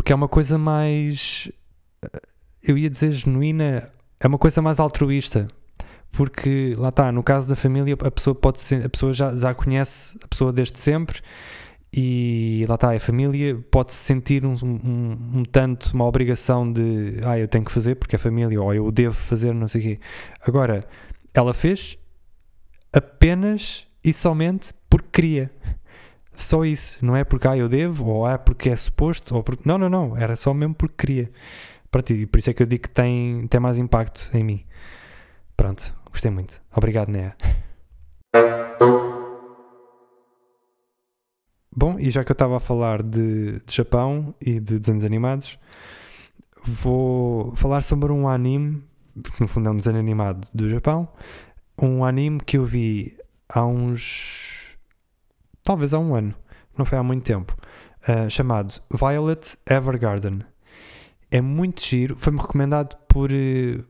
porque 0.00 0.14
é 0.14 0.16
uma 0.16 0.28
coisa 0.28 0.56
mais, 0.56 1.52
eu 2.62 2.78
ia 2.78 2.88
dizer 2.88 3.12
genuína, 3.12 3.92
é 4.18 4.26
uma 4.26 4.38
coisa 4.38 4.62
mais 4.62 4.80
altruísta, 4.80 5.46
porque 6.10 6.74
lá 6.78 6.88
está, 6.88 7.12
no 7.12 7.22
caso 7.22 7.46
da 7.46 7.54
família, 7.54 7.94
a 8.02 8.10
pessoa 8.10 8.34
pode 8.34 8.62
ser, 8.62 8.86
a 8.86 8.88
pessoa 8.88 9.12
já, 9.12 9.36
já 9.36 9.52
conhece 9.52 10.18
a 10.22 10.26
pessoa 10.26 10.54
desde 10.54 10.80
sempre 10.80 11.20
e 11.92 12.64
lá 12.66 12.76
está, 12.76 12.94
a 12.94 12.98
família 12.98 13.62
pode 13.70 13.92
se 13.92 14.02
sentir 14.02 14.42
um, 14.46 14.54
um, 14.62 15.40
um, 15.40 15.44
tanto 15.44 15.92
uma 15.92 16.06
obrigação 16.06 16.72
de 16.72 17.20
ah, 17.22 17.38
eu 17.38 17.46
tenho 17.46 17.66
que 17.66 17.70
fazer 17.70 17.96
porque 17.96 18.16
é 18.16 18.18
família, 18.18 18.58
ou 18.58 18.72
eu 18.72 18.90
devo 18.90 19.14
fazer, 19.14 19.52
não 19.52 19.68
sei 19.68 19.80
o 19.82 19.84
quê. 19.84 20.00
Agora, 20.40 20.82
ela 21.34 21.52
fez 21.52 21.98
apenas 22.90 23.86
e 24.02 24.14
somente 24.14 24.72
porque 24.88 25.08
queria. 25.12 25.50
Só 26.40 26.64
isso, 26.64 27.04
não 27.04 27.14
é 27.14 27.22
porque 27.22 27.46
ah, 27.46 27.56
eu 27.56 27.68
devo, 27.68 28.06
ou 28.06 28.28
é 28.28 28.38
porque 28.38 28.70
é 28.70 28.76
suposto, 28.76 29.36
ou 29.36 29.42
porque. 29.42 29.62
Não, 29.66 29.76
não, 29.76 29.90
não, 29.90 30.16
era 30.16 30.34
só 30.36 30.54
mesmo 30.54 30.74
porque 30.74 30.94
queria. 30.96 31.30
Pronto, 31.90 32.12
e 32.12 32.24
por 32.26 32.38
isso 32.38 32.50
é 32.50 32.54
que 32.54 32.62
eu 32.62 32.66
digo 32.66 32.84
que 32.84 32.88
tem, 32.88 33.46
tem 33.46 33.60
mais 33.60 33.76
impacto 33.78 34.30
em 34.32 34.42
mim. 34.42 34.64
Pronto, 35.56 35.94
gostei 36.10 36.30
muito. 36.30 36.60
Obrigado, 36.74 37.10
Nea. 37.10 37.36
Bom, 41.76 41.98
e 41.98 42.10
já 42.10 42.24
que 42.24 42.32
eu 42.32 42.34
estava 42.34 42.56
a 42.56 42.60
falar 42.60 43.02
de, 43.02 43.60
de, 43.66 43.76
Japão 43.76 44.34
e 44.40 44.58
de 44.58 44.78
desenhos 44.78 45.04
animados, 45.04 45.58
vou 46.64 47.54
falar 47.54 47.82
sobre 47.82 48.12
um 48.12 48.28
anime, 48.28 48.82
que 49.22 49.40
no 49.40 49.46
fundo 49.46 49.68
é 49.68 49.72
um 49.72 49.76
desenho 49.76 49.98
animado 49.98 50.48
do 50.54 50.68
Japão, 50.68 51.08
um 51.80 52.04
anime 52.04 52.40
que 52.40 52.56
eu 52.56 52.64
vi 52.64 53.16
há 53.48 53.64
uns. 53.64 54.59
Talvez 55.62 55.94
há 55.94 55.98
um 55.98 56.14
ano, 56.14 56.34
não 56.76 56.84
foi 56.84 56.98
há 56.98 57.02
muito 57.02 57.24
tempo, 57.24 57.56
uh, 58.08 58.28
chamado 58.28 58.74
Violet 58.90 59.56
Evergarden. 59.68 60.40
É 61.30 61.40
muito 61.40 61.82
giro, 61.82 62.16
foi-me 62.16 62.40
recomendado 62.40 62.96
por 63.08 63.30
uh, 63.30 63.84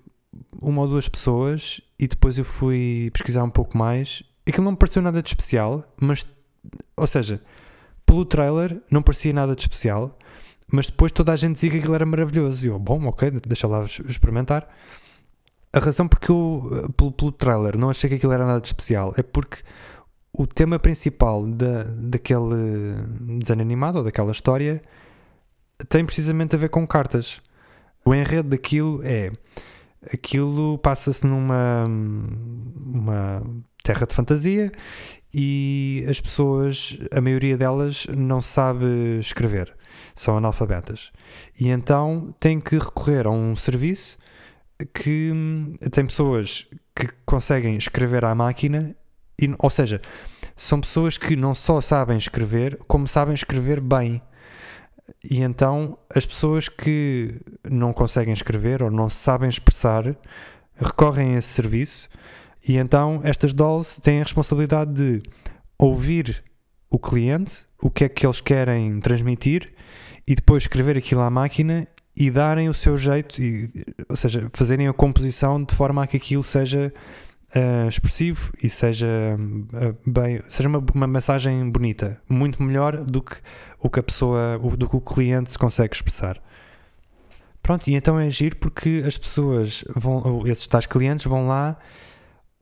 uma 0.61 0.83
ou 0.83 0.89
duas 0.89 1.09
pessoas 1.09 1.81
e 1.99 2.07
depois 2.07 2.39
eu 2.39 2.45
fui 2.45 3.11
pesquisar 3.13 3.45
um 3.45 3.51
pouco 3.51 3.77
mais. 3.77 4.23
Aquilo 4.47 4.65
não 4.65 4.73
me 4.73 4.79
pareceu 4.79 5.03
nada 5.03 5.23
de 5.23 5.29
especial, 5.29 5.85
mas, 6.01 6.27
ou 6.97 7.07
seja, 7.07 7.41
pelo 8.05 8.25
trailer 8.25 8.83
não 8.91 9.03
parecia 9.03 9.33
nada 9.33 9.55
de 9.55 9.63
especial, 9.63 10.19
mas 10.67 10.87
depois 10.87 11.13
toda 11.13 11.33
a 11.33 11.37
gente 11.37 11.55
dizia 11.55 11.71
que 11.71 11.79
aquilo 11.79 11.95
era 11.95 12.07
maravilhoso. 12.07 12.67
E 12.67 12.69
eu, 12.69 12.79
bom, 12.79 13.07
ok, 13.07 13.31
deixa 13.47 13.67
lá 13.67 13.85
experimentar. 13.85 14.69
A 15.73 15.79
razão 15.79 16.09
porque 16.09 16.31
eu, 16.31 16.93
pelo, 16.97 17.13
pelo 17.13 17.33
trailer, 17.33 17.79
não 17.79 17.91
achei 17.91 18.11
que 18.11 18.17
aquilo 18.17 18.33
era 18.33 18.45
nada 18.45 18.61
de 18.61 18.67
especial 18.67 19.15
é 19.17 19.23
porque 19.23 19.59
o 20.33 20.47
tema 20.47 20.79
principal 20.79 21.47
da, 21.47 21.85
daquele 21.85 22.95
desenho 23.39 23.61
animado 23.61 23.97
ou 23.97 24.05
daquela 24.05 24.33
história 24.33 24.81
tem 25.89 26.05
precisamente 26.05 26.55
a 26.55 26.59
ver 26.59 26.69
com 26.69 26.87
cartas. 26.87 27.41
O 28.05 28.15
enredo 28.15 28.51
daquilo 28.51 29.01
é 29.05 29.33
aquilo 30.13 30.79
passa-se 30.79 31.27
numa 31.27 31.85
uma 31.85 33.43
terra 33.85 34.07
de 34.07 34.15
fantasia 34.15 34.73
e 35.33 36.05
as 36.09 36.21
pessoas, 36.21 36.99
a 37.13 37.21
maioria 37.21 37.57
delas, 37.57 38.07
não 38.07 38.43
sabe 38.43 39.19
escrever, 39.19 39.75
são 40.15 40.37
analfabetas. 40.37 41.13
E 41.59 41.69
então 41.69 42.35
tem 42.41 42.61
que 42.61 42.77
recorrer 42.79 43.27
a 43.27 43.31
um 43.31 43.55
serviço 43.55 44.19
que 44.95 45.31
hum, 45.33 45.75
tem 45.91 46.07
pessoas 46.07 46.69
que 46.95 47.09
conseguem 47.25 47.77
escrever 47.77 48.25
à 48.25 48.35
máquina, 48.35 48.97
e, 49.41 49.55
ou 49.59 49.71
seja, 49.71 50.01
são 50.57 50.81
pessoas 50.81 51.17
que 51.17 51.35
não 51.35 51.55
só 51.55 51.81
sabem 51.81 52.19
escrever, 52.19 52.79
como 52.87 53.09
sabem 53.09 53.35
escrever 53.35 53.81
bem. 53.81 54.21
E 55.25 55.41
então 55.41 55.99
as 56.15 56.25
pessoas 56.25 56.69
que 56.69 57.41
não 57.69 57.93
conseguem 57.93 58.33
escrever 58.33 58.83
ou 58.83 58.91
não 58.91 59.09
sabem 59.09 59.49
expressar 59.49 60.15
recorrem 60.77 61.35
a 61.35 61.39
esse 61.39 61.49
serviço 61.49 62.09
e 62.67 62.77
então 62.77 63.21
estas 63.25 63.53
dolls 63.53 64.01
têm 64.01 64.21
a 64.21 64.25
responsabilidade 64.25 64.93
de 64.93 65.23
ouvir 65.79 66.45
o 66.91 66.99
cliente, 66.99 67.65
o 67.81 67.91
que 67.91 68.05
é 68.05 68.09
que 68.09 68.27
eles 68.27 68.41
querem 68.41 69.01
transmitir 69.01 69.73
e 70.27 70.35
depois 70.35 70.65
escrever 70.65 70.97
aquilo 70.97 71.23
à 71.23 71.31
máquina 71.31 71.89
e 72.15 72.31
darem 72.31 72.69
o 72.69 72.75
seu 72.75 72.99
jeito, 72.99 73.41
e, 73.41 73.71
ou 74.09 74.17
seja, 74.17 74.49
fazerem 74.53 74.89
a 74.89 74.93
composição 74.93 75.63
de 75.63 75.75
forma 75.75 76.03
a 76.03 76.07
que 76.07 76.17
aquilo 76.17 76.43
seja 76.43 76.93
uh, 77.55 77.89
expressivo 77.89 78.53
e 78.63 78.69
seja 78.69 79.07
uh, 79.09 80.11
bem, 80.11 80.43
seja 80.49 80.69
uma, 80.69 80.85
uma 80.95 81.07
mensagem 81.07 81.69
bonita, 81.71 82.21
muito 82.29 82.63
melhor 82.63 83.05
do 83.05 83.23
que 83.23 83.37
o 83.79 83.89
que 83.89 84.01
a 84.01 84.03
pessoa, 84.03 84.59
do 84.77 84.89
que 84.89 84.97
o 84.97 85.01
cliente 85.01 85.51
se 85.51 85.59
consegue 85.59 85.95
expressar. 85.95 86.41
Pronto, 87.63 87.89
e 87.89 87.95
então 87.95 88.19
é 88.19 88.27
agir 88.27 88.57
porque 88.57 89.03
as 89.07 89.17
pessoas 89.17 89.85
vão, 89.95 90.47
esses 90.47 90.67
tais 90.67 90.87
clientes 90.87 91.27
vão 91.27 91.47
lá 91.47 91.79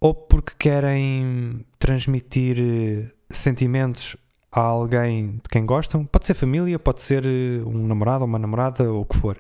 ou 0.01 0.15
porque 0.15 0.53
querem 0.59 1.65
transmitir 1.79 2.59
eh, 2.59 3.09
sentimentos 3.31 4.17
a 4.51 4.61
alguém 4.61 5.33
de 5.37 5.49
quem 5.51 5.67
gostam, 5.67 6.05
pode 6.05 6.27
ser 6.27 6.35
família, 6.35 6.79
pode 6.79 7.03
ser 7.03 7.25
um 7.67 7.87
namorado 7.87 8.23
ou 8.23 8.29
uma 8.29 8.39
namorada 8.39 8.91
ou 8.91 9.03
o 9.03 9.05
que 9.05 9.17
for. 9.17 9.37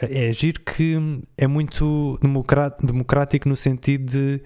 É 0.00 0.28
agir 0.28 0.60
que 0.60 0.98
é 1.36 1.46
muito 1.46 2.18
democrático 2.82 3.48
no 3.48 3.56
sentido 3.56 4.10
de 4.10 4.42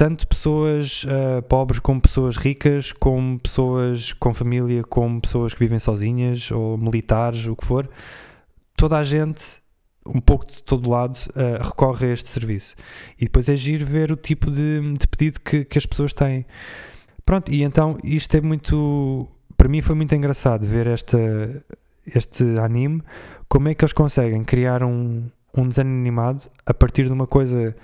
tanto 0.00 0.26
pessoas 0.26 1.04
uh, 1.04 1.42
pobres 1.42 1.78
como 1.78 2.00
pessoas 2.00 2.38
ricas, 2.38 2.90
como 2.90 3.38
pessoas 3.38 4.14
com 4.14 4.32
família, 4.32 4.82
como 4.82 5.20
pessoas 5.20 5.52
que 5.52 5.60
vivem 5.60 5.78
sozinhas 5.78 6.50
ou 6.50 6.78
militares, 6.78 7.46
o 7.46 7.54
que 7.54 7.66
for. 7.66 7.86
Toda 8.74 8.96
a 8.96 9.04
gente 9.04 9.60
um 10.06 10.18
pouco 10.18 10.46
de 10.46 10.62
todo 10.62 10.88
lado 10.88 11.18
uh, 11.36 11.62
recorre 11.62 12.06
a 12.06 12.12
este 12.14 12.30
serviço. 12.30 12.76
E 13.18 13.26
depois 13.26 13.46
é 13.50 13.54
giro 13.54 13.84
ver 13.84 14.10
o 14.10 14.16
tipo 14.16 14.50
de, 14.50 14.80
de 14.96 15.06
pedido 15.06 15.38
que, 15.38 15.66
que, 15.66 15.76
as 15.76 15.84
pessoas 15.84 16.14
têm. 16.14 16.46
Pronto, 17.22 17.52
e 17.52 17.62
então 17.62 17.98
isto 18.02 18.34
é 18.34 18.40
muito. 18.40 19.28
Para 19.54 19.68
mim 19.68 19.82
foi 19.82 19.94
muito 19.94 20.14
engraçado 20.14 20.64
ver 20.64 20.86
esta, 20.86 21.62
este 22.06 22.58
anime, 22.58 23.02
como 23.50 23.68
é 23.68 23.74
que 23.74 23.84
eles 23.84 23.92
conseguem 23.92 24.44
criar 24.44 24.82
um, 24.82 25.28
um 25.54 25.68
desenho 25.68 25.90
animado 25.90 26.50
a 26.64 26.72
partir 26.72 27.04
de 27.04 27.12
uma 27.12 27.26
coisa 27.26 27.76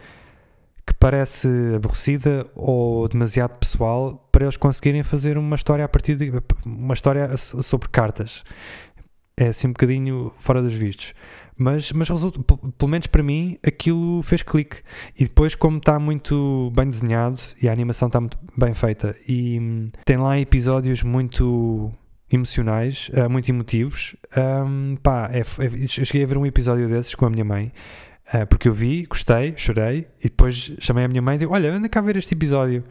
parece 0.98 1.48
aborrecida 1.74 2.46
ou 2.54 3.08
demasiado 3.08 3.58
pessoal 3.58 4.28
para 4.32 4.44
eles 4.44 4.56
conseguirem 4.56 5.02
fazer 5.02 5.38
uma 5.38 5.56
história 5.56 5.84
a 5.84 5.88
partir 5.88 6.16
de 6.16 6.32
uma 6.64 6.94
história 6.94 7.36
sobre 7.36 7.88
cartas. 7.88 8.44
É 9.36 9.48
assim 9.48 9.68
um 9.68 9.72
bocadinho 9.72 10.32
fora 10.36 10.62
dos 10.62 10.74
vistos. 10.74 11.14
Mas, 11.58 11.90
mas 11.92 12.08
resulta, 12.08 12.38
pelo 12.42 12.90
menos 12.90 13.06
para 13.06 13.22
mim, 13.22 13.58
aquilo 13.66 14.22
fez 14.22 14.42
clique. 14.42 14.82
E 15.18 15.24
depois, 15.24 15.54
como 15.54 15.78
está 15.78 15.98
muito 15.98 16.70
bem 16.74 16.88
desenhado 16.88 17.38
e 17.62 17.68
a 17.68 17.72
animação 17.72 18.08
está 18.08 18.20
muito 18.20 18.38
bem 18.56 18.74
feita, 18.74 19.16
e 19.26 19.58
hum, 19.58 19.88
tem 20.04 20.18
lá 20.18 20.38
episódios 20.38 21.02
muito 21.02 21.90
emocionais, 22.30 23.10
uh, 23.14 23.30
muito 23.30 23.48
emotivos. 23.48 24.16
Um, 24.36 24.96
pá, 24.96 25.30
é, 25.32 25.40
é, 25.40 25.66
eu 25.66 26.04
cheguei 26.04 26.24
a 26.24 26.26
ver 26.26 26.36
um 26.36 26.44
episódio 26.44 26.88
desses 26.88 27.14
com 27.14 27.24
a 27.24 27.30
minha 27.30 27.44
mãe. 27.44 27.72
Uh, 28.32 28.46
porque 28.46 28.68
eu 28.68 28.72
vi, 28.72 29.06
gostei, 29.06 29.54
chorei 29.56 30.08
e 30.20 30.24
depois 30.24 30.72
chamei 30.80 31.04
a 31.04 31.08
minha 31.08 31.22
mãe 31.22 31.36
e 31.36 31.38
disse: 31.38 31.52
Olha, 31.52 31.72
anda 31.72 31.88
cá 31.88 32.00
ver 32.00 32.16
este 32.16 32.34
episódio. 32.34 32.84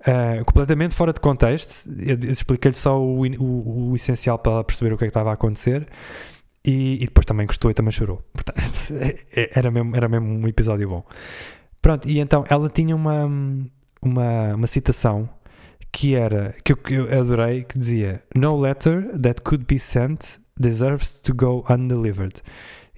Uh, 0.00 0.44
completamente 0.44 0.94
fora 0.94 1.12
de 1.12 1.20
contexto. 1.20 1.88
Eu, 1.98 2.18
eu 2.22 2.32
expliquei-lhe 2.32 2.76
só 2.76 3.00
o, 3.00 3.26
o, 3.26 3.90
o, 3.90 3.96
essencial 3.96 4.38
para 4.38 4.62
perceber 4.62 4.92
o 4.92 4.98
que 4.98 5.04
é 5.04 5.06
que 5.06 5.10
estava 5.10 5.30
a 5.30 5.34
acontecer. 5.34 5.86
E, 6.64 7.02
e, 7.02 7.06
depois 7.06 7.24
também 7.24 7.46
gostou 7.46 7.70
e 7.70 7.74
também 7.74 7.92
chorou. 7.92 8.22
Portanto, 8.32 8.60
é, 9.00 9.18
é, 9.34 9.50
era 9.54 9.70
mesmo, 9.70 9.96
era 9.96 10.08
mesmo 10.08 10.28
um 10.28 10.46
episódio 10.46 10.88
bom. 10.88 11.04
Pronto, 11.80 12.08
e 12.08 12.18
então 12.18 12.44
ela 12.48 12.68
tinha 12.68 12.94
uma, 12.94 13.24
uma, 14.02 14.54
uma 14.54 14.66
citação 14.66 15.28
que 15.90 16.14
era, 16.14 16.54
que 16.62 16.72
eu, 16.72 16.76
que 16.76 16.94
eu 16.94 17.20
adorei, 17.20 17.64
que 17.64 17.78
dizia 17.78 18.22
No 18.34 18.60
letter 18.60 19.18
that 19.18 19.42
could 19.42 19.64
be 19.64 19.78
sent 19.78 20.38
deserves 20.58 21.20
to 21.20 21.34
go 21.34 21.64
undelivered. 21.70 22.42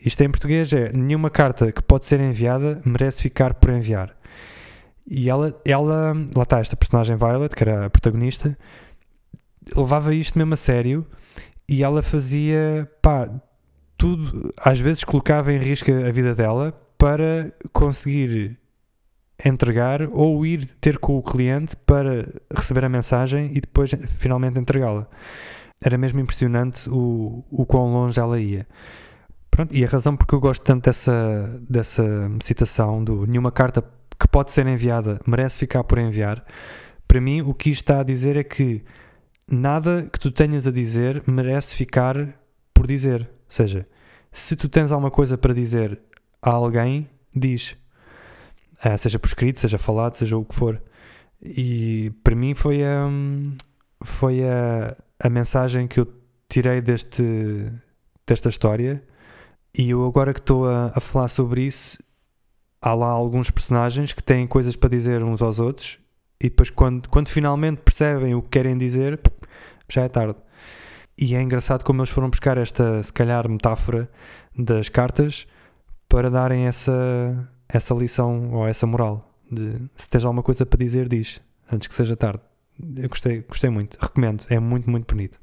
Isto 0.05 0.23
em 0.23 0.31
português 0.31 0.73
é: 0.73 0.93
nenhuma 0.93 1.31
carta 1.31 1.73
que 1.73 1.83
pode 1.83 2.07
ser 2.07 2.21
enviada 2.21 2.81
merece 2.85 3.23
ficar 3.23 3.55
por 3.55 3.71
enviar. 3.71 4.17
E 5.07 5.29
ela, 5.29 5.59
ela 5.65 6.13
lá 6.37 6.43
está, 6.43 6.61
esta 6.61 6.77
personagem 6.77 7.17
Violet, 7.17 7.55
que 7.55 7.63
era 7.63 7.87
a 7.87 7.91
protagonista, 7.91 8.57
levava 9.75 10.15
isto 10.15 10.39
mesmo 10.39 10.55
a 10.55 10.57
sério 10.57 11.07
e 11.67 11.83
ela 11.83 12.03
fazia, 12.03 12.91
pá, 13.01 13.29
tudo, 13.97 14.53
às 14.57 14.79
vezes 14.79 15.05
colocava 15.05 15.53
em 15.53 15.59
risco 15.59 15.91
a 15.91 16.11
vida 16.11 16.35
dela 16.35 16.73
para 16.97 17.53
conseguir 17.73 18.59
entregar 19.45 20.03
ou 20.11 20.45
ir 20.45 20.67
ter 20.81 20.99
com 20.99 21.17
o 21.17 21.23
cliente 21.23 21.77
para 21.77 22.27
receber 22.55 22.85
a 22.85 22.89
mensagem 22.89 23.51
e 23.55 23.61
depois 23.61 23.91
finalmente 24.19 24.59
entregá-la. 24.59 25.07
Era 25.81 25.97
mesmo 25.97 26.21
impressionante 26.21 26.89
o, 26.91 27.45
o 27.51 27.65
quão 27.65 27.93
longe 27.93 28.19
ela 28.19 28.41
ia. 28.41 28.67
Pronto, 29.51 29.75
e 29.75 29.85
a 29.85 29.89
razão 29.89 30.17
porque 30.17 30.35
eu 30.35 30.41
gosto 30.41 30.63
tanto 30.63 30.85
dessa, 30.85 31.61
dessa 31.69 32.05
citação 32.41 33.03
do 33.03 33.27
nenhuma 33.27 33.51
carta 33.51 33.83
que 34.19 34.29
pode 34.29 34.53
ser 34.53 34.67
enviada 34.67 35.21
merece 35.27 35.59
ficar 35.59 35.85
por 35.85 35.99
enviar, 35.99 36.45
para 37.07 37.21
mim 37.21 37.41
o 37.41 37.55
que 37.55 37.71
isto 37.71 37.83
está 37.83 38.01
a 38.01 38.05
dizer 38.05 38.37
é 38.37 38.45
que 38.45 38.85
nada 39.51 40.09
que 40.13 40.21
tu 40.21 40.31
tenhas 40.31 40.67
a 40.67 40.71
dizer 40.71 41.23
merece 41.27 41.75
ficar 41.75 42.39
por 42.75 42.87
dizer. 42.87 43.23
Ou 43.23 43.29
seja, 43.49 43.89
se 44.31 44.55
tu 44.55 44.69
tens 44.69 44.93
alguma 44.93 45.11
coisa 45.11 45.39
para 45.39 45.55
dizer 45.55 45.99
a 46.43 46.51
alguém, 46.51 47.09
diz. 47.35 47.77
Uh, 48.85 48.97
seja 48.97 49.19
por 49.19 49.27
escrito, 49.27 49.59
seja 49.59 49.79
falado, 49.79 50.15
seja 50.15 50.37
o 50.37 50.45
que 50.45 50.55
for. 50.55 50.81
E 51.43 52.13
para 52.23 52.37
mim 52.37 52.55
foi 52.55 52.85
a, 52.85 53.09
foi 54.03 54.45
a, 54.45 54.97
a 55.19 55.29
mensagem 55.29 55.89
que 55.89 56.01
eu 56.01 56.13
tirei 56.49 56.81
deste, 56.81 57.73
desta 58.27 58.49
história. 58.49 59.03
E 59.77 59.91
eu 59.91 60.05
agora 60.05 60.33
que 60.33 60.41
estou 60.41 60.69
a, 60.69 60.93
a 60.95 61.01
falar 61.01 61.29
sobre 61.29 61.63
isso, 61.63 61.99
há 62.81 62.95
lá 62.95 63.09
alguns 63.09 63.51
personagens 63.51 64.13
que 64.13 64.23
têm 64.23 64.47
coisas 64.47 64.77
para 64.77 64.89
dizer 64.89 65.23
uns 65.23 65.43
aos 65.43 65.59
outros 65.59 65.99
e 66.41 66.49
depois 66.49 66.71
quando, 66.71 67.09
quando 67.09 67.29
finalmente 67.29 67.81
percebem 67.83 68.35
o 68.35 68.43
que 68.43 68.49
querem 68.49 68.77
dizer, 68.79 69.21
já 69.89 70.03
é 70.03 70.09
tarde. 70.09 70.37
E 71.17 71.35
é 71.35 71.43
engraçado 71.43 71.83
como 71.83 72.01
eles 72.01 72.11
foram 72.11 72.31
buscar 72.31 72.57
esta, 72.57 73.03
se 73.03 73.13
calhar, 73.13 73.49
metáfora 73.49 74.09
das 74.57 74.89
cartas 74.89 75.47
para 76.09 76.31
darem 76.31 76.67
essa, 76.67 77.51
essa 77.69 77.93
lição 77.95 78.53
ou 78.53 78.67
essa 78.67 78.87
moral 78.87 79.29
de 79.51 79.89
se 79.95 80.09
tens 80.09 80.25
alguma 80.25 80.43
coisa 80.43 80.65
para 80.65 80.79
dizer, 80.79 81.09
diz 81.09 81.41
antes 81.71 81.89
que 81.89 81.95
seja 81.95 82.17
tarde. 82.17 82.41
Eu 82.97 83.09
gostei, 83.09 83.41
gostei 83.43 83.71
muito, 83.71 83.99
recomendo, 84.01 84.45
é 84.49 84.61
muito, 84.61 84.89
muito 84.89 85.13
bonito. 85.13 85.39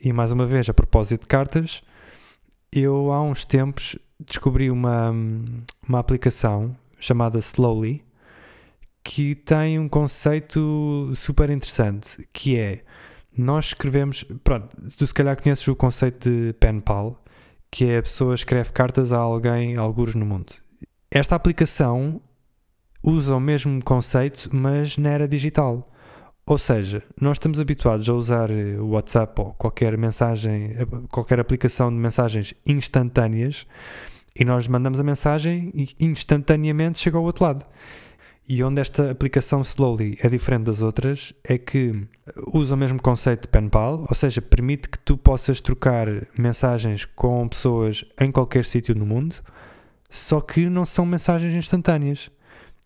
E 0.00 0.12
mais 0.12 0.32
uma 0.32 0.46
vez, 0.46 0.68
a 0.68 0.74
propósito 0.74 1.22
de 1.22 1.26
cartas, 1.26 1.82
eu 2.72 3.12
há 3.12 3.22
uns 3.22 3.44
tempos 3.44 3.96
descobri 4.20 4.70
uma, 4.70 5.10
uma 5.88 5.98
aplicação 5.98 6.76
chamada 6.98 7.38
Slowly 7.38 8.04
que 9.02 9.34
tem 9.34 9.78
um 9.78 9.88
conceito 9.88 11.12
super 11.14 11.50
interessante 11.50 12.28
que 12.32 12.58
é 12.58 12.82
nós 13.36 13.66
escrevemos, 13.66 14.24
pronto, 14.42 14.76
tu 14.96 15.06
se 15.06 15.14
calhar 15.14 15.40
conheces 15.40 15.66
o 15.68 15.76
conceito 15.76 16.28
de 16.28 16.52
pen 16.54 16.80
pal, 16.80 17.22
que 17.70 17.84
é 17.84 17.98
a 17.98 18.02
pessoa 18.02 18.34
escreve 18.34 18.72
cartas 18.72 19.12
a 19.12 19.18
alguém, 19.18 19.78
algures 19.78 20.16
no 20.16 20.26
mundo. 20.26 20.52
Esta 21.08 21.36
aplicação 21.36 22.20
usa 23.02 23.36
o 23.36 23.40
mesmo 23.40 23.82
conceito, 23.84 24.50
mas 24.52 24.98
na 24.98 25.10
era 25.10 25.28
digital. 25.28 25.88
Ou 26.48 26.56
seja, 26.56 27.02
nós 27.20 27.34
estamos 27.34 27.60
habituados 27.60 28.08
a 28.08 28.14
usar 28.14 28.50
o 28.50 28.92
WhatsApp 28.92 29.38
ou 29.38 29.52
qualquer 29.52 29.98
mensagem, 29.98 30.72
qualquer 31.10 31.38
aplicação 31.38 31.90
de 31.90 31.96
mensagens 31.96 32.54
instantâneas 32.64 33.66
e 34.34 34.46
nós 34.46 34.66
mandamos 34.66 34.98
a 34.98 35.04
mensagem 35.04 35.70
e 35.74 35.94
instantaneamente 36.00 37.00
chega 37.00 37.18
ao 37.18 37.24
outro 37.24 37.44
lado. 37.44 37.66
E 38.48 38.64
onde 38.64 38.80
esta 38.80 39.10
aplicação 39.10 39.60
Slowly 39.60 40.16
é 40.22 40.28
diferente 40.30 40.62
das 40.62 40.80
outras 40.80 41.34
é 41.44 41.58
que 41.58 42.08
usa 42.54 42.76
o 42.76 42.78
mesmo 42.78 42.98
conceito 42.98 43.42
de 43.42 43.48
penpal, 43.48 44.06
ou 44.08 44.14
seja, 44.14 44.40
permite 44.40 44.88
que 44.88 44.98
tu 45.00 45.18
possas 45.18 45.60
trocar 45.60 46.06
mensagens 46.38 47.04
com 47.04 47.46
pessoas 47.46 48.06
em 48.18 48.32
qualquer 48.32 48.64
sítio 48.64 48.94
no 48.94 49.04
mundo, 49.04 49.36
só 50.08 50.40
que 50.40 50.70
não 50.70 50.86
são 50.86 51.04
mensagens 51.04 51.52
instantâneas. 51.52 52.30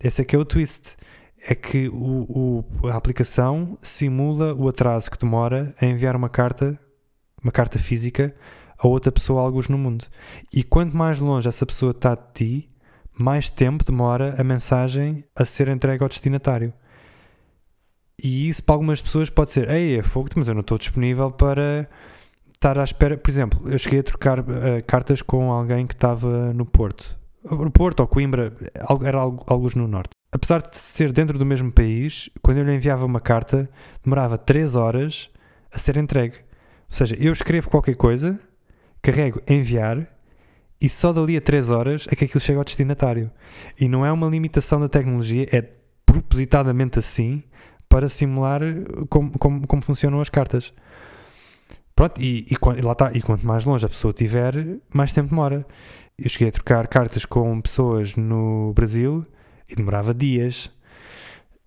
Esse 0.03 0.21
é 0.21 0.25
que 0.25 0.35
é 0.35 0.39
o 0.39 0.43
twist. 0.43 0.97
É 1.45 1.53
que 1.53 1.89
o, 1.89 2.63
o, 2.81 2.87
a 2.87 2.95
aplicação 2.95 3.77
simula 3.81 4.53
o 4.53 4.67
atraso 4.69 5.11
que 5.11 5.17
demora 5.17 5.75
a 5.81 5.85
enviar 5.85 6.15
uma 6.15 6.29
carta, 6.29 6.79
uma 7.41 7.51
carta 7.51 7.77
física, 7.77 8.33
a 8.77 8.87
outra 8.87 9.11
pessoa 9.11 9.41
alguns 9.41 9.67
no 9.67 9.77
mundo. 9.77 10.05
E 10.53 10.63
quanto 10.63 10.95
mais 10.95 11.19
longe 11.19 11.47
essa 11.47 11.65
pessoa 11.65 11.91
está 11.91 12.15
de 12.15 12.33
ti, 12.33 12.69
mais 13.17 13.49
tempo 13.49 13.83
demora 13.83 14.35
a 14.39 14.43
mensagem 14.43 15.23
a 15.35 15.43
ser 15.45 15.67
entregue 15.67 16.03
ao 16.03 16.09
destinatário. 16.09 16.73
E 18.21 18.47
isso 18.47 18.63
para 18.63 18.75
algumas 18.75 19.01
pessoas 19.01 19.29
pode 19.29 19.51
ser, 19.51 19.69
ei, 19.69 19.99
é 19.99 20.03
fogo, 20.03 20.29
mas 20.35 20.47
eu 20.47 20.53
não 20.53 20.61
estou 20.61 20.77
disponível 20.77 21.31
para 21.31 21.89
estar 22.53 22.77
à 22.79 22.83
espera. 22.83 23.17
Por 23.17 23.29
exemplo, 23.29 23.69
eu 23.69 23.77
cheguei 23.77 23.99
a 23.99 24.03
trocar 24.03 24.39
uh, 24.39 24.43
cartas 24.87 25.21
com 25.21 25.51
alguém 25.51 25.85
que 25.85 25.93
estava 25.93 26.53
no 26.53 26.65
Porto. 26.65 27.17
No 27.43 27.71
Porto 27.71 27.99
ou 27.99 28.07
Coimbra, 28.07 28.53
era 29.03 29.19
alguns 29.19 29.75
no 29.75 29.87
Norte. 29.87 30.11
Apesar 30.33 30.63
de 30.63 30.75
ser 30.75 31.11
dentro 31.11 31.37
do 31.37 31.45
mesmo 31.45 31.71
país, 31.71 32.27
quando 32.41 32.57
eu 32.57 32.63
lhe 32.63 32.73
enviava 32.73 33.05
uma 33.05 33.19
carta, 33.19 33.69
demorava 34.03 34.35
3 34.35 34.75
horas 34.75 35.29
a 35.71 35.77
ser 35.77 35.95
entregue. 35.95 36.37
Ou 36.89 36.97
seja, 36.97 37.15
eu 37.19 37.31
escrevo 37.31 37.69
qualquer 37.69 37.95
coisa, 37.95 38.39
carrego 38.99 39.39
enviar 39.47 40.07
e 40.81 40.89
só 40.89 41.13
dali 41.13 41.37
a 41.37 41.41
3 41.41 41.69
horas 41.69 42.07
é 42.11 42.15
que 42.15 42.25
aquilo 42.25 42.39
chega 42.39 42.57
ao 42.57 42.63
destinatário. 42.65 43.29
E 43.79 43.87
não 43.87 44.03
é 44.03 44.11
uma 44.11 44.27
limitação 44.27 44.79
da 44.79 44.89
tecnologia, 44.89 45.47
é 45.51 45.69
propositadamente 46.03 46.97
assim 46.97 47.43
para 47.87 48.09
simular 48.09 48.61
como, 49.09 49.37
como, 49.37 49.67
como 49.67 49.83
funcionam 49.83 50.19
as 50.19 50.31
cartas. 50.31 50.73
Pronto, 51.95 52.19
e, 52.19 52.47
e, 52.49 52.81
lá 52.81 52.93
está. 52.93 53.11
E 53.13 53.21
quanto 53.21 53.45
mais 53.45 53.65
longe 53.65 53.85
a 53.85 53.89
pessoa 53.89 54.09
estiver, 54.09 54.79
mais 54.91 55.13
tempo 55.13 55.29
demora. 55.29 55.63
Eu 56.17 56.27
cheguei 56.27 56.47
a 56.47 56.51
trocar 56.51 56.87
cartas 56.87 57.23
com 57.23 57.61
pessoas 57.61 58.15
no 58.15 58.73
Brasil 58.73 59.23
e 59.67 59.75
demorava 59.75 60.13
dias. 60.13 60.65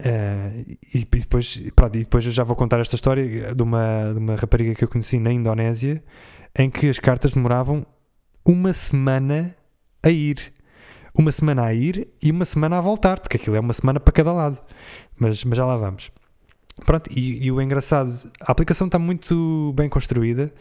Uh, 0.01 0.77
e, 0.93 1.07
depois, 1.19 1.57
pronto, 1.75 1.97
e 1.97 2.01
depois 2.01 2.25
já 2.25 2.45
vou 2.45 2.55
contar 2.55 2.81
esta 2.81 2.95
história 2.95 3.55
de 3.55 3.63
uma, 3.63 4.13
de 4.13 4.19
uma 4.19 4.37
rapariga 4.37 4.75
que 4.75 4.85
eu 4.85 4.89
conheci 4.89 5.19
na 5.19 5.33
Indonésia 5.33 6.03
em 6.55 6.71
que 6.71 6.89
as 6.89 6.99
cartas 6.99 7.33
demoravam 7.33 7.87
uma 8.45 8.73
semana 8.73 9.55
a 10.03 10.11
ir. 10.11 10.53
Uma 11.15 11.33
semana 11.33 11.65
a 11.65 11.73
ir 11.73 12.09
e 12.23 12.31
uma 12.31 12.45
semana 12.45 12.79
a 12.79 12.81
voltar, 12.81 13.21
porque 13.21 13.37
aquilo 13.37 13.57
é 13.57 13.61
uma 13.61 13.73
semana 13.73 13.99
para 13.99 14.13
cada 14.13 14.33
lado. 14.33 14.61
Mas, 15.19 15.43
mas 15.45 15.57
já 15.57 15.65
lá 15.65 15.77
vamos. 15.77 16.11
Pronto, 16.85 17.11
e, 17.11 17.47
e, 17.47 17.51
o 17.51 17.61
engraçado, 17.61 18.11
a 18.41 18.53
aplicação 18.53 18.87
está 18.87 18.99
muito 18.99 19.73
bem 19.75 19.89
construída, 19.89 20.53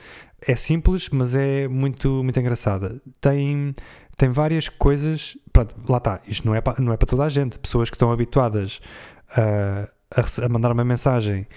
é 0.42 0.56
simples, 0.56 1.10
mas 1.10 1.36
é 1.36 1.68
muito, 1.68 2.24
muito 2.24 2.40
engraçada. 2.40 3.02
Tem, 3.20 3.76
tem 4.16 4.30
várias 4.30 4.70
coisas, 4.70 5.38
pronto, 5.56 5.74
lá 5.88 5.98
está, 6.00 6.20
isto 6.28 6.46
não 6.46 6.54
é, 6.54 6.60
para, 6.60 6.84
não 6.84 6.92
é 6.92 6.98
para 6.98 7.08
toda 7.08 7.24
a 7.24 7.30
gente. 7.30 7.58
Pessoas 7.58 7.90
que 7.90 7.96
estão 7.96 8.12
habituadas 8.12 8.82
a, 9.30 9.88
a, 10.14 10.46
a 10.46 10.50
mandar 10.50 10.72
uma 10.74 10.84
mensagem 10.84 11.48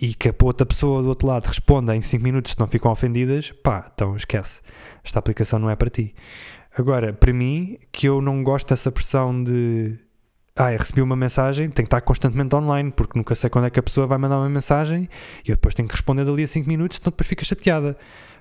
e 0.00 0.12
que 0.12 0.28
a 0.28 0.34
outra 0.42 0.66
pessoa 0.66 1.02
do 1.02 1.08
outro 1.08 1.28
lado 1.28 1.46
responda 1.46 1.94
em 1.94 2.02
5 2.02 2.24
minutos 2.24 2.52
se 2.52 2.58
não 2.58 2.66
ficam 2.66 2.90
ofendidas, 2.90 3.52
pá, 3.62 3.90
então 3.94 4.16
esquece. 4.16 4.60
Esta 5.04 5.20
aplicação 5.20 5.60
não 5.60 5.70
é 5.70 5.76
para 5.76 5.88
ti. 5.88 6.16
Agora, 6.76 7.12
para 7.12 7.32
mim, 7.32 7.78
que 7.92 8.08
eu 8.08 8.20
não 8.20 8.42
gosto 8.42 8.70
dessa 8.70 8.90
pressão 8.90 9.42
de 9.44 9.96
ah, 10.56 10.72
eu 10.72 10.78
recebi 10.78 11.00
uma 11.00 11.14
mensagem, 11.14 11.70
tenho 11.70 11.74
que 11.74 11.82
estar 11.82 12.00
constantemente 12.00 12.56
online, 12.56 12.90
porque 12.90 13.16
nunca 13.16 13.36
sei 13.36 13.48
quando 13.48 13.66
é 13.66 13.70
que 13.70 13.78
a 13.78 13.82
pessoa 13.82 14.06
vai 14.06 14.18
mandar 14.18 14.38
uma 14.38 14.48
mensagem 14.48 15.08
e 15.44 15.50
eu 15.50 15.54
depois 15.54 15.74
tenho 15.74 15.86
que 15.86 15.94
responder 15.94 16.24
dali 16.24 16.42
a 16.42 16.46
5 16.46 16.68
minutos, 16.68 16.98
então 16.98 17.12
depois 17.12 17.28
fica 17.28 17.44
chateada. 17.44 17.96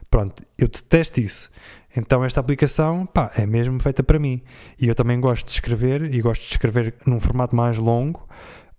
Pronto, 0.10 0.41
eu 0.58 0.67
detesto 0.67 1.19
isso. 1.19 1.51
Então 1.95 2.23
esta 2.23 2.39
aplicação, 2.39 3.05
pá, 3.05 3.31
é 3.36 3.45
mesmo 3.45 3.79
feita 3.79 4.03
para 4.03 4.19
mim. 4.19 4.41
E 4.79 4.88
eu 4.88 4.95
também 4.95 5.19
gosto 5.19 5.45
de 5.45 5.51
escrever 5.51 6.13
e 6.13 6.22
gosto 6.22 6.41
de 6.41 6.51
escrever 6.51 6.95
num 7.05 7.19
formato 7.19 7.55
mais 7.55 7.78
longo. 7.78 8.28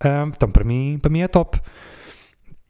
Um, 0.04 0.28
então 0.28 0.50
para 0.50 0.64
mim, 0.64 0.98
para 1.00 1.10
mim 1.10 1.20
é 1.20 1.28
top. 1.28 1.60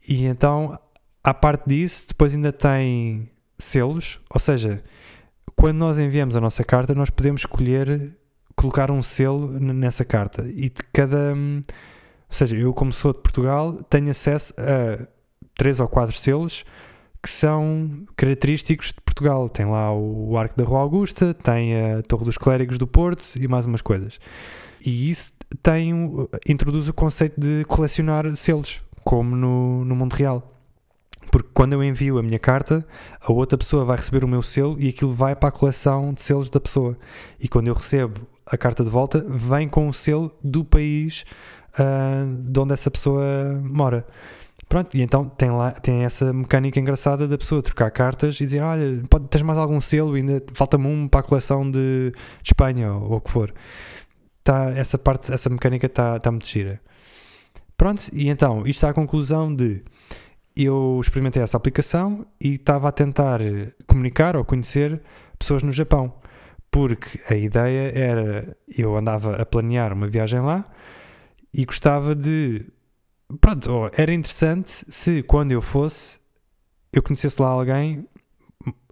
E 0.07 0.25
então, 0.25 0.79
à 1.23 1.33
parte 1.33 1.67
disso, 1.67 2.05
depois 2.07 2.33
ainda 2.33 2.53
tem 2.53 3.29
selos, 3.59 4.21
ou 4.29 4.39
seja, 4.39 4.81
quando 5.55 5.77
nós 5.77 5.97
enviamos 5.99 6.35
a 6.35 6.41
nossa 6.41 6.63
carta, 6.63 6.95
nós 6.95 7.09
podemos 7.09 7.41
escolher 7.41 8.15
colocar 8.55 8.89
um 8.89 9.03
selo 9.03 9.59
nessa 9.59 10.05
carta 10.05 10.43
e 10.47 10.69
de 10.69 10.81
cada. 10.93 11.33
Hum, 11.33 11.63
ou 12.29 12.35
seja, 12.35 12.57
eu, 12.57 12.73
como 12.73 12.91
sou 12.91 13.13
de 13.13 13.19
Portugal, 13.19 13.83
tenho 13.89 14.09
acesso 14.09 14.53
a 14.57 15.07
três 15.57 15.79
ou 15.79 15.87
quatro 15.87 16.15
selos 16.17 16.65
que 17.21 17.29
são 17.29 18.05
característicos 18.15 18.87
de 18.87 19.01
Portugal. 19.01 19.49
Tem 19.49 19.65
lá 19.65 19.93
o 19.93 20.37
Arco 20.37 20.57
da 20.57 20.63
Rua 20.63 20.81
Augusta, 20.81 21.33
tem 21.33 21.75
a 21.75 22.01
Torre 22.03 22.25
dos 22.25 22.37
Clérigos 22.37 22.77
do 22.77 22.87
Porto 22.87 23.23
e 23.35 23.47
mais 23.47 23.65
umas 23.65 23.81
coisas. 23.81 24.19
E 24.85 25.09
isso 25.09 25.33
tem, 25.61 25.91
introduz 26.47 26.87
o 26.87 26.93
conceito 26.93 27.39
de 27.39 27.65
colecionar 27.65 28.33
selos, 28.35 28.81
como 29.03 29.35
no, 29.35 29.83
no 29.85 29.95
mundo 29.95 30.13
real. 30.13 30.53
Porque 31.31 31.49
quando 31.53 31.73
eu 31.73 31.83
envio 31.83 32.17
a 32.17 32.23
minha 32.23 32.39
carta, 32.39 32.85
a 33.21 33.31
outra 33.31 33.57
pessoa 33.57 33.83
vai 33.83 33.97
receber 33.97 34.23
o 34.23 34.27
meu 34.27 34.41
selo 34.41 34.79
e 34.79 34.89
aquilo 34.89 35.13
vai 35.13 35.35
para 35.35 35.49
a 35.49 35.51
coleção 35.51 36.13
de 36.13 36.21
selos 36.21 36.49
da 36.49 36.59
pessoa. 36.59 36.97
E 37.39 37.47
quando 37.47 37.67
eu 37.67 37.73
recebo 37.73 38.21
a 38.45 38.57
carta 38.57 38.83
de 38.83 38.89
volta, 38.89 39.25
vem 39.27 39.67
com 39.67 39.89
o 39.89 39.93
selo 39.93 40.33
do 40.41 40.63
país 40.63 41.25
uh, 41.73 42.33
de 42.49 42.59
onde 42.59 42.73
essa 42.73 42.89
pessoa 42.89 43.23
mora. 43.63 44.05
Pronto, 44.69 44.97
e 44.97 45.01
então 45.01 45.29
tem, 45.29 45.49
lá, 45.49 45.71
tem 45.71 46.03
essa 46.03 46.33
mecânica 46.33 46.79
engraçada 46.79 47.27
da 47.27 47.37
pessoa 47.37 47.61
trocar 47.63 47.89
cartas 47.91 48.35
e 48.41 48.45
dizer: 48.45 48.61
Olha, 48.61 49.01
pode, 49.09 49.27
tens 49.29 49.41
mais 49.41 49.57
algum 49.57 49.79
selo? 49.79 50.15
Ainda 50.15 50.43
falta-me 50.53 50.87
um 50.87 51.07
para 51.07 51.21
a 51.21 51.23
coleção 51.23 51.69
de, 51.69 52.11
de 52.11 52.49
Espanha 52.49 52.93
ou, 52.93 53.11
ou, 53.11 53.17
o 53.17 53.21
que 53.21 53.31
for. 53.31 53.53
Tá, 54.43 54.71
essa 54.71 54.97
parte, 54.97 55.33
essa 55.33 55.49
mecânica 55.49 55.85
está 55.87 56.19
tá 56.19 56.31
muito 56.31 56.47
gira. 56.47 56.81
Pronto, 57.77 58.03
e 58.11 58.27
então, 58.29 58.65
isto 58.65 58.85
é 58.85 58.89
a 58.89 58.93
conclusão 58.93 59.53
de 59.55 59.83
eu 60.55 60.99
experimentei 61.01 61.41
essa 61.41 61.55
aplicação 61.55 62.25
e 62.41 62.55
estava 62.55 62.89
a 62.89 62.91
tentar 62.91 63.39
comunicar 63.85 64.35
ou 64.35 64.43
conhecer 64.43 65.01
pessoas 65.37 65.63
no 65.63 65.71
Japão. 65.71 66.13
Porque 66.71 67.19
a 67.29 67.35
ideia 67.35 67.91
era, 67.97 68.57
eu 68.67 68.97
andava 68.97 69.35
a 69.35 69.45
planear 69.45 69.93
uma 69.93 70.07
viagem 70.07 70.41
lá 70.41 70.65
e 71.53 71.65
gostava 71.65 72.15
de. 72.15 72.65
Pronto, 73.41 73.89
era 73.93 74.13
interessante 74.13 74.69
se 74.87 75.21
quando 75.23 75.51
eu 75.51 75.61
fosse 75.61 76.19
eu 76.93 77.03
conhecesse 77.03 77.41
lá 77.41 77.49
alguém 77.49 78.07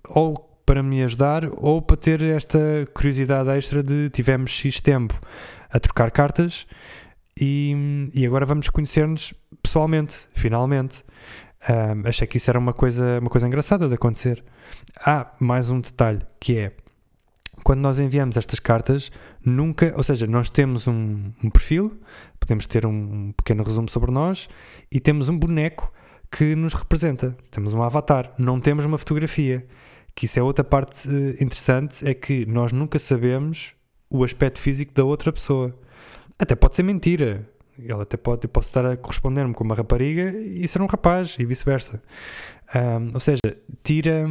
ou 0.10 0.38
para 0.66 0.84
me 0.84 1.02
ajudar 1.04 1.46
ou 1.58 1.82
para 1.82 1.96
ter 1.96 2.22
esta 2.22 2.60
curiosidade 2.94 3.50
extra 3.50 3.82
de 3.82 4.10
tivemos 4.10 4.52
X 4.52 4.80
tempo 4.82 5.20
a 5.70 5.80
trocar 5.80 6.12
cartas 6.12 6.68
e, 7.40 8.10
e 8.14 8.26
agora 8.26 8.46
vamos 8.46 8.70
conhecer-nos 8.70 9.34
pessoalmente, 9.62 10.28
finalmente. 10.34 11.04
Um, 11.68 12.08
achei 12.08 12.28
que 12.28 12.38
isso 12.38 12.50
era 12.50 12.60
uma 12.60 12.74
coisa, 12.74 13.20
uma 13.20 13.30
coisa 13.30 13.48
engraçada 13.48 13.88
de 13.88 13.96
acontecer. 13.96 14.44
Há 15.00 15.34
mais 15.40 15.70
um 15.70 15.82
detalhe 15.82 16.22
que 16.40 16.58
é 16.58 16.72
quando 17.66 17.80
nós 17.80 18.00
enviamos 18.00 18.38
estas 18.38 18.60
cartas, 18.60 19.12
nunca, 19.44 19.92
ou 19.98 20.04
seja, 20.04 20.28
nós 20.28 20.52
temos 20.52 20.88
um, 20.88 21.32
um 21.44 21.50
perfil, 21.50 22.00
podemos 22.40 22.68
ter 22.68 22.86
um, 22.86 23.32
pequeno 23.32 23.64
resumo 23.64 23.90
sobre 23.90 24.12
nós 24.12 24.48
e 24.92 25.00
temos 25.00 25.30
um 25.30 25.40
boneco 25.40 25.92
que 26.32 26.56
nos 26.56 26.76
representa. 26.76 27.36
Temos 27.50 27.74
um 27.74 27.82
avatar, 27.82 28.32
não 28.38 28.60
temos 28.60 28.86
uma 28.86 29.00
fotografia. 29.00 29.66
Que 30.14 30.28
isso 30.28 30.38
é 30.38 30.44
outra 30.44 30.64
parte 30.64 31.10
eh, 31.10 31.44
interessante, 31.44 32.08
é 32.08 32.14
que 32.14 32.46
nós 32.46 32.72
nunca 32.72 33.00
sabemos 33.00 33.74
o 34.12 34.24
aspecto 34.24 34.62
físico 34.62 34.94
da 34.94 35.04
outra 35.04 35.34
pessoa. 35.34 35.76
Até 36.38 36.54
pode 36.54 36.76
ser 36.76 36.84
mentira. 36.84 37.50
Ele 37.80 38.00
até 38.00 38.16
pode, 38.16 38.46
eu 38.46 38.50
posso 38.50 38.68
estar 38.68 38.86
a 38.86 38.96
corresponder-me 38.96 39.56
com 39.56 39.64
uma 39.64 39.74
rapariga 39.74 40.30
e 40.38 40.68
ser 40.68 40.84
um 40.84 40.86
rapaz, 40.86 41.36
e 41.40 41.44
vice-versa. 41.44 42.00
Um, 42.76 43.10
ou 43.16 43.20
seja, 43.20 43.42
tira 43.84 44.24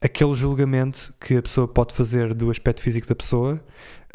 aquele 0.00 0.34
julgamento 0.34 1.14
que 1.20 1.36
a 1.36 1.42
pessoa 1.42 1.66
pode 1.66 1.94
fazer 1.94 2.34
do 2.34 2.50
aspecto 2.50 2.82
físico 2.82 3.08
da 3.08 3.14
pessoa. 3.14 3.60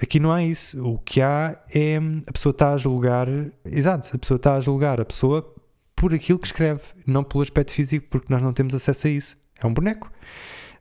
Aqui 0.01 0.19
não 0.19 0.31
há 0.31 0.43
isso. 0.43 0.83
O 0.85 0.97
que 0.97 1.21
há 1.21 1.57
é 1.73 1.99
a 2.25 2.31
pessoa 2.31 2.51
está 2.51 2.73
a 2.73 2.77
julgar, 2.77 3.27
exato, 3.65 4.09
a 4.13 4.19
pessoa 4.19 4.37
está 4.37 4.55
a 4.55 4.59
julgar 4.59 4.99
a 4.99 5.05
pessoa 5.05 5.53
por 5.95 6.13
aquilo 6.13 6.39
que 6.39 6.47
escreve, 6.47 6.81
não 7.05 7.23
pelo 7.23 7.43
aspecto 7.43 7.71
físico, 7.71 8.07
porque 8.09 8.27
nós 8.29 8.41
não 8.41 8.51
temos 8.51 8.73
acesso 8.73 9.07
a 9.07 9.09
isso. 9.09 9.37
É 9.61 9.67
um 9.67 9.73
boneco. 9.73 10.11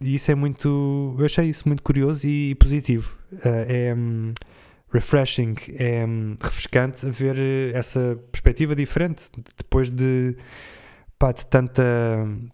E 0.00 0.14
isso 0.14 0.30
é 0.30 0.34
muito. 0.34 1.14
Eu 1.18 1.24
achei 1.24 1.48
isso 1.48 1.68
muito 1.68 1.82
curioso 1.82 2.26
e 2.26 2.54
positivo. 2.56 3.16
Uh, 3.32 3.66
é. 3.68 3.94
Um, 3.94 4.32
refreshing, 4.92 5.54
é 5.78 6.04
hum, 6.04 6.36
refrescante 6.40 7.10
ver 7.10 7.74
essa 7.74 8.18
perspectiva 8.30 8.76
diferente 8.76 9.30
depois 9.56 9.88
de, 9.88 10.36
pá, 11.22 11.30
de 11.30 11.46
tanta, 11.46 11.84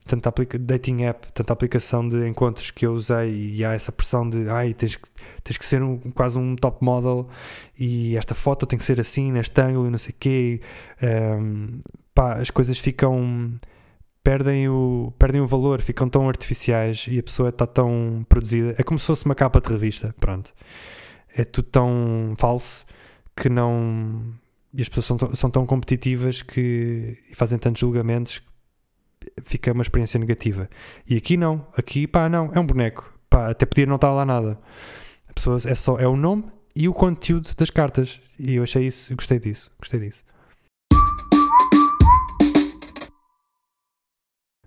tanta 0.04 0.28
aplica 0.28 0.58
dating 0.58 1.04
app, 1.04 1.32
tanta 1.32 1.54
aplicação 1.54 2.06
de 2.06 2.28
encontros 2.28 2.70
que 2.70 2.84
eu 2.84 2.92
usei 2.92 3.54
e 3.54 3.64
há 3.64 3.72
essa 3.72 3.90
pressão 3.90 4.28
de 4.28 4.46
ai, 4.50 4.74
tens 4.74 4.96
que, 4.96 5.08
tens 5.42 5.56
que 5.56 5.64
ser 5.64 5.82
um, 5.82 5.98
quase 6.10 6.36
um 6.36 6.54
top 6.54 6.84
model 6.84 7.30
e 7.78 8.14
esta 8.14 8.34
foto 8.34 8.66
tem 8.66 8.78
que 8.78 8.84
ser 8.84 9.00
assim, 9.00 9.32
neste 9.32 9.58
ângulo 9.58 9.86
e 9.86 9.90
não 9.90 9.96
sei 9.96 10.10
o 10.10 10.16
quê. 10.20 10.60
Um, 11.02 11.80
pá, 12.14 12.34
as 12.34 12.50
coisas 12.50 12.78
ficam 12.78 13.58
perdem 14.22 14.68
o, 14.68 15.14
perdem 15.18 15.40
o 15.40 15.46
valor, 15.46 15.80
ficam 15.80 16.06
tão 16.06 16.28
artificiais 16.28 17.06
e 17.08 17.18
a 17.18 17.22
pessoa 17.22 17.48
está 17.48 17.66
tão 17.66 18.22
produzida. 18.28 18.74
É 18.76 18.82
como 18.82 18.98
se 19.00 19.06
fosse 19.06 19.24
uma 19.24 19.34
capa 19.34 19.62
de 19.62 19.68
revista, 19.70 20.14
pronto 20.20 20.52
é 21.34 21.44
tudo 21.44 21.68
tão 21.68 22.34
falso 22.36 22.84
que 23.34 23.48
não. 23.48 24.34
E 24.74 24.82
as 24.82 24.88
pessoas 24.88 25.06
são 25.06 25.16
tão, 25.16 25.34
são 25.34 25.50
tão 25.50 25.66
competitivas 25.66 26.42
que 26.42 27.16
e 27.30 27.34
fazem 27.34 27.58
tantos 27.58 27.80
julgamentos 27.80 28.42
fica 29.42 29.72
uma 29.72 29.82
experiência 29.82 30.18
negativa. 30.18 30.68
E 31.06 31.16
aqui 31.16 31.36
não, 31.36 31.66
aqui 31.76 32.06
pá, 32.06 32.28
não, 32.28 32.50
é 32.54 32.60
um 32.60 32.66
boneco. 32.66 33.12
Pá, 33.28 33.50
até 33.50 33.66
podia 33.66 33.86
não 33.86 33.96
estar 33.96 34.12
lá 34.12 34.24
nada. 34.24 34.58
A 35.28 35.32
pessoa 35.32 35.58
é 35.64 35.74
só 35.74 35.98
é 35.98 36.06
o 36.06 36.16
nome 36.16 36.44
e 36.74 36.88
o 36.88 36.94
conteúdo 36.94 37.50
das 37.56 37.70
cartas. 37.70 38.20
E 38.38 38.54
eu 38.54 38.62
achei 38.62 38.86
isso, 38.86 39.14
gostei 39.14 39.38
disso, 39.38 39.70
gostei 39.78 40.00
disso. 40.00 40.24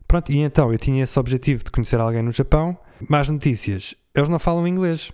Pronto, 0.08 0.30
e 0.30 0.40
então 0.40 0.74
eu 0.74 0.78
tinha 0.78 1.04
esse 1.04 1.18
objetivo 1.18 1.64
de 1.64 1.72
conhecer 1.72 1.98
alguém 2.00 2.22
no 2.22 2.34
Japão. 2.34 2.78
Mais 3.10 3.30
notícias, 3.30 3.96
eles 4.14 4.28
não 4.28 4.40
falam 4.40 4.68
inglês. 4.68 5.12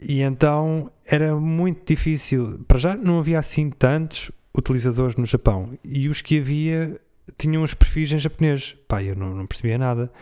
E 0.00 0.22
então 0.22 0.90
era 1.04 1.34
muito 1.36 1.86
difícil. 1.86 2.64
Para 2.66 2.78
já 2.78 2.96
não 2.96 3.18
havia 3.18 3.38
assim 3.38 3.68
tantos 3.68 4.32
utilizadores 4.56 5.16
no 5.16 5.26
Japão. 5.26 5.78
E 5.84 6.08
os 6.08 6.22
que 6.22 6.38
havia 6.38 6.98
tinham 7.36 7.62
os 7.62 7.74
perfis 7.74 8.12
em 8.12 8.18
japonês. 8.18 8.76
Pá, 8.86 9.02
eu 9.02 9.16
não, 9.16 9.34
não 9.34 9.46
percebia 9.46 9.78
nada. 9.78 10.12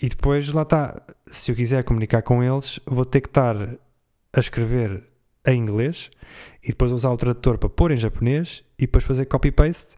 E 0.00 0.08
depois 0.08 0.48
lá 0.52 0.62
está. 0.62 1.02
Se 1.26 1.50
eu 1.50 1.56
quiser 1.56 1.84
comunicar 1.84 2.22
com 2.22 2.42
eles, 2.42 2.80
vou 2.86 3.04
ter 3.04 3.20
que 3.20 3.28
estar 3.28 3.56
a 4.32 4.40
escrever 4.40 5.04
em 5.46 5.58
inglês 5.58 6.10
e 6.62 6.68
depois 6.68 6.92
usar 6.92 7.10
o 7.10 7.16
tradutor 7.16 7.58
para 7.58 7.68
pôr 7.68 7.92
em 7.92 7.96
japonês 7.96 8.64
e 8.78 8.82
depois 8.82 9.04
fazer 9.04 9.26
copy-paste 9.26 9.94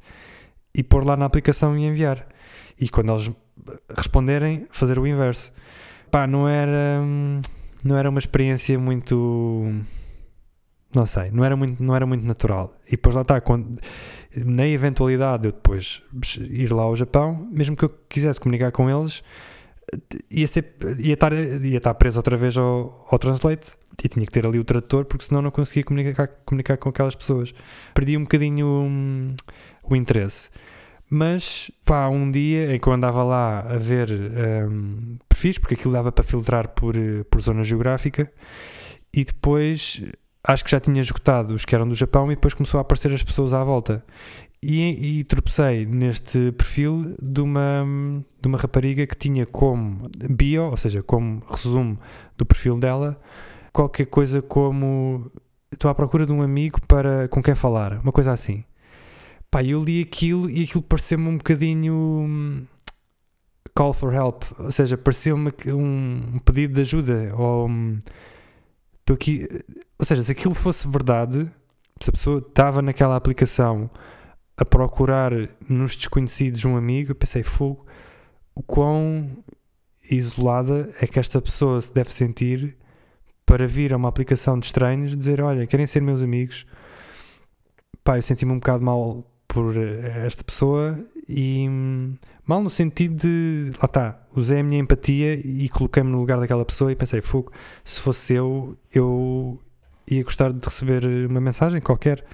e 0.74 0.82
pôr 0.82 1.04
lá 1.04 1.16
na 1.16 1.24
aplicação 1.24 1.76
e 1.76 1.84
enviar. 1.84 2.26
E 2.78 2.88
quando 2.88 3.12
eles 3.12 3.30
responderem, 3.94 4.66
fazer 4.70 4.98
o 4.98 5.06
inverso. 5.06 5.52
Pá, 6.10 6.26
não 6.26 6.48
era. 6.48 7.00
Hum, 7.02 7.40
não 7.84 7.96
era 7.96 8.10
uma 8.10 8.18
experiência 8.18 8.78
muito 8.78 9.72
não 10.94 11.04
sei, 11.04 11.30
não 11.30 11.44
era 11.44 11.56
muito, 11.56 11.82
não 11.82 11.94
era 11.94 12.06
muito 12.06 12.24
natural. 12.24 12.74
E 12.86 12.92
depois 12.92 13.14
lá 13.14 13.22
está, 13.22 13.40
quando, 13.40 13.78
na 14.34 14.66
eventualidade 14.66 15.42
de 15.42 15.48
eu 15.48 15.52
depois 15.52 16.02
ir 16.38 16.72
lá 16.72 16.82
ao 16.82 16.96
Japão, 16.96 17.48
mesmo 17.50 17.76
que 17.76 17.84
eu 17.84 17.90
quisesse 18.08 18.40
comunicar 18.40 18.72
com 18.72 18.88
eles, 18.88 19.22
ia, 20.30 20.46
ser, 20.46 20.74
ia, 20.98 21.14
estar, 21.14 21.32
ia 21.32 21.76
estar 21.76 21.94
preso 21.94 22.18
outra 22.18 22.36
vez 22.36 22.56
ao, 22.56 23.06
ao 23.10 23.18
Translate 23.18 23.72
e 24.02 24.08
tinha 24.08 24.24
que 24.24 24.32
ter 24.32 24.46
ali 24.46 24.58
o 24.58 24.64
tradutor, 24.64 25.04
porque 25.04 25.24
senão 25.24 25.42
não 25.42 25.50
conseguia 25.50 25.84
comunicar, 25.84 26.28
comunicar 26.44 26.76
com 26.76 26.88
aquelas 26.88 27.14
pessoas. 27.14 27.52
Perdi 27.94 28.16
um 28.16 28.22
bocadinho 28.22 28.66
um, 28.66 29.34
o 29.82 29.96
interesse. 29.96 30.50
Mas, 31.10 31.70
pá, 31.84 32.08
um 32.08 32.30
dia 32.30 32.74
em 32.74 32.78
que 32.78 32.86
eu 32.86 32.92
andava 32.92 33.22
lá 33.24 33.60
a 33.60 33.78
ver 33.78 34.10
um, 34.10 35.16
perfis, 35.28 35.58
porque 35.58 35.74
aquilo 35.74 35.92
dava 35.92 36.12
para 36.12 36.22
filtrar 36.22 36.68
por, 36.68 36.94
eh, 36.96 37.24
por 37.30 37.40
zona 37.40 37.64
geográfica, 37.64 38.30
e 39.12 39.24
depois 39.24 40.02
acho 40.48 40.64
que 40.64 40.70
já 40.70 40.80
tinha 40.80 41.02
esgotado 41.02 41.54
os 41.54 41.66
que 41.66 41.74
eram 41.74 41.86
do 41.86 41.94
Japão 41.94 42.32
e 42.32 42.34
depois 42.34 42.54
começou 42.54 42.78
a 42.78 42.80
aparecer 42.80 43.12
as 43.12 43.22
pessoas 43.22 43.52
à 43.52 43.62
volta. 43.62 44.02
E, 44.62 45.18
e 45.20 45.24
tropecei 45.24 45.84
neste 45.84 46.50
perfil 46.52 47.14
de 47.22 47.40
uma, 47.42 47.86
de 48.40 48.48
uma 48.48 48.58
rapariga 48.58 49.06
que 49.06 49.14
tinha 49.14 49.46
como 49.46 50.10
bio, 50.30 50.70
ou 50.70 50.76
seja, 50.76 51.02
como 51.02 51.42
resumo 51.48 51.98
do 52.36 52.46
perfil 52.46 52.78
dela, 52.78 53.20
qualquer 53.72 54.06
coisa 54.06 54.40
como 54.42 55.30
estou 55.70 55.90
à 55.90 55.94
procura 55.94 56.24
de 56.26 56.32
um 56.32 56.42
amigo 56.42 56.80
para 56.88 57.28
com 57.28 57.42
quem 57.42 57.54
falar, 57.54 58.00
uma 58.00 58.10
coisa 58.10 58.32
assim. 58.32 58.64
Pá, 59.50 59.62
eu 59.62 59.84
li 59.84 60.02
aquilo 60.02 60.50
e 60.50 60.64
aquilo 60.64 60.82
pareceu-me 60.82 61.28
um 61.28 61.36
bocadinho 61.36 62.66
call 63.74 63.92
for 63.92 64.12
help, 64.12 64.44
ou 64.58 64.72
seja, 64.72 64.96
pareceu-me 64.96 65.52
um, 65.66 66.40
pedido 66.44 66.74
de 66.74 66.80
ajuda. 66.80 67.32
Ou, 67.36 67.68
aqui, 69.14 69.48
ou 69.98 70.04
seja, 70.04 70.22
se 70.22 70.32
aquilo 70.32 70.54
fosse 70.54 70.88
verdade, 70.88 71.50
se 72.00 72.10
a 72.10 72.12
pessoa 72.12 72.38
estava 72.38 72.82
naquela 72.82 73.16
aplicação 73.16 73.90
a 74.56 74.64
procurar 74.64 75.32
nos 75.68 75.96
desconhecidos 75.96 76.64
um 76.64 76.76
amigo, 76.76 77.12
eu 77.12 77.14
pensei, 77.14 77.42
fogo, 77.42 77.86
o 78.54 78.62
quão 78.62 79.26
isolada 80.10 80.90
é 81.00 81.06
que 81.06 81.18
esta 81.18 81.40
pessoa 81.40 81.80
se 81.80 81.92
deve 81.92 82.10
sentir 82.10 82.76
para 83.46 83.66
vir 83.66 83.92
a 83.92 83.96
uma 83.96 84.08
aplicação 84.08 84.58
de 84.58 84.66
estranhos 84.66 85.16
dizer, 85.16 85.40
olha, 85.40 85.66
querem 85.66 85.86
ser 85.86 86.02
meus 86.02 86.22
amigos. 86.22 86.66
Pá, 88.02 88.18
eu 88.18 88.22
senti-me 88.22 88.52
um 88.52 88.58
bocado 88.58 88.84
mal 88.84 89.24
por 89.46 89.76
eh, 89.76 90.26
esta 90.26 90.44
pessoa 90.44 90.98
e 91.26 91.66
mal 92.48 92.62
no 92.62 92.70
sentido 92.70 93.14
de 93.14 93.72
lá 93.78 93.84
está, 93.84 94.20
usei 94.34 94.60
a 94.60 94.62
minha 94.64 94.80
empatia 94.80 95.34
e 95.34 95.68
coloquei-me 95.68 96.10
no 96.10 96.18
lugar 96.18 96.40
daquela 96.40 96.64
pessoa 96.64 96.90
e 96.90 96.96
pensei, 96.96 97.20
fogo, 97.20 97.52
se 97.84 98.00
fosse 98.00 98.34
eu, 98.34 98.76
eu 98.92 99.60
ia 100.10 100.24
gostar 100.24 100.52
de 100.52 100.64
receber 100.64 101.04
uma 101.28 101.40
mensagem 101.40 101.80
qualquer, 101.80 102.24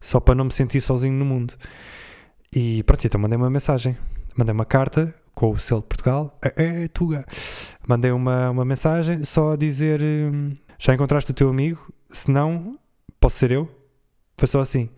só 0.00 0.18
para 0.18 0.34
não 0.34 0.46
me 0.46 0.52
sentir 0.52 0.80
sozinho 0.80 1.14
no 1.14 1.24
mundo. 1.24 1.54
E 2.52 2.82
pronto, 2.82 3.06
então 3.06 3.20
mandei 3.20 3.36
uma 3.36 3.50
mensagem 3.50 3.96
mandei 4.36 4.52
uma 4.52 4.64
carta 4.64 5.14
com 5.34 5.50
o 5.50 5.58
selo 5.58 5.80
de 5.80 5.86
Portugal, 5.86 6.38
é, 6.42 6.84
é 6.84 6.88
Tuga. 6.88 7.24
Mandei 7.86 8.10
uma, 8.10 8.50
uma 8.50 8.64
mensagem 8.64 9.22
só 9.24 9.52
a 9.52 9.56
dizer: 9.56 10.00
hum, 10.02 10.56
Já 10.78 10.94
encontraste 10.94 11.30
o 11.30 11.34
teu 11.34 11.48
amigo? 11.48 11.92
Se 12.08 12.30
não, 12.30 12.78
posso 13.18 13.36
ser 13.36 13.52
eu? 13.52 13.68
Foi 14.36 14.48
só 14.48 14.60
assim. 14.60 14.90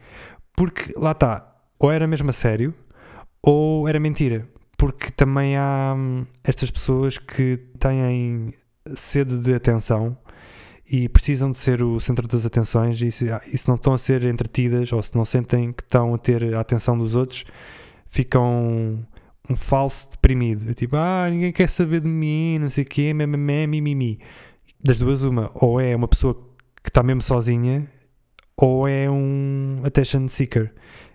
Porque 0.55 0.93
lá 0.97 1.13
está, 1.13 1.55
ou 1.79 1.91
era 1.91 2.07
mesmo 2.07 2.31
a 2.31 2.33
sério, 2.33 2.75
ou 3.43 3.89
era 3.89 3.99
mentira. 3.99 4.49
Porque 4.83 5.13
também 5.13 5.57
há 5.57 5.95
hum, 5.97 6.25
estas 6.43 6.69
pessoas 6.69 7.17
que 7.17 7.57
têm 7.79 8.49
sede 8.97 9.39
de 9.39 9.55
atenção 9.55 10.19
e 10.85 11.09
precisam 11.09 11.53
de 11.53 11.59
ser 11.59 11.85
o 11.85 12.01
centro 12.01 12.27
das 12.27 12.45
atenções 12.45 13.01
e 13.01 13.09
se, 13.13 13.27
e 13.47 13.57
se 13.57 13.69
não 13.69 13.77
estão 13.77 13.93
a 13.93 13.99
ser 13.99 14.25
entretidas 14.25 14.93
ou 14.93 15.01
se 15.01 15.15
não 15.15 15.25
sentem 15.25 15.73
que 15.73 15.85
estão 15.85 16.13
a 16.13 16.19
ter 16.19 16.53
a 16.53 16.59
atenção 16.59 16.99
dos 16.99 17.15
outros, 17.15 17.45
ficam 18.09 19.07
um 19.49 19.55
falso 19.55 20.11
deprimido. 20.11 20.69
É 20.69 20.75
tipo, 20.75 20.97
ah, 20.97 21.29
ninguém 21.31 21.53
quer 21.53 21.69
saber 21.69 22.01
de 22.01 22.09
mim, 22.09 22.59
não 22.59 22.69
sei 22.69 22.83
o 22.83 22.87
quê, 22.89 23.15
mimimi. 23.15 24.19
Das 24.83 24.99
duas, 24.99 25.23
uma. 25.23 25.53
Ou 25.55 25.81
é 25.81 25.95
uma 25.95 26.09
pessoa 26.09 26.35
que 26.83 26.91
está 26.91 27.05
mesmo 27.05 27.23
sozinha, 27.23 27.89
ou 28.57 28.89
é 28.89 29.09
um 29.09 29.81
attention 29.85 30.27
seeker. 30.27 30.75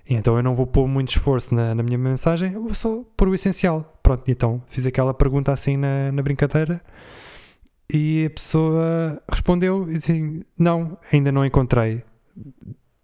Então 0.10 0.38
eu 0.38 0.44
não 0.44 0.56
vou 0.56 0.66
pôr 0.66 0.88
muito 0.88 1.10
esforço 1.10 1.54
na, 1.54 1.76
na 1.76 1.84
minha 1.84 1.98
mensagem, 1.98 2.54
eu 2.54 2.64
vou 2.64 2.74
só 2.74 3.04
pôr 3.16 3.28
o 3.28 3.36
essencial. 3.36 4.00
Pronto, 4.02 4.30
então 4.30 4.62
fiz 4.68 4.86
aquela 4.86 5.14
pergunta 5.14 5.52
assim 5.52 5.76
na, 5.76 6.12
na 6.12 6.22
brincadeira 6.22 6.82
e 7.92 8.26
a 8.26 8.30
pessoa 8.30 9.22
respondeu 9.30 9.86
disse: 9.86 10.46
Não, 10.58 10.98
ainda 11.12 11.32
não 11.32 11.46
encontrei. 11.46 12.04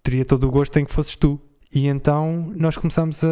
Teria 0.02 0.26
todo 0.26 0.46
o 0.48 0.52
gosto 0.52 0.78
em 0.78 0.86
que 0.86 0.92
fosses 0.92 1.16
tu. 1.16 1.40
E 1.74 1.88
então 1.88 2.54
nós 2.56 2.78
começamos 2.78 3.24
a, 3.24 3.28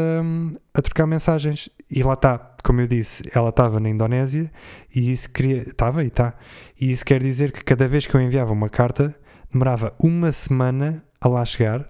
a 0.74 0.82
trocar 0.82 1.05
mensagens. 1.05 1.69
E 1.89 2.01
lá 2.01 2.13
está, 2.13 2.39
como 2.63 2.82
eu 2.82 2.88
disse, 2.88 3.30
ela 3.34 3.49
estava 3.49 3.80
na 3.80 3.89
Indonésia 3.89 4.51
e 4.93 5.11
isso 5.11 5.30
queria. 5.30 5.57
Estava 5.57 6.03
e 6.03 6.07
está. 6.07 6.34
E 6.80 6.89
isso 6.89 7.05
quer 7.05 7.22
dizer 7.22 7.51
que 7.51 7.63
cada 7.63 7.88
vez 7.88 8.05
que 8.05 8.15
eu 8.15 8.22
enviava 8.22 8.53
uma 8.53 8.69
carta, 8.69 9.13
demorava 9.51 9.93
uma 9.99 10.32
semana 10.32 11.03
a 11.19 11.28
lá 11.28 11.43
chegar 11.43 11.88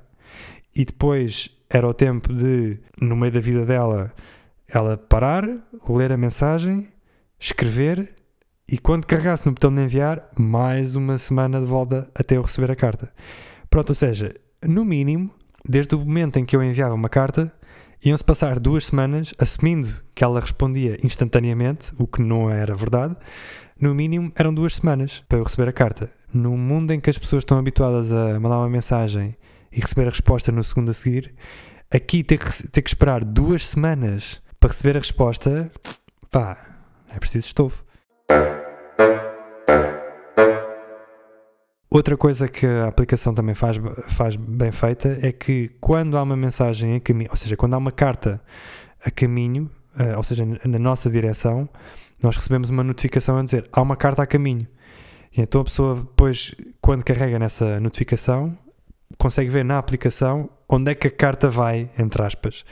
e 0.76 0.84
depois 0.84 1.50
era 1.72 1.88
o 1.88 1.94
tempo 1.94 2.34
de, 2.34 2.80
no 3.00 3.16
meio 3.16 3.32
da 3.32 3.40
vida 3.40 3.66
dela, 3.66 4.12
ela 4.68 4.98
parar, 4.98 5.46
ler 5.90 6.12
a 6.12 6.18
mensagem, 6.18 6.88
escrever 7.40 8.14
e 8.68 8.78
quando 8.78 9.06
carregasse 9.06 9.46
no 9.46 9.54
botão 9.54 9.74
de 9.74 9.82
enviar, 9.82 10.30
mais 10.38 10.96
uma 10.96 11.18
semana 11.18 11.60
de 11.60 11.66
volta 11.66 12.10
até 12.16 12.38
eu 12.38 12.42
receber 12.42 12.72
a 12.72 12.76
carta. 12.76 13.12
Pronto, 13.70 13.90
ou 13.90 13.96
seja, 13.96 14.36
no 14.62 14.86
mínimo 14.86 15.32
Desde 15.68 15.94
o 15.94 16.00
momento 16.00 16.38
em 16.38 16.46
que 16.46 16.56
eu 16.56 16.64
enviava 16.64 16.94
uma 16.96 17.10
carta, 17.10 17.54
iam-se 18.04 18.24
passar 18.24 18.60
duas 18.60 18.88
semanas, 18.88 19.34
assumindo 19.38 19.90
que 20.16 20.24
ela 20.24 20.40
respondia 20.40 20.98
instantaneamente, 21.04 21.94
o 22.00 22.08
que 22.08 22.22
não 22.22 22.50
era 22.50 22.76
verdade. 22.76 23.16
No 23.80 23.94
mínimo, 23.94 24.32
eram 24.36 24.54
duas 24.54 24.76
semanas 24.76 25.24
para 25.30 25.38
eu 25.38 25.44
receber 25.44 25.70
a 25.70 25.74
carta. 25.74 26.10
No 26.34 26.58
mundo 26.58 26.92
em 26.92 27.00
que 27.00 27.10
as 27.10 27.18
pessoas 27.18 27.42
estão 27.42 27.58
habituadas 27.58 28.12
a 28.12 28.40
mandar 28.40 28.58
uma 28.58 28.70
mensagem 28.70 29.36
e 29.72 29.80
receber 29.80 30.08
a 30.08 30.10
resposta 30.10 30.52
no 30.52 30.64
segundo 30.64 30.90
a 30.92 30.94
seguir, 30.94 31.34
aqui 31.90 32.24
ter 32.24 32.38
que, 32.38 32.68
ter 32.68 32.82
que 32.82 32.90
esperar 32.90 33.24
duas 33.24 33.68
semanas 33.68 34.42
para 34.60 34.70
receber 34.70 34.96
a 34.98 35.00
resposta, 35.00 35.72
pá, 36.30 36.58
é 37.10 37.20
preciso 37.20 37.48
estofo. 37.48 37.84
Outra 41.94 42.16
coisa 42.16 42.48
que 42.48 42.66
a 42.66 42.88
aplicação 42.88 43.34
também 43.34 43.54
faz, 43.54 43.78
faz 44.08 44.38
bem 44.38 44.72
feita 44.72 45.18
é 45.22 45.32
que 45.34 45.70
quando 45.82 46.18
há 46.18 46.24
uma 46.24 46.38
mensagem 46.38 46.96
a 46.96 47.00
caminho, 47.02 47.30
ou 47.30 47.36
seja, 47.36 47.58
quando 47.58 47.74
há 47.74 47.78
uma 47.78 47.92
carta 47.92 48.42
a 49.04 49.12
caminho, 49.12 49.70
uh, 50.00 50.16
ou 50.16 50.24
seja, 50.24 50.46
na 50.46 50.80
nossa 50.80 51.10
direção, 51.10 51.68
nós 52.24 52.38
recebemos 52.38 52.70
uma 52.70 52.82
notificação 52.82 53.38
a 53.38 53.44
dizer 53.44 53.68
há 53.74 53.82
uma 53.82 53.98
carta 53.98 54.24
a 54.24 54.26
caminho. 54.26 54.66
E 55.36 55.42
então 55.42 55.60
a 55.60 55.64
pessoa 55.66 55.96
depois, 55.96 56.56
quando 56.80 57.04
carrega 57.04 57.38
nessa 57.38 57.78
notificação, 57.82 58.58
consegue 59.22 59.52
ver 59.52 59.64
na 59.64 59.78
aplicação 59.78 60.50
onde 60.68 60.90
é 60.90 60.96
que 60.96 61.08
a 61.08 61.12
carta 61.12 61.48
vai, 61.48 61.92
entre 62.00 62.24
aspas. 62.24 62.66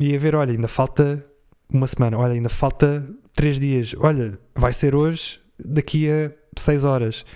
E 0.00 0.16
a 0.16 0.18
ver, 0.18 0.34
olha, 0.34 0.50
ainda 0.50 0.66
falta 0.66 1.22
uma 1.70 1.86
semana, 1.86 2.16
olha, 2.16 2.32
ainda 2.32 2.48
falta 2.48 3.06
três 3.34 3.58
dias, 3.58 3.94
olha, 3.98 4.38
vai 4.54 4.72
ser 4.72 4.94
hoje, 4.94 5.38
daqui 5.62 6.10
a 6.10 6.30
seis 6.58 6.84
horas. 6.84 7.26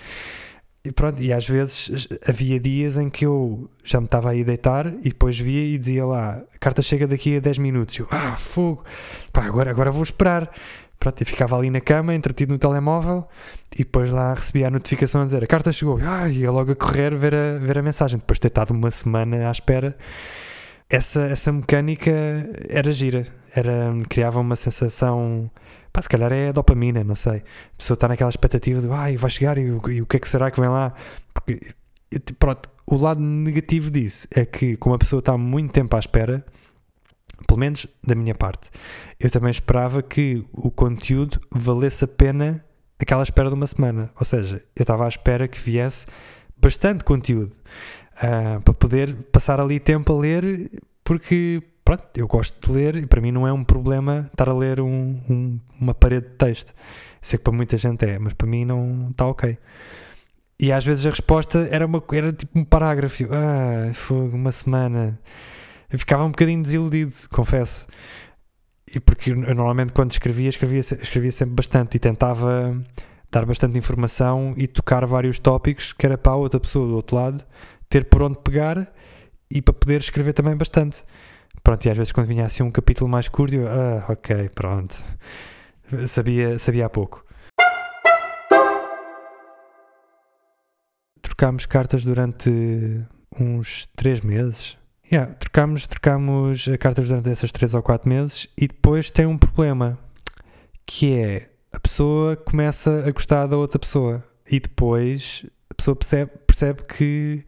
E 0.83 0.91
pronto, 0.91 1.21
e 1.21 1.31
às 1.31 1.47
vezes 1.47 2.07
havia 2.27 2.59
dias 2.59 2.97
em 2.97 3.07
que 3.07 3.23
eu 3.23 3.69
já 3.83 3.99
me 3.99 4.05
estava 4.05 4.31
a 4.31 4.35
ir 4.35 4.43
deitar 4.45 4.87
e 4.87 5.09
depois 5.09 5.37
via 5.37 5.75
e 5.75 5.77
dizia 5.77 6.03
lá, 6.03 6.41
a 6.51 6.57
carta 6.57 6.81
chega 6.81 7.05
daqui 7.05 7.37
a 7.37 7.39
10 7.39 7.59
minutos. 7.59 7.99
Eu, 7.99 8.07
ah, 8.09 8.35
fogo, 8.35 8.83
pá, 9.31 9.43
agora, 9.45 9.69
agora 9.69 9.91
vou 9.91 10.01
esperar. 10.01 10.49
Pronto, 10.99 11.21
e 11.21 11.25
ficava 11.25 11.57
ali 11.57 11.69
na 11.69 11.79
cama, 11.79 12.13
entretido 12.13 12.51
no 12.51 12.59
telemóvel, 12.59 13.25
e 13.73 13.79
depois 13.79 14.09
lá 14.09 14.33
recebia 14.33 14.67
a 14.67 14.69
notificação 14.69 15.21
a 15.21 15.25
dizer 15.25 15.41
a 15.41 15.47
carta 15.47 15.71
chegou, 15.71 15.97
ah, 16.03 16.27
ia 16.27 16.51
logo 16.51 16.73
a 16.73 16.75
correr 16.75 17.15
ver 17.15 17.33
a, 17.33 17.57
ver 17.57 17.77
a 17.77 17.81
mensagem. 17.81 18.19
Depois 18.19 18.37
de 18.37 18.41
ter 18.41 18.47
estado 18.49 18.71
uma 18.71 18.91
semana 18.91 19.47
à 19.47 19.51
espera, 19.51 19.97
essa, 20.89 21.21
essa 21.21 21.53
mecânica 21.53 22.11
era 22.67 22.91
gira, 22.91 23.25
era, 23.55 23.95
criava 24.09 24.39
uma 24.39 24.55
sensação 24.55 25.49
Pá, 25.91 26.01
se 26.01 26.09
calhar 26.09 26.31
é 26.31 26.53
dopamina, 26.53 27.03
não 27.03 27.15
sei. 27.15 27.37
A 27.37 27.77
pessoa 27.77 27.95
está 27.95 28.07
naquela 28.07 28.29
expectativa 28.29 28.79
de, 28.79 28.89
ai, 28.91 29.17
vai 29.17 29.29
chegar 29.29 29.57
e, 29.57 29.61
e, 29.63 30.01
o 30.01 30.05
que 30.05 30.17
é 30.17 30.19
que 30.19 30.29
será 30.29 30.51
que 30.51 30.59
vem 30.59 30.69
lá? 30.69 30.93
Porque, 31.33 31.59
pronto, 32.37 32.69
o 32.85 32.95
lado 32.95 33.19
negativo 33.21 33.89
disso 33.89 34.27
é 34.35 34.45
que, 34.45 34.75
como 34.77 34.95
a 34.95 34.99
pessoa 34.99 35.19
está 35.19 35.37
muito 35.37 35.71
tempo 35.71 35.95
à 35.95 35.99
espera, 35.99 36.45
pelo 37.47 37.59
menos 37.59 37.87
da 38.05 38.15
minha 38.15 38.35
parte, 38.35 38.69
eu 39.19 39.29
também 39.29 39.51
esperava 39.51 40.01
que 40.01 40.45
o 40.51 40.69
conteúdo 40.71 41.39
valesse 41.51 42.05
a 42.05 42.07
pena 42.07 42.63
aquela 42.99 43.23
espera 43.23 43.49
de 43.49 43.55
uma 43.55 43.67
semana. 43.67 44.11
Ou 44.19 44.25
seja, 44.25 44.61
eu 44.75 44.83
estava 44.83 45.05
à 45.05 45.07
espera 45.07 45.47
que 45.47 45.59
viesse 45.59 46.05
bastante 46.57 47.03
conteúdo 47.03 47.53
uh, 48.17 48.61
para 48.61 48.73
poder 48.73 49.13
passar 49.31 49.59
ali 49.59 49.79
tempo 49.79 50.13
a 50.13 50.19
ler, 50.19 50.69
porque 51.03 51.63
pronto, 51.83 52.03
eu 52.15 52.27
gosto 52.27 52.67
de 52.67 52.73
ler 52.73 52.95
e 52.97 53.05
para 53.05 53.21
mim 53.21 53.31
não 53.31 53.47
é 53.47 53.53
um 53.53 53.63
problema 53.63 54.25
estar 54.31 54.49
a 54.49 54.53
ler 54.53 54.79
um, 54.81 55.19
um, 55.29 55.59
uma 55.79 55.93
parede 55.93 56.27
de 56.27 56.35
texto. 56.35 56.73
Sei 57.21 57.37
que 57.37 57.43
para 57.43 57.53
muita 57.53 57.77
gente 57.77 58.05
é, 58.05 58.19
mas 58.19 58.33
para 58.33 58.47
mim 58.47 58.65
não 58.65 59.09
está 59.11 59.25
ok. 59.25 59.57
E 60.59 60.73
às 60.73 60.83
vezes 60.83 61.05
a 61.05 61.09
resposta 61.09 61.69
era, 61.71 61.85
uma, 61.85 62.03
era 62.11 62.33
tipo 62.33 62.59
um 62.59 62.65
parágrafo. 62.65 63.23
Ah, 63.31 63.93
foi 63.93 64.29
uma 64.29 64.51
semana. 64.51 65.17
Eu 65.91 65.97
ficava 65.97 66.23
um 66.23 66.29
bocadinho 66.29 66.61
desiludido, 66.61 67.11
confesso. 67.29 67.87
E 68.93 68.99
porque 68.99 69.31
eu, 69.31 69.35
normalmente 69.35 69.93
quando 69.93 70.11
escrevia, 70.11 70.49
escrevia, 70.49 70.79
escrevia 70.79 71.31
sempre 71.31 71.55
bastante 71.55 71.95
e 71.95 71.99
tentava 71.99 72.79
dar 73.31 73.45
bastante 73.45 73.77
informação 73.77 74.53
e 74.57 74.67
tocar 74.67 75.05
vários 75.05 75.39
tópicos 75.39 75.93
que 75.93 76.05
era 76.05 76.17
para 76.17 76.31
a 76.31 76.35
outra 76.35 76.59
pessoa 76.59 76.87
do 76.87 76.95
outro 76.95 77.15
lado 77.15 77.45
ter 77.87 78.05
por 78.05 78.21
onde 78.21 78.39
pegar 78.39 78.91
e 79.49 79.61
para 79.61 79.73
poder 79.73 79.99
escrever 79.99 80.33
também 80.33 80.55
bastante. 80.55 81.03
Pronto, 81.63 81.85
e 81.85 81.89
às 81.89 81.97
vezes 81.97 82.11
quando 82.11 82.27
vinha 82.27 82.45
assim 82.45 82.63
um 82.63 82.71
capítulo 82.71 83.09
mais 83.09 83.27
curto, 83.27 83.55
eu, 83.55 83.67
ah, 83.67 84.05
ok, 84.09 84.49
pronto. 84.49 85.03
Sabia, 86.07 86.57
sabia 86.59 86.85
há 86.85 86.89
pouco. 86.89 87.25
Trocámos 91.21 91.65
cartas 91.65 92.03
durante 92.03 92.49
uns 93.39 93.87
3 93.95 94.21
meses. 94.21 94.77
Yeah, 95.11 95.33
trocámos, 95.33 95.87
trocámos 95.87 96.69
cartas 96.79 97.07
durante 97.07 97.29
esses 97.29 97.51
3 97.51 97.73
ou 97.73 97.81
4 97.81 98.07
meses 98.07 98.47
e 98.55 98.67
depois 98.67 99.09
tem 99.09 99.25
um 99.25 99.39
problema 99.39 99.97
que 100.85 101.13
é 101.13 101.49
a 101.71 101.79
pessoa 101.79 102.35
começa 102.35 103.03
a 103.07 103.11
gostar 103.11 103.47
da 103.47 103.57
outra 103.57 103.79
pessoa 103.79 104.23
e 104.49 104.59
depois 104.59 105.45
a 105.69 105.73
pessoa 105.73 105.95
percebe, 105.95 106.31
percebe 106.45 106.83
que 106.83 107.43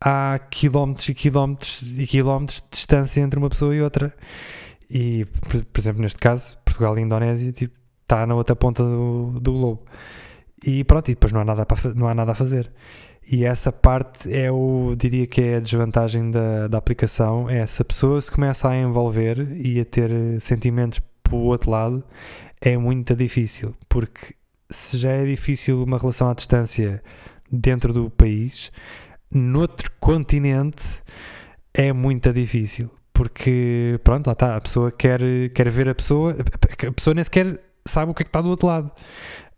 há 0.00 0.38
quilómetros 0.50 1.08
e 1.08 1.14
quilómetros 1.14 1.98
e 1.98 2.06
quilómetros 2.06 2.60
de 2.62 2.68
distância 2.70 3.20
entre 3.20 3.38
uma 3.38 3.50
pessoa 3.50 3.74
e 3.74 3.82
outra. 3.82 4.14
E, 4.88 5.26
por, 5.26 5.64
por 5.64 5.80
exemplo, 5.80 6.00
neste 6.00 6.18
caso, 6.18 6.56
Portugal 6.64 6.98
e 6.98 7.02
Indonésia, 7.02 7.52
tipo, 7.52 7.76
está 8.02 8.26
na 8.26 8.34
outra 8.34 8.56
ponta 8.56 8.82
do, 8.82 9.38
do 9.40 9.52
globo. 9.52 9.84
E 10.64 10.84
pronto, 10.84 11.10
e 11.10 11.14
depois 11.14 11.32
não 11.32 11.42
há, 11.42 11.44
nada 11.44 11.66
para, 11.66 11.94
não 11.94 12.08
há 12.08 12.14
nada 12.14 12.32
a 12.32 12.34
fazer. 12.34 12.70
E 13.30 13.44
essa 13.44 13.70
parte 13.70 14.32
é 14.32 14.50
o, 14.50 14.94
diria 14.96 15.26
que 15.26 15.40
é 15.40 15.56
a 15.56 15.60
desvantagem 15.60 16.30
da, 16.30 16.66
da 16.66 16.78
aplicação, 16.78 17.48
é 17.48 17.64
se 17.66 17.82
a 17.82 17.84
pessoa 17.84 18.20
se 18.20 18.30
começa 18.30 18.68
a 18.68 18.76
envolver 18.76 19.38
e 19.56 19.80
a 19.80 19.84
ter 19.84 20.10
sentimentos 20.40 21.00
para 21.22 21.34
o 21.36 21.44
outro 21.44 21.70
lado, 21.70 22.02
é 22.60 22.76
muito 22.76 23.14
difícil, 23.14 23.74
porque 23.88 24.34
se 24.70 24.96
já 24.96 25.10
é 25.10 25.24
difícil 25.24 25.82
uma 25.82 25.98
relação 25.98 26.30
à 26.30 26.34
distância 26.34 27.02
dentro 27.50 27.92
do 27.92 28.10
país, 28.10 28.72
noutro 29.30 29.90
continente 30.00 31.00
é 31.72 31.92
muito 31.92 32.32
difícil. 32.32 32.90
Porque, 33.12 33.98
pronto, 34.04 34.28
lá 34.28 34.32
está, 34.32 34.56
a 34.56 34.60
pessoa 34.60 34.92
quer, 34.92 35.20
quer 35.52 35.68
ver 35.70 35.88
a 35.88 35.94
pessoa, 35.94 36.36
a 36.86 36.92
pessoa 36.92 37.14
nem 37.14 37.24
sequer 37.24 37.60
sabe 37.84 38.12
o 38.12 38.14
que 38.14 38.22
é 38.22 38.24
que 38.24 38.28
está 38.28 38.40
do 38.40 38.48
outro 38.48 38.68
lado. 38.68 38.92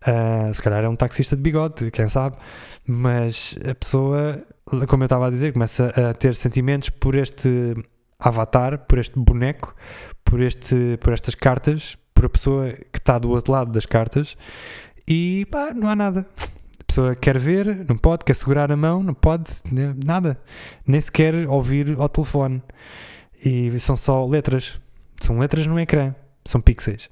Uh, 0.01 0.51
se 0.51 0.61
calhar 0.61 0.83
é 0.83 0.89
um 0.89 0.95
taxista 0.95 1.35
de 1.35 1.41
bigode, 1.43 1.91
quem 1.91 2.09
sabe, 2.09 2.35
mas 2.87 3.55
a 3.69 3.75
pessoa, 3.75 4.43
como 4.87 5.03
eu 5.03 5.05
estava 5.05 5.27
a 5.27 5.29
dizer, 5.29 5.53
começa 5.53 5.87
a 5.89 6.13
ter 6.13 6.35
sentimentos 6.35 6.89
por 6.89 7.13
este 7.13 7.75
avatar, 8.19 8.79
por 8.79 8.97
este 8.97 9.17
boneco, 9.19 9.75
por, 10.25 10.41
este, 10.41 10.97
por 11.01 11.13
estas 11.13 11.35
cartas, 11.35 11.97
por 12.15 12.25
a 12.25 12.29
pessoa 12.29 12.71
que 12.91 12.97
está 12.97 13.19
do 13.19 13.29
outro 13.29 13.51
lado 13.51 13.71
das 13.71 13.85
cartas, 13.85 14.35
e 15.07 15.45
pá, 15.51 15.73
não 15.73 15.87
há 15.87 15.95
nada. 15.95 16.25
A 16.79 16.83
pessoa 16.83 17.15
quer 17.15 17.37
ver, 17.37 17.85
não 17.87 17.95
pode, 17.95 18.25
quer 18.25 18.33
segurar 18.33 18.71
a 18.71 18.75
mão, 18.75 19.01
não 19.01 19.13
pode, 19.13 19.49
né, 19.71 19.95
nada. 20.03 20.41
Nem 20.85 20.99
sequer 20.99 21.47
ouvir 21.47 21.95
ao 21.97 22.09
telefone. 22.09 22.61
E 23.43 23.79
são 23.79 23.95
só 23.95 24.25
letras. 24.25 24.79
São 25.21 25.37
letras 25.39 25.67
no 25.67 25.79
ecrã, 25.79 26.13
são 26.43 26.59
pixels. 26.59 27.09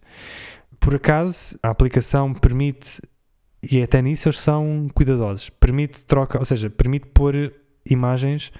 Por 0.79 0.95
acaso, 0.95 1.57
a 1.61 1.69
aplicação 1.69 2.33
permite, 2.33 3.01
e 3.61 3.81
até 3.81 4.01
nisso 4.01 4.29
eles 4.29 4.39
são 4.39 4.87
cuidadosos, 4.93 5.49
permite 5.49 6.05
troca, 6.05 6.39
ou 6.39 6.45
seja, 6.45 6.69
permite 6.69 7.07
pôr 7.07 7.53
imagens 7.85 8.51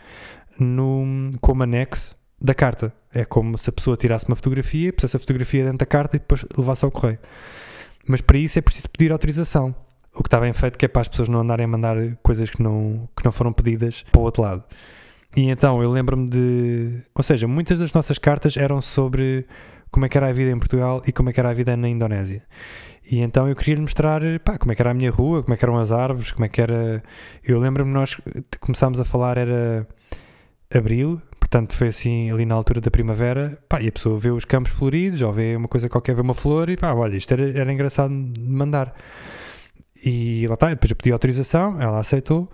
no, 0.60 1.32
como 1.40 1.64
anexo 1.64 2.16
da 2.42 2.54
carta. 2.54 2.94
É 3.12 3.26
como 3.26 3.58
se 3.58 3.70
a 3.70 3.74
pessoa 3.74 3.98
tirasse 3.98 4.26
uma 4.28 4.36
fotografia, 4.36 4.94
pusesse 4.94 5.16
a 5.16 5.20
fotografia 5.20 5.64
dentro 5.64 5.80
da 5.80 5.86
carta 5.86 6.16
e 6.16 6.20
depois 6.20 6.46
levasse 6.56 6.86
ao 6.86 6.92
correio. 6.92 7.20
Mas 8.08 8.22
para 8.22 8.38
isso 8.38 8.60
é 8.60 8.62
preciso 8.62 8.90
pedir 8.90 9.12
autorização. 9.12 9.74
O 10.14 10.22
que 10.22 10.28
está 10.28 10.40
bem 10.40 10.54
feito 10.54 10.78
que 10.78 10.86
é 10.86 10.88
para 10.88 11.02
as 11.02 11.08
pessoas 11.08 11.30
não 11.30 11.40
andarem 11.40 11.66
a 11.66 11.68
mandar 11.68 11.96
coisas 12.22 12.50
que 12.50 12.62
não, 12.62 13.08
que 13.16 13.24
não 13.24 13.32
foram 13.32 13.54
pedidas 13.54 14.04
para 14.12 14.20
o 14.20 14.24
outro 14.24 14.44
lado. 14.44 14.64
E 15.36 15.50
então 15.50 15.82
eu 15.82 15.92
lembro-me 15.92 16.28
de. 16.28 17.04
Ou 17.14 17.24
seja, 17.24 17.48
muitas 17.48 17.80
das 17.80 17.94
nossas 17.94 18.18
cartas 18.18 18.58
eram 18.58 18.82
sobre 18.82 19.46
como 19.92 20.06
é 20.06 20.10
que 20.10 20.18
era 20.18 20.28
a 20.28 20.32
vida 20.32 20.52
em 20.52 20.60
Portugal 20.60 21.02
e 21.06 21.12
como 21.12 21.30
é 21.30 21.34
que 21.34 21.40
era 21.40 21.50
a 21.50 21.54
vida 21.54 21.76
na 21.76 21.88
Indonésia. 21.88 22.44
E 23.12 23.20
então 23.20 23.48
eu 23.48 23.56
queria 23.56 23.76
lhe 23.76 23.82
mostrar 23.82 24.22
pá, 24.44 24.58
como 24.58 24.72
é 24.72 24.76
que 24.76 24.82
era 24.82 24.92
a 24.92 24.94
minha 24.94 25.10
rua, 25.10 25.42
como 25.42 25.54
é 25.54 25.58
que 25.58 25.66
eram 25.66 25.78
as 25.78 25.92
árvores, 25.92 26.32
como 26.32 26.46
é 26.46 26.50
que 26.50 26.62
era. 26.62 27.04
Eu 27.44 27.60
lembro-me 27.60 27.92
nós 27.92 28.16
começámos 28.60 29.00
a 29.00 29.06
falar, 29.06 29.38
era 29.38 29.88
abril, 30.72 31.20
portanto 31.40 31.74
foi 31.74 31.88
assim 31.88 32.32
ali 32.32 32.46
na 32.46 32.54
altura 32.54 32.80
da 32.80 32.92
primavera, 32.92 33.58
pá, 33.68 33.82
e 33.82 33.88
a 33.88 33.92
pessoa 33.92 34.20
vê 34.20 34.30
os 34.30 34.46
campos 34.46 34.72
floridos, 34.72 35.22
ou 35.22 35.34
vê 35.34 35.56
uma 35.56 35.68
coisa 35.68 35.90
qualquer, 35.90 36.14
vê 36.14 36.22
uma 36.22 36.36
flor, 36.36 36.70
e 36.70 36.78
pá, 36.78 36.94
olha, 36.94 37.18
isto 37.18 37.34
era, 37.34 37.50
era 37.60 37.74
engraçado 37.74 38.14
de 38.14 38.40
mandar. 38.40 38.94
E 40.06 40.46
lá 40.48 40.54
está, 40.54 40.70
depois 40.70 40.92
eu 40.92 40.96
pedi 40.96 41.12
autorização, 41.12 41.82
ela 41.82 42.00
aceitou, 42.00 42.50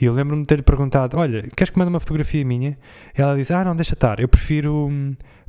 e 0.00 0.06
eu 0.06 0.14
lembro-me 0.14 0.42
de 0.42 0.48
ter-lhe 0.48 0.62
perguntado: 0.62 1.18
Olha, 1.18 1.42
queres 1.54 1.70
que 1.70 1.78
mande 1.78 1.90
uma 1.90 2.00
fotografia 2.00 2.42
minha? 2.44 2.78
E 3.16 3.20
ela 3.20 3.36
disse: 3.36 3.52
Ah, 3.52 3.62
não, 3.64 3.76
deixa 3.76 3.92
estar, 3.92 4.18
eu 4.18 4.28
prefiro, 4.28 4.88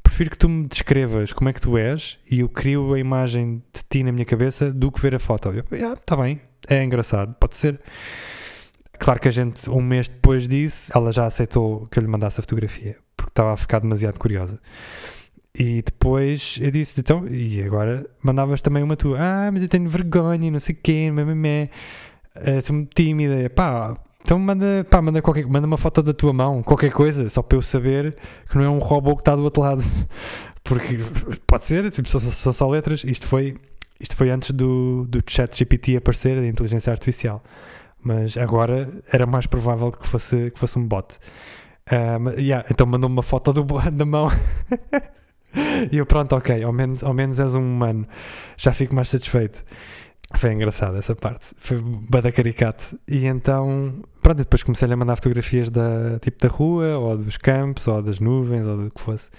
prefiro 0.03 0.29
que 0.29 0.37
tu 0.37 0.49
me 0.49 0.67
descrevas 0.67 1.31
como 1.31 1.49
é 1.49 1.53
que 1.53 1.61
tu 1.61 1.77
és 1.77 2.19
e 2.29 2.41
eu 2.41 2.49
crio 2.49 2.93
a 2.93 2.99
imagem 2.99 3.63
de 3.73 3.83
ti 3.89 4.03
na 4.03 4.11
minha 4.11 4.25
cabeça 4.25 4.71
do 4.71 4.91
que 4.91 5.01
ver 5.01 5.15
a 5.15 5.19
foto. 5.19 5.49
Eu, 5.49 5.63
ah, 5.91 5.95
tá 5.95 6.15
bem, 6.15 6.41
é 6.67 6.83
engraçado, 6.83 7.33
pode 7.39 7.55
ser. 7.55 7.79
Claro 8.99 9.19
que 9.19 9.27
a 9.27 9.31
gente, 9.31 9.69
um 9.69 9.81
mês 9.81 10.07
depois 10.07 10.47
disso, 10.47 10.91
ela 10.95 11.11
já 11.11 11.25
aceitou 11.25 11.87
que 11.87 11.97
eu 11.97 12.01
lhe 12.01 12.07
mandasse 12.07 12.39
a 12.39 12.43
fotografia, 12.43 12.97
porque 13.17 13.31
estava 13.31 13.53
a 13.53 13.57
ficar 13.57 13.79
demasiado 13.79 14.19
curiosa. 14.19 14.59
E 15.57 15.81
depois 15.81 16.57
eu 16.61 16.71
disse, 16.71 16.99
então, 16.99 17.27
e 17.27 17.61
agora 17.63 18.05
mandavas 18.21 18.61
também 18.61 18.83
uma 18.83 18.95
tua, 18.95 19.17
ah, 19.19 19.51
mas 19.51 19.63
eu 19.63 19.67
tenho 19.67 19.87
vergonha 19.87 20.47
e 20.47 20.51
não 20.51 20.59
sei 20.59 20.75
o 20.75 20.77
quê, 20.81 21.11
mé, 21.11 21.69
sou 22.63 22.75
muito 22.75 22.93
tímida, 22.93 23.49
pá, 23.49 23.97
então 24.21 24.39
manda, 24.39 24.85
pá, 24.89 25.01
manda, 25.01 25.21
qualquer, 25.21 25.45
manda 25.45 25.67
uma 25.67 25.77
foto 25.77 26.03
da 26.03 26.13
tua 26.13 26.33
mão, 26.33 26.63
qualquer 26.63 26.91
coisa, 26.91 27.29
só 27.29 27.41
para 27.41 27.57
eu 27.57 27.61
saber 27.61 28.15
que 28.49 28.57
não 28.57 28.65
é 28.65 28.69
um 28.69 28.79
robô 28.79 29.15
que 29.15 29.21
está 29.21 29.35
do 29.35 29.43
outro 29.43 29.61
lado. 29.61 29.83
Porque 30.63 30.99
pode 31.47 31.65
ser, 31.65 31.89
tipo, 31.89 32.07
são, 32.07 32.19
são 32.19 32.53
só 32.53 32.69
letras. 32.69 33.03
Isto 33.03 33.25
foi, 33.25 33.57
isto 33.99 34.15
foi 34.15 34.29
antes 34.29 34.51
do, 34.51 35.05
do 35.07 35.21
chat 35.27 35.57
GPT 35.57 35.97
aparecer, 35.97 36.39
da 36.39 36.47
inteligência 36.47 36.91
artificial 36.91 37.43
mas 38.03 38.35
agora 38.37 38.89
era 39.11 39.25
mais 39.25 39.45
provável 39.45 39.91
que 39.91 40.07
fosse, 40.07 40.51
que 40.51 40.59
fosse 40.59 40.77
um 40.77 40.87
bot. 40.87 41.17
Uh, 41.87 42.29
yeah, 42.39 42.65
então 42.69 42.85
mandou-me 42.87 43.15
uma 43.15 43.23
foto 43.23 43.53
do 43.53 43.63
da 43.91 44.05
mão. 44.05 44.29
e 45.91 45.97
eu, 45.97 46.05
pronto, 46.05 46.35
ok, 46.35 46.63
ao 46.63 46.71
menos, 46.71 47.03
ao 47.03 47.13
menos 47.13 47.39
és 47.39 47.55
um 47.55 47.61
humano. 47.61 48.07
Já 48.57 48.73
fico 48.73 48.95
mais 48.95 49.09
satisfeito. 49.09 49.63
Foi 50.35 50.53
engraçado 50.53 50.97
essa 50.97 51.15
parte. 51.15 51.47
Foi 51.57 51.79
bada 51.81 52.31
caricato. 52.31 52.99
E 53.07 53.25
então, 53.25 54.01
pronto, 54.21 54.37
depois 54.37 54.63
comecei 54.63 54.91
a 54.91 54.95
mandar 54.95 55.15
fotografias 55.15 55.69
da, 55.69 56.19
tipo 56.19 56.39
da 56.41 56.47
rua, 56.47 56.97
ou 56.97 57.17
dos 57.17 57.37
campos, 57.37 57.87
ou 57.87 58.01
das 58.01 58.19
nuvens, 58.19 58.65
ou 58.65 58.77
do 58.77 58.91
que 58.91 59.01
fosse. 59.01 59.29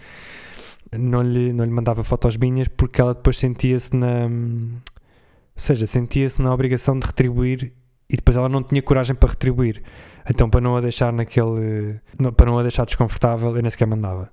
Não 0.92 1.22
lhe, 1.22 1.52
não 1.52 1.64
lhe 1.64 1.70
mandava 1.70 2.04
fotos 2.04 2.36
minhas 2.36 2.68
porque 2.68 3.00
ela 3.00 3.14
depois 3.14 3.38
sentia-se 3.38 3.96
na. 3.96 4.24
Ou 4.24 5.60
seja, 5.60 5.86
sentia-se 5.86 6.40
na 6.40 6.52
obrigação 6.52 6.98
de 6.98 7.06
retribuir 7.06 7.72
e 8.08 8.16
depois 8.16 8.36
ela 8.36 8.48
não 8.48 8.62
tinha 8.62 8.82
coragem 8.82 9.14
para 9.14 9.30
retribuir. 9.30 9.82
Então, 10.28 10.48
para 10.48 10.60
não 10.60 10.76
a 10.76 10.80
deixar 10.80 11.12
naquele. 11.12 11.98
para 12.36 12.46
não 12.46 12.58
a 12.58 12.62
deixar 12.62 12.84
desconfortável, 12.84 13.56
eu 13.56 13.62
nem 13.62 13.70
sequer 13.70 13.86
mandava. 13.86 14.30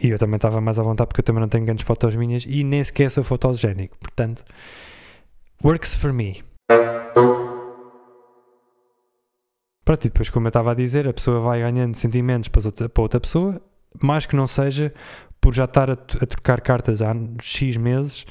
E 0.00 0.10
eu 0.10 0.18
também 0.18 0.36
estava 0.36 0.60
mais 0.60 0.78
à 0.78 0.82
vontade 0.82 1.08
porque 1.08 1.20
eu 1.20 1.24
também 1.24 1.40
não 1.40 1.48
tenho 1.48 1.64
grandes 1.64 1.84
fotos 1.84 2.14
minhas 2.14 2.44
e 2.46 2.62
nem 2.62 2.82
sequer 2.84 3.10
sou 3.10 3.24
fotogénico. 3.24 3.98
Portanto, 3.98 4.44
works 5.62 5.94
for 5.94 6.12
me. 6.12 6.42
Pronto, 9.84 10.04
e 10.04 10.08
depois, 10.08 10.28
como 10.28 10.46
eu 10.46 10.50
estava 10.50 10.72
a 10.72 10.74
dizer, 10.74 11.08
a 11.08 11.12
pessoa 11.12 11.40
vai 11.40 11.60
ganhando 11.60 11.96
sentimentos 11.96 12.48
para 12.48 12.66
outra, 12.66 12.88
para 12.88 13.02
outra 13.02 13.20
pessoa, 13.20 13.60
mais 14.00 14.26
que 14.26 14.36
não 14.36 14.46
seja 14.46 14.92
por 15.40 15.54
já 15.54 15.64
estar 15.64 15.90
a, 15.90 15.94
a 15.94 16.26
trocar 16.26 16.60
cartas 16.60 17.00
há 17.00 17.14
X 17.40 17.76
meses 17.76 18.26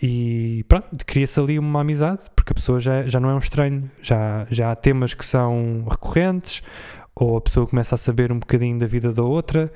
e 0.00 0.64
pronto, 0.68 1.04
cria-se 1.04 1.38
ali 1.38 1.58
uma 1.58 1.80
amizade, 1.80 2.26
porque 2.34 2.52
a 2.52 2.54
pessoa 2.54 2.80
já, 2.80 3.06
já 3.06 3.20
não 3.20 3.30
é 3.30 3.34
um 3.34 3.38
estranho, 3.38 3.90
já, 4.00 4.46
já 4.50 4.70
há 4.70 4.76
temas 4.76 5.12
que 5.12 5.26
são 5.26 5.84
recorrentes, 5.90 6.62
ou 7.14 7.36
a 7.36 7.40
pessoa 7.40 7.66
começa 7.66 7.96
a 7.96 7.98
saber 7.98 8.32
um 8.32 8.38
bocadinho 8.38 8.78
da 8.78 8.86
vida 8.86 9.12
da 9.12 9.22
outra 9.22 9.70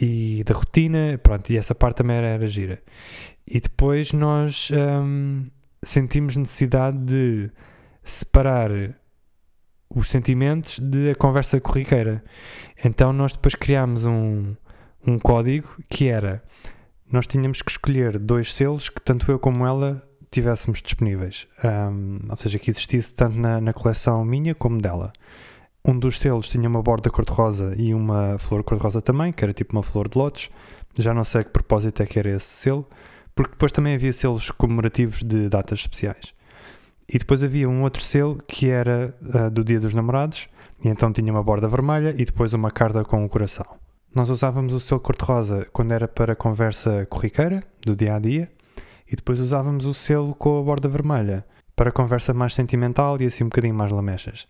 e 0.00 0.42
da 0.44 0.54
rotina, 0.54 1.20
pronto, 1.22 1.50
e 1.50 1.58
essa 1.58 1.74
parte 1.74 1.98
também 1.98 2.16
era, 2.16 2.26
era 2.26 2.46
gira. 2.46 2.82
E 3.46 3.60
depois 3.60 4.12
nós 4.12 4.70
hum, 4.72 5.44
sentimos 5.82 6.36
necessidade 6.36 6.98
de 6.98 7.50
separar 8.02 8.70
os 9.88 10.08
sentimentos 10.08 10.78
da 10.78 11.14
conversa 11.16 11.60
corriqueira. 11.60 12.24
Então 12.84 13.12
nós 13.12 13.32
depois 13.32 13.54
criámos 13.54 14.04
um, 14.04 14.54
um 15.06 15.18
código 15.18 15.76
que 15.88 16.08
era 16.08 16.42
nós 17.12 17.26
tínhamos 17.26 17.60
que 17.60 17.70
escolher 17.70 18.18
dois 18.18 18.54
selos 18.54 18.88
que 18.88 19.00
tanto 19.00 19.30
eu 19.32 19.38
como 19.38 19.66
ela 19.66 20.00
tivéssemos 20.30 20.80
disponíveis. 20.80 21.48
Um, 21.64 22.20
ou 22.30 22.36
seja, 22.36 22.58
que 22.58 22.70
existisse 22.70 23.12
tanto 23.12 23.36
na, 23.36 23.60
na 23.60 23.72
coleção 23.72 24.24
minha 24.24 24.54
como 24.54 24.80
dela. 24.80 25.12
Um 25.84 25.98
dos 25.98 26.18
selos 26.20 26.48
tinha 26.48 26.68
uma 26.68 26.82
borda 26.82 27.10
cor-de-rosa 27.10 27.74
e 27.76 27.92
uma 27.92 28.38
flor 28.38 28.62
cor-de-rosa 28.62 29.02
também, 29.02 29.32
que 29.32 29.42
era 29.42 29.52
tipo 29.52 29.72
uma 29.72 29.82
flor 29.82 30.08
de 30.08 30.16
lótus. 30.16 30.50
Já 30.96 31.12
não 31.12 31.24
sei 31.24 31.42
que 31.42 31.50
propósito 31.50 32.00
é 32.00 32.06
que 32.06 32.18
era 32.18 32.30
esse 32.30 32.46
selo, 32.46 32.88
porque 33.40 33.54
depois 33.54 33.72
também 33.72 33.94
havia 33.94 34.12
selos 34.12 34.50
comemorativos 34.50 35.22
de 35.22 35.48
datas 35.48 35.80
especiais. 35.80 36.34
E 37.08 37.18
depois 37.18 37.42
havia 37.42 37.66
um 37.66 37.82
outro 37.82 38.02
selo 38.02 38.36
que 38.46 38.68
era 38.68 39.14
uh, 39.22 39.50
do 39.50 39.64
Dia 39.64 39.80
dos 39.80 39.94
Namorados, 39.94 40.46
e 40.84 40.88
então 40.88 41.10
tinha 41.10 41.32
uma 41.32 41.42
borda 41.42 41.66
vermelha 41.66 42.14
e 42.18 42.26
depois 42.26 42.52
uma 42.52 42.70
carta 42.70 43.02
com 43.02 43.22
o 43.22 43.24
um 43.24 43.28
coração. 43.28 43.64
Nós 44.14 44.28
usávamos 44.28 44.74
o 44.74 44.80
selo 44.80 45.00
cor-de-rosa 45.00 45.66
quando 45.72 45.92
era 45.92 46.06
para 46.06 46.36
conversa 46.36 47.06
corriqueira, 47.06 47.64
do 47.80 47.96
dia 47.96 48.14
a 48.14 48.18
dia, 48.18 48.50
e 49.10 49.16
depois 49.16 49.40
usávamos 49.40 49.86
o 49.86 49.94
selo 49.94 50.34
com 50.34 50.58
a 50.58 50.62
borda 50.62 50.88
vermelha 50.88 51.42
para 51.74 51.90
conversa 51.90 52.34
mais 52.34 52.52
sentimental 52.52 53.16
e 53.22 53.24
assim 53.24 53.44
um 53.44 53.48
bocadinho 53.48 53.74
mais 53.74 53.90
lamechas. 53.90 54.46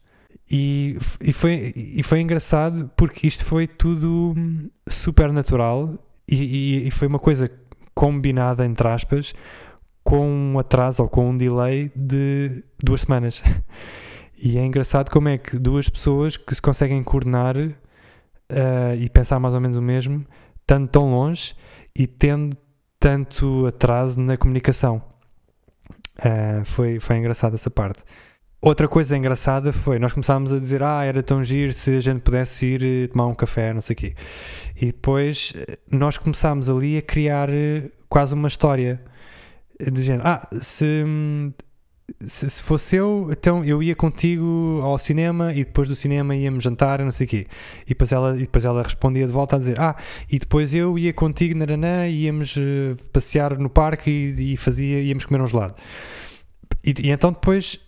E, 0.50 0.98
e, 1.20 1.32
foi, 1.32 1.72
e 1.76 2.02
foi 2.02 2.20
engraçado 2.20 2.90
porque 2.96 3.28
isto 3.28 3.44
foi 3.44 3.68
tudo 3.68 4.34
super 4.88 5.32
natural 5.32 5.96
e, 6.26 6.34
e, 6.34 6.88
e 6.88 6.90
foi 6.90 7.06
uma 7.06 7.20
coisa 7.20 7.48
combinada, 8.00 8.64
entre 8.64 8.88
aspas, 8.88 9.34
com 10.02 10.26
um 10.26 10.58
atraso 10.58 11.02
ou 11.02 11.08
com 11.10 11.28
um 11.28 11.36
delay 11.36 11.92
de 11.94 12.64
duas 12.82 13.02
semanas. 13.02 13.42
E 14.42 14.56
é 14.56 14.64
engraçado 14.64 15.10
como 15.10 15.28
é 15.28 15.36
que 15.36 15.58
duas 15.58 15.90
pessoas 15.90 16.34
que 16.34 16.54
se 16.54 16.62
conseguem 16.62 17.04
coordenar 17.04 17.58
uh, 17.58 18.94
e 18.98 19.06
pensar 19.10 19.38
mais 19.38 19.52
ou 19.52 19.60
menos 19.60 19.76
o 19.76 19.82
mesmo, 19.82 20.24
estando 20.62 20.88
tão 20.88 21.10
longe 21.10 21.54
e 21.94 22.06
tendo 22.06 22.56
tanto 22.98 23.66
atraso 23.66 24.18
na 24.18 24.38
comunicação. 24.38 25.02
Uh, 26.20 26.64
foi, 26.64 26.98
foi 27.00 27.18
engraçado 27.18 27.52
essa 27.52 27.70
parte. 27.70 28.02
Outra 28.62 28.86
coisa 28.86 29.16
engraçada 29.16 29.72
foi, 29.72 29.98
nós 29.98 30.12
começámos 30.12 30.52
a 30.52 30.58
dizer, 30.58 30.82
ah, 30.82 31.02
era 31.02 31.22
tão 31.22 31.42
giro 31.42 31.72
se 31.72 31.96
a 31.96 32.00
gente 32.00 32.20
pudesse 32.20 32.66
ir 32.66 32.82
eh, 32.84 33.06
tomar 33.08 33.26
um 33.26 33.34
café, 33.34 33.72
não 33.72 33.80
sei 33.80 33.94
o 33.94 33.96
quê. 33.96 34.14
E 34.76 34.86
depois 34.86 35.54
nós 35.90 36.18
começámos 36.18 36.68
ali 36.68 36.98
a 36.98 37.02
criar 37.02 37.48
quase 38.08 38.34
uma 38.34 38.48
história. 38.48 39.00
Do 39.80 40.02
género, 40.02 40.28
ah, 40.28 40.46
se 40.52 41.02
hum, 41.06 41.52
se, 42.20 42.50
se, 42.50 42.62
fosse 42.62 42.96
eu, 42.96 43.28
então 43.30 43.64
eu 43.64 43.82
ia 43.82 43.94
contigo 43.94 44.80
ao 44.82 44.98
cinema 44.98 45.52
e 45.52 45.64
depois 45.64 45.88
do 45.88 45.94
cinema 45.94 46.34
íamos 46.34 46.64
jantar, 46.64 47.00
não 47.00 47.10
sei 47.10 47.26
o 47.26 47.30
quê. 47.30 47.46
E 47.86 47.90
depois 47.90 48.12
ela, 48.12 48.36
e 48.36 48.40
depois 48.40 48.64
ela 48.64 48.82
respondia 48.82 49.26
de 49.26 49.32
volta 49.32 49.56
a 49.56 49.58
dizer: 49.58 49.80
Ah, 49.80 49.96
e 50.30 50.38
depois 50.38 50.74
eu 50.74 50.98
ia 50.98 51.12
contigo, 51.12 51.58
naranã, 51.58 52.06
íamos 52.08 52.56
passear 53.12 53.58
no 53.58 53.70
parque 53.70 54.10
e, 54.10 54.54
e, 54.54 54.56
fazia, 54.56 55.00
íamos 55.00 55.24
comer 55.24 55.42
um 55.42 55.46
gelado. 55.46 55.74
E, 56.84 56.94
e, 57.00 57.10
então 57.10 57.32
depois 57.32 57.78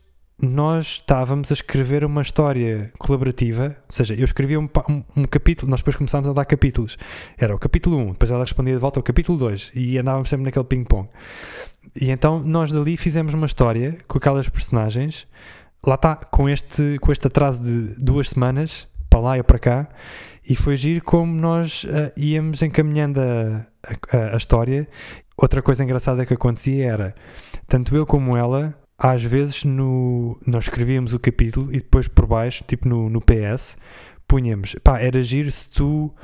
nós 0.43 0.87
estávamos 0.87 1.53
a 1.53 1.55
escrever 1.55 2.05
uma 2.05 2.21
história 2.21 2.93
colaborativa, 2.99 3.77
ou 3.87 3.95
seja, 3.95 4.13
eu 4.13 4.25
escrevia 4.25 4.59
um, 4.59 4.69
um, 4.89 5.05
um, 5.17 5.25
capítulo, 5.25 5.71
nós 5.71 5.79
depois 5.79 5.95
começámos 5.95 6.29
a 6.29 6.33
dar 6.33 6.45
capítulos. 6.45 6.99
Era 7.39 7.55
o 7.55 7.59
capítulo 7.61 7.97
1, 7.97 8.13
depois 8.13 8.29
ela 8.33 8.43
respondia 8.43 8.75
de 8.75 8.81
volta 8.81 8.99
ao 8.99 9.05
capítulo 9.05 9.39
2 9.39 9.71
e 9.73 9.97
andávamos 9.99 10.29
sempre 10.29 10.47
naquele 10.47 10.65
ping-pong. 10.65 11.09
E 11.95 12.11
então 12.11 12.41
nós 12.41 12.73
dali 12.73 12.97
fizemos 12.97 13.33
uma 13.35 13.47
história 13.47 13.97
com 14.09 14.19
aquelas 14.19 14.49
personagens, 14.49 15.29
lá 15.87 15.95
está, 15.95 16.17
com 16.17 16.49
este, 16.49 16.99
com 17.01 17.13
este 17.13 17.29
atraso 17.29 17.63
de 17.63 18.03
duas 18.03 18.31
semanas, 18.31 18.89
para 19.09 19.21
lá 19.21 19.39
e 19.39 19.45
para 19.45 19.61
cá, 19.61 19.89
e 20.45 20.57
foi 20.57 20.77
giro 20.77 21.05
como 21.05 21.33
nós 21.33 21.85
uh, 21.85 22.11
íamos 22.17 22.63
encaminhando 22.63 23.21
a, 23.21 23.67
a, 24.11 24.35
a 24.35 24.37
história. 24.37 24.89
Outra 25.37 25.63
coisa 25.63 25.85
engraçada 25.85 26.27
que 26.27 26.35
acontecia 26.35 26.85
era, 26.85 27.15
tanto 27.69 27.95
eu 27.95 28.05
como 28.05 28.37
ela, 28.37 28.75
às 29.03 29.25
vezes 29.25 29.65
no, 29.65 30.39
nós 30.47 30.65
escrevíamos 30.65 31.13
o 31.13 31.19
capítulo 31.19 31.69
e 31.71 31.79
depois 31.79 32.07
por 32.07 32.25
baixo, 32.25 32.63
tipo 32.65 32.89
no, 32.89 33.11
no 33.11 33.21
PS, 33.21 33.77
punhamos, 34.29 34.77
pá, 34.85 35.01
era 35.01 35.21
giro 35.21 35.51
se 35.51 35.69
tu, 35.69 36.15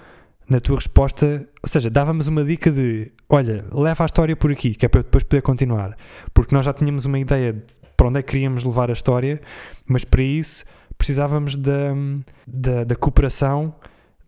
na 0.48 0.60
tua 0.60 0.76
resposta, 0.76 1.48
ou 1.60 1.68
seja, 1.68 1.90
dávamos 1.90 2.28
uma 2.28 2.44
dica 2.44 2.70
de, 2.70 3.10
olha, 3.28 3.64
leva 3.72 4.04
a 4.04 4.06
história 4.06 4.36
por 4.36 4.52
aqui, 4.52 4.76
que 4.76 4.86
é 4.86 4.88
para 4.88 5.00
eu 5.00 5.02
depois 5.02 5.24
poder 5.24 5.42
continuar. 5.42 5.96
Porque 6.32 6.54
nós 6.54 6.64
já 6.64 6.72
tínhamos 6.72 7.04
uma 7.04 7.18
ideia 7.18 7.52
de 7.52 7.62
para 7.96 8.06
onde 8.06 8.20
é 8.20 8.22
que 8.22 8.30
queríamos 8.30 8.62
levar 8.62 8.90
a 8.90 8.92
história, 8.92 9.40
mas 9.84 10.04
para 10.04 10.22
isso 10.22 10.64
precisávamos 10.96 11.56
da, 11.56 11.94
da, 12.46 12.84
da 12.84 12.94
cooperação 12.94 13.74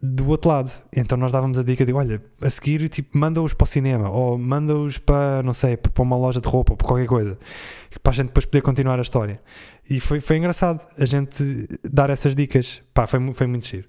do 0.03 0.29
outro 0.29 0.51
lado. 0.51 0.71
Então 0.97 1.19
nós 1.19 1.33
dávamos 1.33 1.59
a 1.59 1.63
dica 1.63 1.85
de, 1.85 1.93
olha, 1.93 2.23
a 2.41 2.51
seguir, 2.51 2.89
tipo, 2.89 3.17
manda-os 3.17 3.55
para 3.55 3.65
o 3.65 3.69
cinema, 3.69 4.11
ou 4.11 4.39
manda-os 4.39 4.99
para, 4.99 5.43
não 5.43 5.53
sei, 5.53 5.77
para 5.77 6.03
uma 6.03 6.17
loja 6.17 6.41
de 6.41 6.49
roupa, 6.49 6.73
ou 6.73 6.77
para 6.77 6.87
qualquer 6.87 7.07
coisa, 7.07 7.39
para 8.03 8.11
a 8.11 8.15
gente 8.15 8.29
depois 8.29 8.45
poder 8.47 8.63
continuar 8.63 8.99
a 8.99 9.03
história. 9.03 9.41
E 9.89 10.01
foi, 10.01 10.21
foi 10.21 10.37
engraçado 10.37 10.81
a 10.97 11.05
gente 11.05 11.69
dar 11.85 12.11
essas 12.11 12.35
dicas. 12.35 12.83
Pá, 12.95 13.07
foi, 13.07 13.33
foi 13.33 13.47
muito 13.47 13.67
giro. 13.67 13.89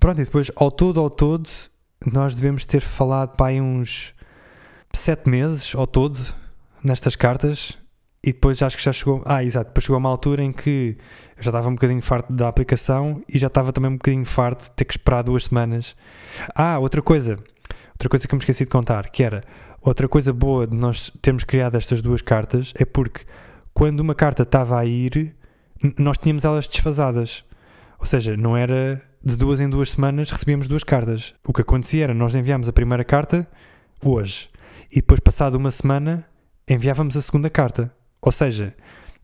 Pronto, 0.00 0.20
e 0.20 0.24
depois, 0.24 0.50
ao 0.56 0.70
todo, 0.70 0.98
ao 0.98 1.08
todo, 1.08 1.48
nós 2.12 2.34
devemos 2.34 2.64
ter 2.64 2.80
falado, 2.80 3.36
pá, 3.36 3.50
uns 3.52 4.14
sete 4.92 5.28
meses, 5.30 5.74
ao 5.76 5.86
todo, 5.86 6.18
nestas 6.82 7.14
cartas, 7.14 7.78
e 8.24 8.32
depois 8.32 8.62
acho 8.62 8.76
que 8.76 8.84
já 8.84 8.92
chegou. 8.92 9.22
Ah, 9.24 9.42
exato. 9.42 9.68
Depois 9.68 9.84
chegou 9.84 9.98
uma 9.98 10.08
altura 10.08 10.44
em 10.44 10.52
que 10.52 10.96
eu 11.36 11.42
já 11.42 11.50
estava 11.50 11.68
um 11.68 11.74
bocadinho 11.74 12.00
farto 12.00 12.32
da 12.32 12.48
aplicação 12.48 13.22
e 13.28 13.38
já 13.38 13.48
estava 13.48 13.72
também 13.72 13.90
um 13.90 13.96
bocadinho 13.96 14.24
farto 14.24 14.64
de 14.64 14.72
ter 14.72 14.84
que 14.84 14.92
esperar 14.92 15.22
duas 15.22 15.44
semanas. 15.44 15.96
Ah, 16.54 16.78
outra 16.78 17.02
coisa. 17.02 17.36
Outra 17.92 18.08
coisa 18.08 18.26
que 18.26 18.34
eu 18.34 18.36
me 18.36 18.40
esqueci 18.42 18.64
de 18.64 18.70
contar, 18.70 19.10
que 19.10 19.22
era 19.22 19.42
outra 19.80 20.08
coisa 20.08 20.32
boa 20.32 20.66
de 20.66 20.76
nós 20.76 21.10
termos 21.20 21.44
criado 21.44 21.76
estas 21.76 22.00
duas 22.00 22.22
cartas 22.22 22.72
é 22.76 22.84
porque 22.84 23.24
quando 23.74 24.00
uma 24.00 24.14
carta 24.14 24.44
estava 24.44 24.78
a 24.78 24.84
ir, 24.84 25.34
nós 25.98 26.16
tínhamos 26.18 26.44
elas 26.44 26.66
desfasadas. 26.66 27.44
Ou 27.98 28.06
seja, 28.06 28.36
não 28.36 28.56
era 28.56 29.02
de 29.24 29.36
duas 29.36 29.60
em 29.60 29.68
duas 29.68 29.90
semanas 29.90 30.30
recebíamos 30.30 30.68
duas 30.68 30.84
cartas. 30.84 31.34
O 31.46 31.52
que 31.52 31.62
acontecia 31.62 32.04
era 32.04 32.14
nós 32.14 32.34
enviámos 32.34 32.68
a 32.68 32.72
primeira 32.72 33.04
carta 33.04 33.48
hoje 34.02 34.48
e 34.90 34.96
depois, 34.96 35.20
passado 35.20 35.54
uma 35.54 35.70
semana, 35.70 36.26
enviávamos 36.68 37.16
a 37.16 37.22
segunda 37.22 37.48
carta. 37.48 37.90
Ou 38.22 38.30
seja, 38.30 38.72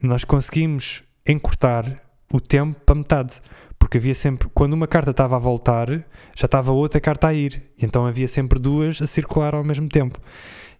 nós 0.02 0.24
conseguimos 0.24 1.04
encurtar 1.24 2.02
o 2.32 2.40
tempo 2.40 2.78
para 2.84 2.96
metade. 2.96 3.40
Porque 3.78 3.96
havia 3.96 4.14
sempre, 4.14 4.48
quando 4.52 4.72
uma 4.72 4.88
carta 4.88 5.12
estava 5.12 5.36
a 5.36 5.38
voltar, 5.38 5.88
já 6.34 6.46
estava 6.46 6.72
outra 6.72 7.00
carta 7.00 7.28
a 7.28 7.32
ir. 7.32 7.62
Então 7.80 8.04
havia 8.04 8.26
sempre 8.26 8.58
duas 8.58 9.00
a 9.00 9.06
circular 9.06 9.54
ao 9.54 9.62
mesmo 9.62 9.88
tempo. 9.88 10.20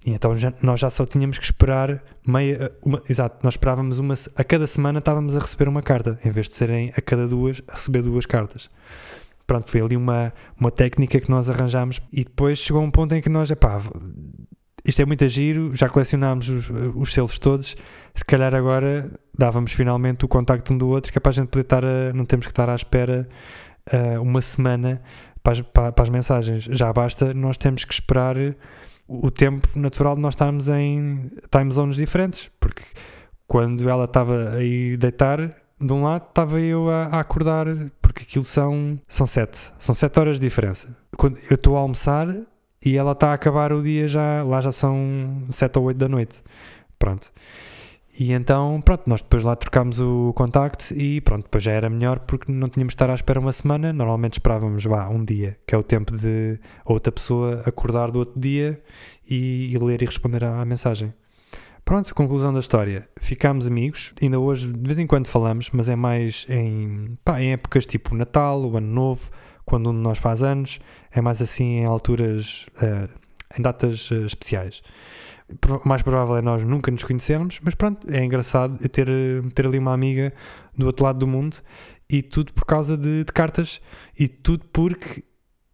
E 0.05 0.11
então 0.11 0.37
já, 0.37 0.53
nós 0.61 0.81
já 0.81 0.91
só 0.91 1.07
tínhamos 1.07 1.39
que 1.39 1.45
esperar 1.45 2.03
meia. 2.27 2.73
Uma, 2.83 3.01
exato, 3.09 3.39
nós 3.45 3.55
esperávamos 3.55 4.01
uma. 4.01 4.15
A 4.35 4.43
cada 4.43 4.67
semana 4.67 4.99
estávamos 4.99 5.37
a 5.37 5.41
receber 5.41 5.69
uma 5.69 5.81
carta, 5.81 6.19
em 6.25 6.31
vez 6.31 6.49
de 6.49 6.55
serem 6.55 6.93
a 6.97 7.01
cada 7.01 7.27
duas 7.29 7.63
a 7.69 7.75
receber 7.75 8.03
duas 8.03 8.27
cartas. 8.27 8.69
Pronto, 9.47 9.71
foi 9.71 9.81
ali 9.81 9.97
uma, 9.97 10.33
uma 10.59 10.71
técnica 10.71 11.21
que 11.21 11.31
nós 11.31 11.49
arranjámos 11.49 12.01
e 12.13 12.25
depois 12.25 12.59
chegou 12.59 12.83
um 12.83 12.91
ponto 12.91 13.15
em 13.15 13.23
que 13.23 13.31
nós, 13.31 13.51
epá, 13.51 13.81
isto 14.85 15.01
é 15.01 15.07
muito 15.07 15.27
giro, 15.29 15.75
já 15.75 15.89
colecionámos 15.89 16.49
os, 16.51 16.71
os 16.95 17.13
selos 17.15 17.39
todos, 17.39 17.75
se 18.15 18.25
calhar 18.25 18.55
agora 18.55 19.09
dávamos 19.37 19.73
finalmente 19.73 20.25
o 20.25 20.29
contacto 20.29 20.73
um 20.73 20.79
do 20.79 20.89
outro, 20.89 21.13
que 21.13 21.19
é 21.19 21.21
para 21.21 21.31
a 21.31 21.35
gente 21.35 21.49
poder 21.49 21.63
estar, 21.63 21.85
a, 21.85 22.13
não 22.13 22.25
temos 22.25 22.47
que 22.47 22.53
estar 22.53 22.69
à 22.69 22.75
espera 22.75 23.29
uh, 23.93 24.21
uma 24.21 24.41
semana 24.41 25.01
para 25.43 25.53
as, 25.53 25.61
para, 25.61 25.93
para 25.93 26.03
as, 26.03 26.11
mensagens. 26.11 26.65
Já 26.65 26.93
basta, 26.93 27.33
nós 27.33 27.57
temos 27.57 27.85
que 27.85 27.93
esperar 27.93 28.37
o 29.07 29.31
tempo 29.31 29.67
natural 29.77 30.15
de 30.15 30.21
nós 30.21 30.35
estarmos 30.35 30.69
em 30.69 31.31
time 31.51 31.73
zones 31.73 31.97
diferentes, 31.97 32.51
porque 32.61 32.83
quando 33.47 33.89
ela 33.89 34.05
estava 34.05 34.51
a 34.51 34.63
ir 34.63 34.97
deitar 34.99 35.39
de 35.81 35.93
um 35.93 36.03
lado, 36.03 36.27
estava 36.29 36.61
eu 36.61 36.91
a, 36.91 37.05
a, 37.05 37.21
acordar, 37.21 37.67
porque 38.03 38.25
aquilo 38.25 38.45
são, 38.45 39.01
são 39.07 39.27
sete, 39.27 39.73
são 39.79 39.95
sete 39.95 40.19
horas 40.19 40.39
de 40.39 40.47
diferença. 40.47 40.97
Quando 41.17 41.39
eu 41.49 41.55
estou 41.55 41.77
a 41.77 41.81
almoçar 41.81 42.29
e 42.85 42.97
ela 42.97 43.13
está 43.13 43.31
a 43.31 43.35
acabar 43.35 43.73
o 43.73 43.83
dia 43.83 44.09
já, 44.09 44.43
lá 44.43 44.61
já 44.61 44.73
são 44.73 45.45
sete 45.51 45.79
ou 45.79 45.87
oito 45.87 45.99
da 45.99 46.09
noite. 46.09 46.43
Pronto. 46.99 47.33
E 48.19 48.33
então, 48.33 48.81
pronto, 48.85 49.05
nós 49.07 49.23
depois 49.23 49.45
lá 49.45 49.55
trocámos 49.55 50.01
o 50.01 50.33
contacto 50.35 50.93
e 50.93 51.21
pronto, 51.21 51.45
depois 51.45 51.63
já 51.63 51.71
era 51.71 51.89
melhor 51.89 52.19
porque 52.19 52.51
não 52.51 52.69
tínhamos 52.69 52.91
de 52.91 52.97
estar 52.97 53.09
à 53.09 53.15
espera 53.15 53.39
uma 53.39 53.53
semana. 53.53 53.93
Normalmente 53.93 54.33
esperávamos, 54.33 54.83
vá, 54.85 55.09
um 55.09 55.25
dia, 55.25 55.57
que 55.65 55.73
é 55.73 55.79
o 55.79 55.85
tempo 55.85 56.17
de 56.17 56.59
outra 56.85 57.13
pessoa 57.13 57.63
acordar 57.65 58.11
do 58.11 58.19
outro 58.19 58.41
dia 58.41 58.83
e, 59.25 59.73
e 59.73 59.79
ler 59.79 60.03
e 60.03 60.05
responder 60.05 60.43
à, 60.43 60.61
à, 60.61 60.65
mensagem. 60.65 61.15
Pronto, 61.85 62.13
conclusão 62.13 62.53
da 62.53 62.59
história. 62.59 63.09
Ficámos 63.21 63.69
amigos, 63.69 64.13
ainda 64.21 64.41
hoje 64.41 64.67
de 64.67 64.85
vez 64.85 64.99
em 64.99 65.07
quando 65.07 65.29
falamos, 65.29 65.71
mas 65.73 65.89
é 65.89 65.95
mais 65.95 66.45
em, 66.49 67.17
pá, 67.25 67.41
em 67.41 67.53
épocas 67.53 67.87
tipo 67.87 68.17
Natal, 68.17 68.61
o 68.65 68.77
Ano 68.77 68.89
Novo, 68.89 69.31
quando 69.65 69.91
um 69.91 69.95
de 69.95 70.01
nós 70.01 70.19
faz 70.19 70.43
anos, 70.43 70.81
é 71.13 71.21
mais 71.21 71.41
assim 71.41 71.83
em 71.83 71.85
alturas, 71.85 72.67
uh, 72.83 73.09
em 73.57 73.63
datas 73.63 74.11
uh, 74.11 74.27
especiais 74.27 74.83
mais 75.85 76.03
provável 76.03 76.37
é 76.37 76.43
nós 76.43 76.63
nunca 76.63 76.91
nos 76.91 77.05
conhecermos, 77.05 77.59
mas 77.63 77.75
pronto, 77.75 78.07
é 78.11 78.25
engraçado 78.25 78.77
ter, 78.89 79.09
ter 79.55 79.67
ali 79.67 79.79
uma 79.79 79.93
amiga 79.95 80.33
do 80.77 80.87
outro 80.87 81.05
lado 81.05 81.19
do 81.19 81.27
mundo 81.27 81.57
e 82.09 82.23
tudo 82.23 82.53
por 82.53 82.65
causa 82.65 82.97
de, 82.97 83.25
de 83.25 83.33
cartas 83.33 83.81
e 84.19 84.29
tudo 84.29 84.65
porque 84.73 85.25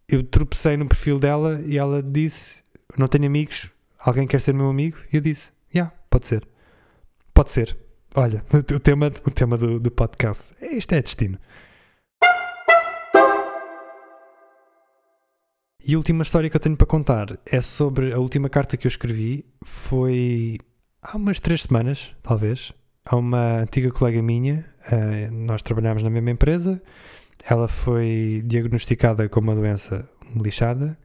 eu 0.09 0.23
tropecei 0.23 0.77
no 0.77 0.87
perfil 0.87 1.19
dela 1.19 1.61
e 1.67 1.79
ela 1.79 2.03
disse: 2.03 2.63
Não 2.97 3.07
tenho 3.07 3.27
amigos, 3.27 3.71
alguém 3.99 4.27
quer 4.27 4.41
ser 4.41 4.53
meu 4.53 4.69
amigo? 4.69 4.97
E 5.13 5.17
eu 5.17 5.21
disse: 5.21 5.51
Já, 5.73 5.81
yeah, 5.81 5.97
pode 6.11 6.27
ser. 6.27 6.47
Pode 7.33 7.51
ser. 7.51 7.77
Olha, 8.15 8.45
o 8.75 8.79
tema, 8.79 9.13
o 9.27 9.31
tema 9.31 9.59
do, 9.59 9.81
do 9.81 9.91
podcast. 9.91 10.55
Isto 10.63 10.95
é 10.95 11.03
destino. 11.03 11.39
E 15.87 15.95
a 15.95 15.99
última 15.99 16.23
história 16.23 16.49
que 16.49 16.57
eu 16.57 16.61
tenho 16.61 16.79
para 16.79 16.87
contar 16.87 17.39
é 17.45 17.61
sobre 17.61 18.15
a 18.15 18.19
última 18.19 18.49
carta 18.49 18.75
que 18.75 18.87
eu 18.87 18.89
escrevi. 18.89 19.45
Foi 19.63 20.57
há 21.03 21.15
umas 21.15 21.39
três 21.39 21.61
semanas, 21.61 22.11
talvez, 22.23 22.73
a 23.05 23.15
uma 23.17 23.59
antiga 23.59 23.91
colega 23.91 24.23
minha. 24.23 24.65
Uh, 24.91 25.31
nós 25.31 25.61
trabalhámos 25.61 26.03
na 26.03 26.09
mesma 26.09 26.31
empresa. 26.31 26.83
Ela 27.47 27.69
foi 27.69 28.43
diagnosticada 28.47 29.29
com 29.29 29.41
uma 29.41 29.55
doença 29.55 30.09
lixada 30.35 30.99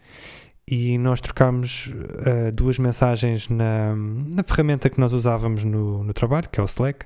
e 0.65 0.97
nós 0.97 1.19
trocámos 1.19 1.88
uh, 1.88 2.49
duas 2.53 2.80
mensagens 2.80 3.49
na, 3.49 3.93
na 3.97 4.43
ferramenta 4.43 4.89
que 4.89 4.97
nós 4.97 5.11
usávamos 5.11 5.65
no, 5.65 6.05
no 6.05 6.13
trabalho, 6.13 6.47
que 6.49 6.57
é 6.57 6.63
o 6.63 6.65
Slack. 6.65 7.05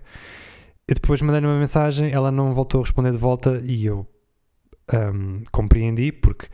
E 0.88 0.94
depois 0.94 1.24
mandei-lhe 1.24 1.48
uma 1.48 1.58
mensagem, 1.58 2.12
ela 2.12 2.30
não 2.30 2.54
voltou 2.54 2.82
a 2.82 2.84
responder 2.84 3.14
de 3.14 3.18
volta 3.18 3.60
e 3.66 3.84
eu 3.84 4.06
um, 4.94 5.42
compreendi, 5.52 6.12
porque 6.12 6.46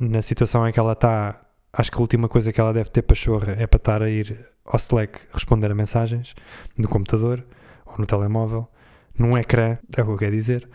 na 0.00 0.22
situação 0.22 0.66
em 0.66 0.72
que 0.72 0.80
ela 0.80 0.94
está, 0.94 1.38
acho 1.72 1.90
que 1.90 1.98
a 1.98 2.00
última 2.00 2.26
coisa 2.26 2.52
que 2.52 2.60
ela 2.60 2.72
deve 2.72 2.88
ter 2.88 3.02
pachorra 3.02 3.52
é 3.58 3.66
para 3.66 3.76
estar 3.76 4.02
a 4.02 4.08
ir 4.08 4.48
ao 4.64 4.76
Slack 4.76 5.20
responder 5.30 5.70
a 5.70 5.74
mensagens 5.74 6.34
no 6.76 6.88
computador 6.88 7.44
ou 7.84 7.98
no 7.98 8.06
telemóvel, 8.06 8.66
num 9.18 9.36
ecrã, 9.36 9.76
é 9.94 10.02
o 10.02 10.06
que 10.06 10.10
eu 10.12 10.16
quero 10.16 10.32
dizer. 10.32 10.68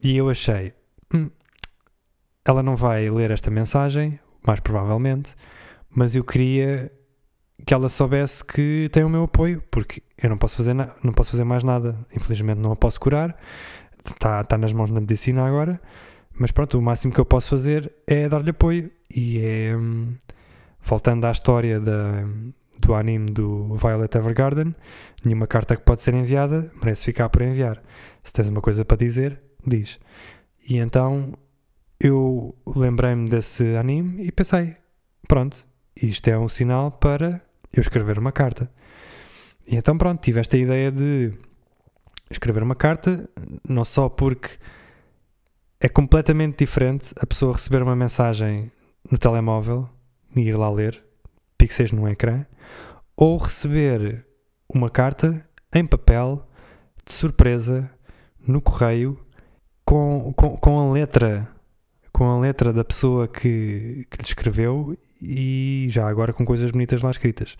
E 0.00 0.16
eu 0.16 0.30
achei, 0.30 0.72
hum, 1.12 1.28
ela 2.44 2.62
não 2.62 2.76
vai 2.76 3.10
ler 3.10 3.32
esta 3.32 3.50
mensagem, 3.50 4.20
mais 4.46 4.60
provavelmente, 4.60 5.34
mas 5.90 6.14
eu 6.14 6.22
queria 6.22 6.92
que 7.66 7.74
ela 7.74 7.88
soubesse 7.88 8.44
que 8.44 8.88
tem 8.92 9.02
o 9.02 9.08
meu 9.08 9.24
apoio, 9.24 9.62
porque 9.68 10.00
eu 10.16 10.30
não 10.30 10.38
posso 10.38 10.56
fazer, 10.56 10.74
não 10.74 11.12
posso 11.12 11.32
fazer 11.32 11.44
mais 11.44 11.64
nada. 11.64 11.98
Infelizmente 12.14 12.58
não 12.58 12.70
a 12.70 12.76
posso 12.76 13.00
curar, 13.00 13.36
está, 14.04 14.40
está 14.42 14.56
nas 14.56 14.72
mãos 14.72 14.90
da 14.90 15.00
medicina 15.00 15.44
agora 15.44 15.80
mas 16.40 16.50
pronto, 16.50 16.78
o 16.78 16.82
máximo 16.82 17.12
que 17.12 17.20
eu 17.20 17.24
posso 17.26 17.50
fazer 17.50 17.92
é 18.06 18.26
dar-lhe 18.26 18.48
apoio. 18.48 18.90
E 19.14 19.38
é. 19.44 19.76
Hum, 19.76 20.14
voltando 20.82 21.26
à 21.26 21.30
história 21.30 21.78
da, 21.78 22.24
do 22.78 22.94
anime 22.94 23.30
do 23.30 23.74
Violet 23.74 24.16
Evergarden, 24.16 24.74
nenhuma 25.22 25.46
carta 25.46 25.76
que 25.76 25.82
pode 25.82 26.00
ser 26.00 26.14
enviada 26.14 26.72
merece 26.82 27.04
ficar 27.04 27.28
por 27.28 27.42
enviar. 27.42 27.82
Se 28.24 28.32
tens 28.32 28.48
uma 28.48 28.62
coisa 28.62 28.86
para 28.86 28.96
dizer, 28.96 29.38
diz. 29.66 30.00
E 30.66 30.78
então 30.78 31.34
eu 32.00 32.56
lembrei-me 32.74 33.28
desse 33.28 33.76
anime 33.76 34.24
e 34.24 34.32
pensei: 34.32 34.76
pronto, 35.28 35.66
isto 35.94 36.26
é 36.28 36.38
um 36.38 36.48
sinal 36.48 36.90
para 36.90 37.42
eu 37.70 37.82
escrever 37.82 38.18
uma 38.18 38.32
carta. 38.32 38.70
E 39.66 39.76
então, 39.76 39.98
pronto, 39.98 40.22
tive 40.22 40.40
esta 40.40 40.56
ideia 40.56 40.90
de 40.90 41.34
escrever 42.30 42.62
uma 42.62 42.74
carta, 42.74 43.28
não 43.68 43.84
só 43.84 44.08
porque 44.08 44.56
é 45.80 45.88
completamente 45.88 46.58
diferente 46.58 47.14
a 47.18 47.26
pessoa 47.26 47.54
receber 47.54 47.82
uma 47.82 47.96
mensagem 47.96 48.70
no 49.10 49.16
telemóvel 49.16 49.88
e 50.36 50.40
ir 50.40 50.56
lá 50.56 50.70
ler, 50.70 51.02
pixels 51.56 51.90
no 51.90 52.06
ecrã, 52.06 52.44
ou 53.16 53.38
receber 53.38 54.26
uma 54.68 54.90
carta 54.90 55.44
em 55.72 55.86
papel, 55.86 56.46
de 57.04 57.12
surpresa, 57.12 57.90
no 58.46 58.60
correio, 58.60 59.18
com, 59.84 60.32
com, 60.36 60.56
com 60.56 60.78
a 60.78 60.92
letra 60.92 61.48
com 62.12 62.24
a 62.24 62.38
letra 62.38 62.72
da 62.72 62.84
pessoa 62.84 63.26
que, 63.26 64.06
que 64.10 64.18
lhe 64.18 64.24
escreveu 64.24 64.96
e 65.22 65.86
já 65.88 66.06
agora 66.06 66.32
com 66.32 66.44
coisas 66.44 66.70
bonitas 66.70 67.00
lá 67.00 67.10
escritas. 67.10 67.56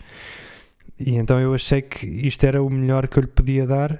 E 0.99 1.15
então 1.15 1.39
eu 1.39 1.53
achei 1.53 1.81
que 1.81 2.05
isto 2.05 2.45
era 2.45 2.61
o 2.61 2.69
melhor 2.69 3.07
que 3.07 3.17
eu 3.17 3.21
lhe 3.21 3.27
podia 3.27 3.65
dar, 3.65 3.99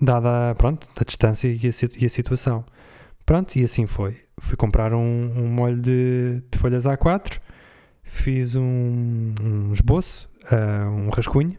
dada 0.00 0.54
pronto, 0.54 0.86
a 0.96 1.02
distância 1.02 1.48
e 1.48 1.58
a, 1.58 1.70
e 1.98 2.06
a 2.06 2.08
situação. 2.08 2.64
Pronto, 3.24 3.56
e 3.56 3.64
assim 3.64 3.86
foi. 3.86 4.16
Fui 4.38 4.56
comprar 4.56 4.92
um, 4.92 5.32
um 5.36 5.46
molho 5.48 5.80
de, 5.80 6.42
de, 6.50 6.58
folhas 6.58 6.84
A4, 6.84 7.40
fiz 8.02 8.54
um, 8.54 9.32
um 9.40 9.72
esboço, 9.72 10.28
uh, 10.52 10.90
um 10.90 11.08
rascunho, 11.08 11.56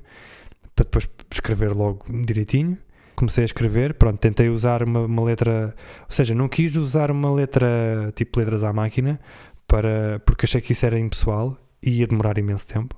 para 0.76 0.84
depois 0.84 1.10
escrever 1.32 1.74
logo 1.74 2.06
direitinho. 2.26 2.78
Comecei 3.16 3.44
a 3.44 3.46
escrever, 3.46 3.94
pronto, 3.94 4.20
tentei 4.20 4.50
usar 4.50 4.84
uma, 4.84 5.06
uma 5.06 5.24
letra, 5.24 5.74
ou 6.02 6.12
seja, 6.12 6.36
não 6.36 6.50
quis 6.50 6.76
usar 6.76 7.10
uma 7.10 7.34
letra 7.34 8.12
tipo 8.14 8.40
letras 8.40 8.64
à 8.64 8.74
máquina, 8.74 9.20
para, 9.66 10.22
porque 10.26 10.46
achei 10.46 10.60
que 10.60 10.74
isso 10.74 10.86
era 10.86 11.00
impessoal 11.00 11.58
e 11.82 12.00
ia 12.02 12.08
demorar 12.08 12.38
imenso 12.38 12.68
tempo. 12.68 12.96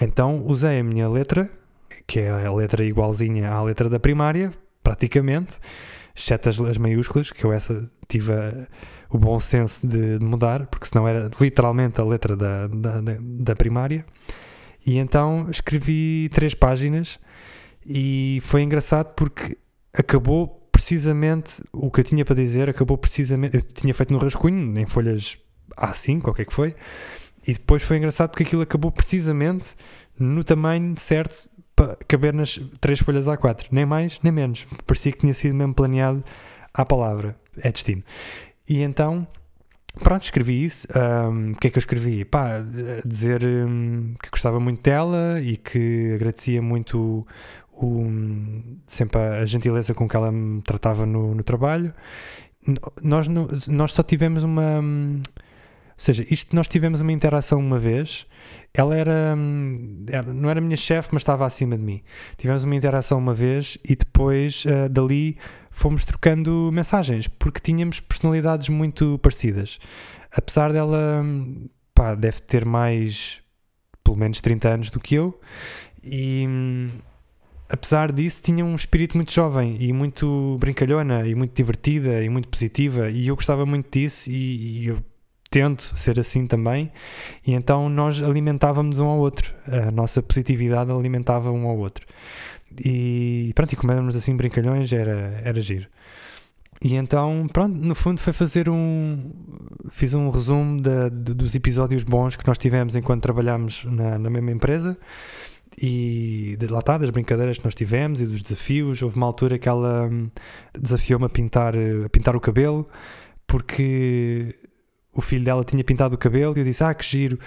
Então 0.00 0.44
usei 0.46 0.80
a 0.80 0.84
minha 0.84 1.08
letra, 1.08 1.50
que 2.06 2.20
é 2.20 2.30
a 2.30 2.52
letra 2.52 2.84
igualzinha 2.84 3.50
à 3.50 3.62
letra 3.62 3.88
da 3.88 3.98
primária, 3.98 4.52
praticamente, 4.82 5.54
exceto 6.14 6.48
as, 6.48 6.60
as 6.60 6.76
maiúsculas, 6.76 7.30
que 7.30 7.44
eu 7.44 7.52
essa 7.52 7.90
tive 8.08 8.32
a, 8.32 8.66
o 9.10 9.18
bom 9.18 9.38
senso 9.38 9.86
de, 9.86 10.18
de, 10.18 10.24
mudar, 10.24 10.66
porque 10.66 10.86
senão 10.86 11.06
era 11.06 11.30
literalmente 11.40 12.00
a 12.00 12.04
letra 12.04 12.36
da, 12.36 12.66
da, 12.66 13.00
da 13.20 13.56
primária. 13.56 14.04
E 14.84 14.98
então 14.98 15.48
escrevi 15.50 16.28
três 16.32 16.54
páginas 16.54 17.18
e 17.84 18.40
foi 18.44 18.62
engraçado 18.62 19.14
porque 19.14 19.56
acabou 19.92 20.68
precisamente 20.70 21.62
o 21.72 21.90
que 21.90 22.00
eu 22.00 22.04
tinha 22.04 22.24
para 22.24 22.34
dizer, 22.34 22.68
acabou 22.68 22.98
precisamente. 22.98 23.56
Eu 23.56 23.62
tinha 23.62 23.94
feito 23.94 24.12
no 24.12 24.18
rascunho, 24.18 24.78
em 24.78 24.86
folhas 24.86 25.38
A5, 25.76 26.22
qualquer 26.22 26.46
que 26.46 26.52
foi, 26.52 26.74
e 27.46 27.52
depois 27.52 27.82
foi 27.82 27.96
engraçado 27.96 28.30
porque 28.30 28.42
aquilo 28.42 28.62
acabou 28.62 28.92
precisamente 28.92 29.74
no 30.18 30.44
tamanho 30.44 30.94
certo 30.96 31.48
para 31.74 31.96
caber 32.08 32.32
nas 32.32 32.58
três 32.80 33.00
folhas 33.00 33.26
A4, 33.26 33.66
nem 33.70 33.84
mais 33.86 34.18
nem 34.22 34.32
menos. 34.32 34.66
Parecia 34.86 35.12
que 35.12 35.18
tinha 35.18 35.34
sido 35.34 35.54
mesmo 35.54 35.74
planeado 35.74 36.24
à 36.76 36.84
palavra. 36.84 37.36
É 37.58 37.72
destino. 37.72 38.02
E 38.68 38.82
então, 38.82 39.26
pronto, 40.02 40.22
escrevi 40.22 40.64
isso. 40.64 40.86
Um, 40.94 41.52
o 41.52 41.56
que 41.56 41.68
é 41.68 41.70
que 41.70 41.78
eu 41.78 41.80
escrevi? 41.80 42.24
Pá, 42.24 42.60
dizer 43.04 43.42
um, 43.44 44.14
que 44.22 44.30
gostava 44.30 44.60
muito 44.60 44.82
dela 44.82 45.40
e 45.40 45.56
que 45.56 46.12
agradecia 46.14 46.60
muito 46.60 47.26
o, 47.72 48.06
sempre 48.86 49.20
a, 49.20 49.44
gentileza 49.46 49.94
com 49.94 50.08
que 50.08 50.16
ela 50.16 50.30
me 50.30 50.60
tratava 50.62 51.06
no, 51.06 51.34
no 51.34 51.42
trabalho. 51.42 51.92
Nós, 53.02 53.28
nós 53.68 53.92
só 53.92 54.02
tivemos 54.02 54.42
uma. 54.42 54.80
Ou 54.80 56.02
seja, 56.02 56.26
isto 56.28 56.54
nós 56.54 56.68
tivemos 56.68 57.00
uma 57.00 57.12
interação 57.12 57.58
uma 57.58 57.78
vez. 57.78 58.26
Ela 58.74 58.96
era, 58.96 59.34
era 60.10 60.32
não 60.32 60.50
era 60.50 60.60
minha 60.60 60.76
chefe, 60.76 61.08
mas 61.12 61.22
estava 61.22 61.46
acima 61.46 61.76
de 61.76 61.82
mim. 61.82 62.02
Tivemos 62.36 62.64
uma 62.64 62.74
interação 62.74 63.18
uma 63.18 63.32
vez 63.32 63.78
e 63.82 63.96
depois 63.96 64.64
uh, 64.66 64.90
dali 64.90 65.38
fomos 65.76 66.06
trocando 66.06 66.70
mensagens 66.72 67.28
porque 67.28 67.60
tínhamos 67.60 68.00
personalidades 68.00 68.70
muito 68.70 69.18
parecidas. 69.18 69.78
Apesar 70.32 70.72
dela, 70.72 71.22
pá, 71.94 72.14
deve 72.14 72.40
ter 72.40 72.64
mais, 72.64 73.40
pelo 74.02 74.16
menos 74.16 74.40
30 74.40 74.68
anos 74.68 74.90
do 74.90 74.98
que 74.98 75.16
eu 75.16 75.38
e 76.02 76.48
apesar 77.68 78.10
disso, 78.10 78.40
tinha 78.42 78.64
um 78.64 78.74
espírito 78.74 79.18
muito 79.18 79.32
jovem 79.32 79.76
e 79.78 79.92
muito 79.92 80.56
brincalhona 80.58 81.26
e 81.28 81.34
muito 81.34 81.54
divertida 81.54 82.22
e 82.22 82.28
muito 82.30 82.48
positiva 82.48 83.10
e 83.10 83.28
eu 83.28 83.36
gostava 83.36 83.66
muito 83.66 83.90
disso 83.90 84.30
e, 84.30 84.82
e 84.82 84.86
eu 84.86 84.98
tento 85.50 85.82
ser 85.82 86.18
assim 86.18 86.46
também, 86.46 86.90
e 87.46 87.52
então 87.52 87.88
nós 87.88 88.20
alimentávamos 88.22 88.98
um 88.98 89.06
ao 89.06 89.18
outro, 89.18 89.54
a 89.66 89.90
nossa 89.90 90.20
positividade 90.20 90.90
alimentava 90.90 91.52
um 91.52 91.66
ao 91.66 91.76
outro. 91.76 92.06
E 92.84 93.35
pronto, 93.54 93.72
e 93.72 93.76
como 93.76 93.92
éramos 93.92 94.16
assim 94.16 94.36
brincalhões, 94.36 94.92
era, 94.92 95.40
era 95.44 95.60
giro. 95.60 95.86
E 96.82 96.94
então, 96.94 97.46
pronto, 97.52 97.74
no 97.74 97.94
fundo 97.94 98.20
foi 98.20 98.32
fazer 98.32 98.68
um. 98.68 99.32
Fiz 99.90 100.12
um 100.12 100.28
resumo 100.30 100.80
de, 100.80 101.10
dos 101.10 101.54
episódios 101.54 102.04
bons 102.04 102.36
que 102.36 102.46
nós 102.46 102.58
tivemos 102.58 102.96
enquanto 102.96 103.22
trabalhámos 103.22 103.84
na, 103.86 104.18
na 104.18 104.28
mesma 104.28 104.50
empresa 104.50 104.98
e 105.80 106.56
de 106.58 106.66
lá 106.68 106.78
está, 106.78 106.96
das 106.96 107.10
brincadeiras 107.10 107.58
que 107.58 107.64
nós 107.64 107.74
tivemos 107.74 108.20
e 108.20 108.26
dos 108.26 108.42
desafios. 108.42 109.02
Houve 109.02 109.16
uma 109.16 109.26
altura 109.26 109.58
que 109.58 109.68
ela 109.68 110.08
hum, 110.10 110.30
desafiou-me 110.78 111.26
a 111.26 111.28
pintar, 111.28 111.74
a 111.76 112.08
pintar 112.08 112.36
o 112.36 112.40
cabelo 112.40 112.88
porque 113.46 114.54
o 115.12 115.20
filho 115.20 115.44
dela 115.44 115.64
tinha 115.64 115.82
pintado 115.82 116.14
o 116.14 116.18
cabelo 116.18 116.54
e 116.56 116.60
eu 116.60 116.64
disse: 116.64 116.84
Ah, 116.84 116.94
que 116.94 117.04
giro. 117.04 117.38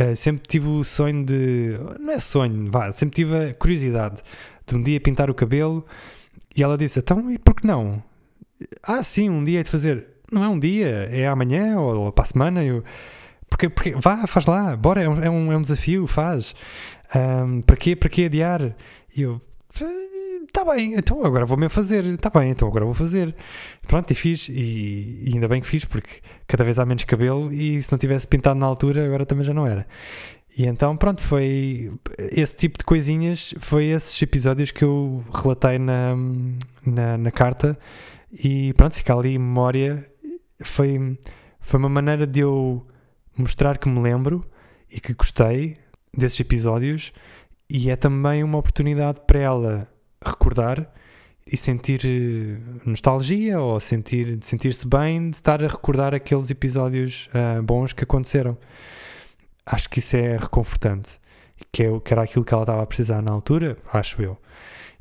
Uh, 0.00 0.14
sempre 0.14 0.46
tive 0.46 0.68
o 0.68 0.84
sonho 0.84 1.24
de. 1.24 1.78
Não 1.98 2.12
é 2.12 2.20
sonho, 2.20 2.70
vá, 2.70 2.90
sempre 2.92 3.16
tive 3.16 3.50
a 3.50 3.54
curiosidade 3.54 4.22
de 4.68 4.76
um 4.76 4.82
dia 4.82 5.00
pintar 5.00 5.30
o 5.30 5.34
cabelo. 5.34 5.84
E 6.56 6.62
ela 6.62 6.76
disse: 6.76 6.98
Então, 6.98 7.30
e 7.30 7.38
por 7.38 7.54
que 7.54 7.66
não? 7.66 8.02
Ah, 8.82 9.02
sim, 9.02 9.28
um 9.30 9.44
dia 9.44 9.60
é 9.60 9.62
de 9.62 9.70
fazer. 9.70 10.06
Não 10.30 10.44
é 10.44 10.48
um 10.48 10.58
dia, 10.58 11.08
é 11.10 11.26
amanhã 11.26 11.78
ou, 11.78 12.00
ou 12.00 12.12
para 12.12 12.24
a 12.24 12.26
semana. 12.26 12.64
Eu, 12.64 12.84
porque, 13.48 13.68
porque, 13.68 13.94
vá, 13.94 14.26
faz 14.26 14.46
lá, 14.46 14.76
bora, 14.76 15.02
é 15.02 15.08
um, 15.08 15.22
é 15.22 15.30
um, 15.30 15.52
é 15.52 15.62
desafio, 15.62 16.06
faz. 16.06 16.54
Um, 17.14 17.62
para 17.62 17.76
quê? 17.76 17.96
Para 17.96 18.08
quê 18.08 18.24
adiar? 18.24 18.76
E 19.16 19.22
eu, 19.22 19.40
está 20.46 20.64
bem, 20.64 20.94
então 20.94 21.24
agora 21.24 21.46
vou 21.46 21.56
mesmo 21.56 21.70
fazer, 21.70 22.04
está 22.04 22.30
bem, 22.30 22.50
então 22.50 22.68
agora 22.68 22.84
vou 22.84 22.94
fazer. 22.94 23.34
Pronto, 23.86 24.10
e 24.10 24.14
fiz, 24.14 24.48
e, 24.48 25.22
e, 25.24 25.30
ainda 25.34 25.48
bem 25.48 25.60
que 25.60 25.68
fiz, 25.68 25.84
porque 25.84 26.20
cada 26.46 26.64
vez 26.64 26.78
há 26.78 26.84
menos 26.84 27.04
cabelo 27.04 27.52
e 27.52 27.80
se 27.82 27.90
não 27.92 27.98
tivesse 27.98 28.26
pintado 28.26 28.58
na 28.58 28.66
altura, 28.66 29.06
agora 29.06 29.24
também 29.24 29.44
já 29.44 29.54
não 29.54 29.66
era. 29.66 29.86
E 30.56 30.66
então, 30.66 30.96
pronto, 30.96 31.22
foi 31.22 31.92
esse 32.18 32.56
tipo 32.56 32.78
de 32.78 32.84
coisinhas, 32.84 33.54
foi 33.58 33.86
esses 33.86 34.20
episódios 34.20 34.70
que 34.70 34.82
eu 34.82 35.24
relatei 35.32 35.78
na, 35.78 36.16
na, 36.84 37.16
na 37.16 37.30
carta 37.30 37.78
e 38.32 38.72
pronto, 38.74 38.94
fica 38.94 39.14
ali 39.14 39.34
em 39.34 39.38
memória. 39.38 40.10
Foi, 40.62 41.18
foi 41.60 41.78
uma 41.78 41.88
maneira 41.88 42.26
de 42.26 42.40
eu 42.40 42.84
mostrar 43.36 43.78
que 43.78 43.88
me 43.88 44.00
lembro 44.00 44.44
e 44.90 45.00
que 45.00 45.14
gostei 45.14 45.76
desses 46.12 46.40
episódios 46.40 47.12
e 47.70 47.90
é 47.90 47.96
também 47.96 48.42
uma 48.42 48.58
oportunidade 48.58 49.20
para 49.26 49.38
ela 49.38 49.88
recordar 50.24 50.90
e 51.50 51.56
sentir 51.56 52.00
eh, 52.04 52.58
nostalgia 52.84 53.60
ou 53.60 53.80
sentir, 53.80 54.38
sentir-se 54.42 54.86
bem 54.86 55.30
de 55.30 55.36
estar 55.36 55.62
a 55.62 55.66
recordar 55.66 56.14
aqueles 56.14 56.50
episódios 56.50 57.28
uh, 57.28 57.62
bons 57.62 57.92
que 57.92 58.04
aconteceram. 58.04 58.58
Acho 59.70 59.88
que 59.90 59.98
isso 59.98 60.16
é 60.16 60.36
reconfortante, 60.36 61.20
que, 61.72 61.82
é, 61.82 62.00
que 62.00 62.12
era 62.12 62.22
aquilo 62.22 62.44
que 62.44 62.54
ela 62.54 62.62
estava 62.62 62.82
a 62.82 62.86
precisar 62.86 63.20
na 63.22 63.32
altura, 63.32 63.76
acho 63.92 64.22
eu. 64.22 64.38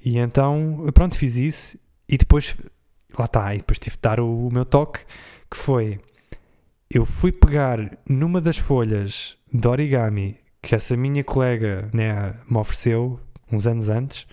E 0.03 0.17
então, 0.17 0.85
pronto, 0.93 1.15
fiz 1.15 1.37
isso 1.37 1.79
e 2.07 2.17
depois, 2.17 2.55
lá 3.17 3.25
está, 3.25 3.53
e 3.53 3.59
depois 3.59 3.79
tive 3.79 3.95
de 3.95 4.01
dar 4.01 4.19
o, 4.19 4.47
o 4.47 4.51
meu 4.51 4.65
toque, 4.65 4.99
que 5.49 5.57
foi, 5.57 5.99
eu 6.89 7.05
fui 7.05 7.31
pegar 7.31 7.79
numa 8.07 8.41
das 8.41 8.57
folhas 8.57 9.37
de 9.51 9.67
origami 9.67 10.37
que 10.61 10.75
essa 10.75 10.97
minha 10.97 11.23
colega 11.23 11.89
né, 11.93 12.35
me 12.49 12.57
ofereceu 12.57 13.19
uns 13.51 13.65
anos 13.65 13.87
antes, 13.87 14.27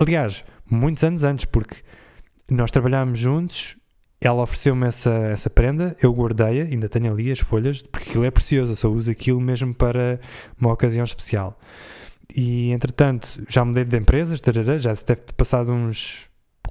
Aliás, 0.00 0.44
muitos 0.64 1.02
anos 1.02 1.24
antes, 1.24 1.44
porque 1.44 1.78
nós 2.48 2.70
trabalhámos 2.70 3.18
juntos, 3.18 3.76
ela 4.20 4.42
ofereceu-me 4.42 4.86
essa, 4.86 5.10
essa 5.10 5.48
prenda, 5.48 5.96
eu 6.02 6.12
guardei-a, 6.12 6.64
ainda 6.64 6.88
tenho 6.88 7.12
ali 7.12 7.30
as 7.30 7.38
folhas, 7.38 7.82
porque 7.82 8.10
aquilo 8.10 8.24
é 8.24 8.30
precioso, 8.30 8.72
eu 8.72 8.76
só 8.76 8.88
uso 8.88 9.10
aquilo 9.10 9.40
mesmo 9.40 9.72
para 9.72 10.20
uma 10.60 10.72
ocasião 10.72 11.04
especial. 11.04 11.58
E 12.34 12.70
entretanto, 12.72 13.42
já 13.48 13.64
mudei 13.64 13.84
de 13.84 13.96
empresas, 13.96 14.40
tarará, 14.40 14.76
já 14.76 14.94
se 14.94 15.06
deve 15.06 15.22
ter 15.22 15.32
passado 15.32 15.72
uns 15.72 16.28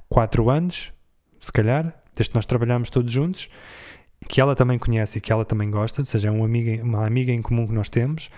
4 0.08 0.50
anos, 0.50 0.92
se 1.40 1.52
calhar, 1.52 1.94
desde 2.14 2.30
que 2.30 2.36
nós 2.36 2.46
trabalhámos 2.46 2.90
todos 2.90 3.10
juntos, 3.10 3.48
que 4.28 4.40
ela 4.40 4.54
também 4.54 4.78
conhece 4.78 5.18
e 5.18 5.20
que 5.20 5.32
ela 5.32 5.44
também 5.44 5.70
gosta, 5.70 6.02
ou 6.02 6.06
seja, 6.06 6.28
é 6.28 6.30
uma 6.30 6.44
amiga, 6.44 6.82
uma 6.82 7.06
amiga 7.06 7.32
em 7.32 7.40
comum 7.40 7.66
que 7.66 7.72
nós 7.72 7.88
temos. 7.88 8.30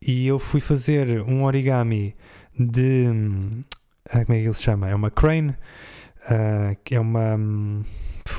E 0.00 0.26
eu 0.26 0.38
fui 0.38 0.60
fazer 0.60 1.22
um 1.22 1.44
origami 1.44 2.14
de 2.58 3.06
ah, 4.10 4.24
como 4.24 4.38
é 4.38 4.40
que 4.40 4.46
ele 4.46 4.52
se 4.52 4.62
chama? 4.62 4.88
É 4.88 4.94
uma 4.94 5.10
crane, 5.10 5.56
uh, 6.30 6.76
é 6.90 7.00
uma. 7.00 7.36
Um, 7.36 7.82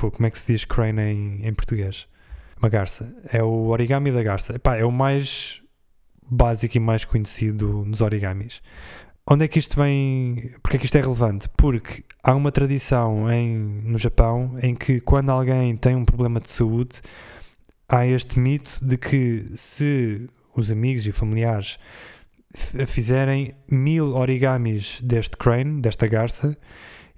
como 0.00 0.26
é 0.26 0.30
que 0.30 0.38
se 0.38 0.52
diz 0.52 0.64
crane 0.64 1.02
em, 1.02 1.46
em 1.46 1.54
português? 1.54 2.08
Uma 2.58 2.68
garça. 2.68 3.14
É 3.32 3.42
o 3.42 3.68
origami 3.68 4.10
da 4.10 4.22
garça. 4.22 4.54
Epá, 4.54 4.76
é 4.76 4.84
o 4.84 4.92
mais 4.92 5.62
básico 6.30 6.76
e 6.76 6.80
mais 6.80 7.04
conhecido 7.04 7.84
nos 7.86 8.00
origamis. 8.00 8.60
onde 9.26 9.44
é 9.44 9.48
que 9.48 9.58
isto 9.58 9.76
vem? 9.80 10.52
Porque 10.62 10.76
é 10.76 10.80
que 10.80 10.86
isto 10.86 10.96
é 10.96 11.00
relevante? 11.00 11.48
Porque 11.56 12.04
há 12.22 12.34
uma 12.34 12.52
tradição 12.52 13.30
em, 13.30 13.56
no 13.56 13.96
Japão 13.98 14.58
em 14.62 14.74
que 14.74 15.00
quando 15.00 15.30
alguém 15.30 15.76
tem 15.76 15.96
um 15.96 16.04
problema 16.04 16.40
de 16.40 16.50
saúde, 16.50 17.00
há 17.88 18.06
este 18.06 18.38
mito 18.38 18.84
de 18.84 18.96
que 18.98 19.44
se 19.54 20.28
os 20.54 20.70
amigos 20.70 21.06
e 21.06 21.12
familiares 21.12 21.78
fizerem 22.86 23.54
mil 23.70 24.14
origamis 24.16 25.00
deste 25.02 25.36
crane, 25.36 25.80
desta 25.80 26.06
garça, 26.06 26.56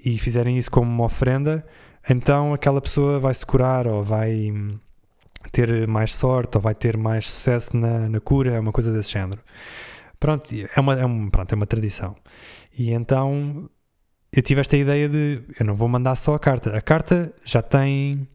e 0.04 0.18
fizerem 0.18 0.58
isso 0.58 0.70
como 0.70 0.90
uma 0.90 1.04
ofrenda, 1.04 1.64
então 2.08 2.54
aquela 2.54 2.80
pessoa 2.80 3.18
vai 3.18 3.34
se 3.34 3.44
curar 3.44 3.86
ou 3.86 4.02
vai 4.02 4.52
ter 5.52 5.86
mais 5.86 6.12
sorte 6.14 6.56
ou 6.56 6.62
vai 6.62 6.74
ter 6.74 6.96
mais 6.96 7.26
sucesso 7.26 7.76
na, 7.76 8.08
na 8.08 8.20
cura, 8.20 8.54
é 8.54 8.60
uma 8.60 8.72
coisa 8.72 8.92
desse 8.92 9.12
género. 9.12 9.40
Pronto, 10.18 10.50
é 10.54 10.80
uma, 10.80 10.94
é, 10.94 11.04
pronto, 11.30 11.52
é 11.52 11.56
uma 11.56 11.66
tradição. 11.66 12.14
E 12.76 12.90
então 12.90 13.68
eu 14.32 14.42
tive 14.42 14.60
esta 14.60 14.76
ideia 14.76 15.08
de 15.08 15.42
eu 15.58 15.66
não 15.66 15.74
vou 15.74 15.88
mandar 15.88 16.14
só 16.16 16.34
a 16.34 16.38
carta. 16.38 16.76
A 16.76 16.80
carta 16.80 17.32
já 17.44 17.62
tem 17.62 18.28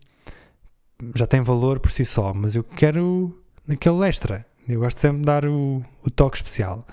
já 1.15 1.27
tem 1.27 1.41
valor 1.41 1.79
por 1.79 1.91
si 1.91 2.05
só, 2.05 2.33
mas 2.33 2.55
eu 2.55 2.63
quero 2.63 3.37
aquele 3.69 4.07
extra. 4.07 4.45
Eu 4.67 4.79
gosto 4.79 4.99
sempre 4.99 5.19
de 5.19 5.25
dar 5.25 5.45
o, 5.45 5.83
o 6.03 6.09
toque 6.09 6.37
especial. 6.37 6.85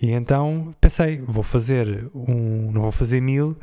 E 0.00 0.10
então 0.10 0.74
pensei, 0.80 1.20
vou 1.26 1.42
fazer 1.42 2.10
um, 2.14 2.70
não 2.70 2.82
vou 2.82 2.92
fazer 2.92 3.20
mil, 3.20 3.56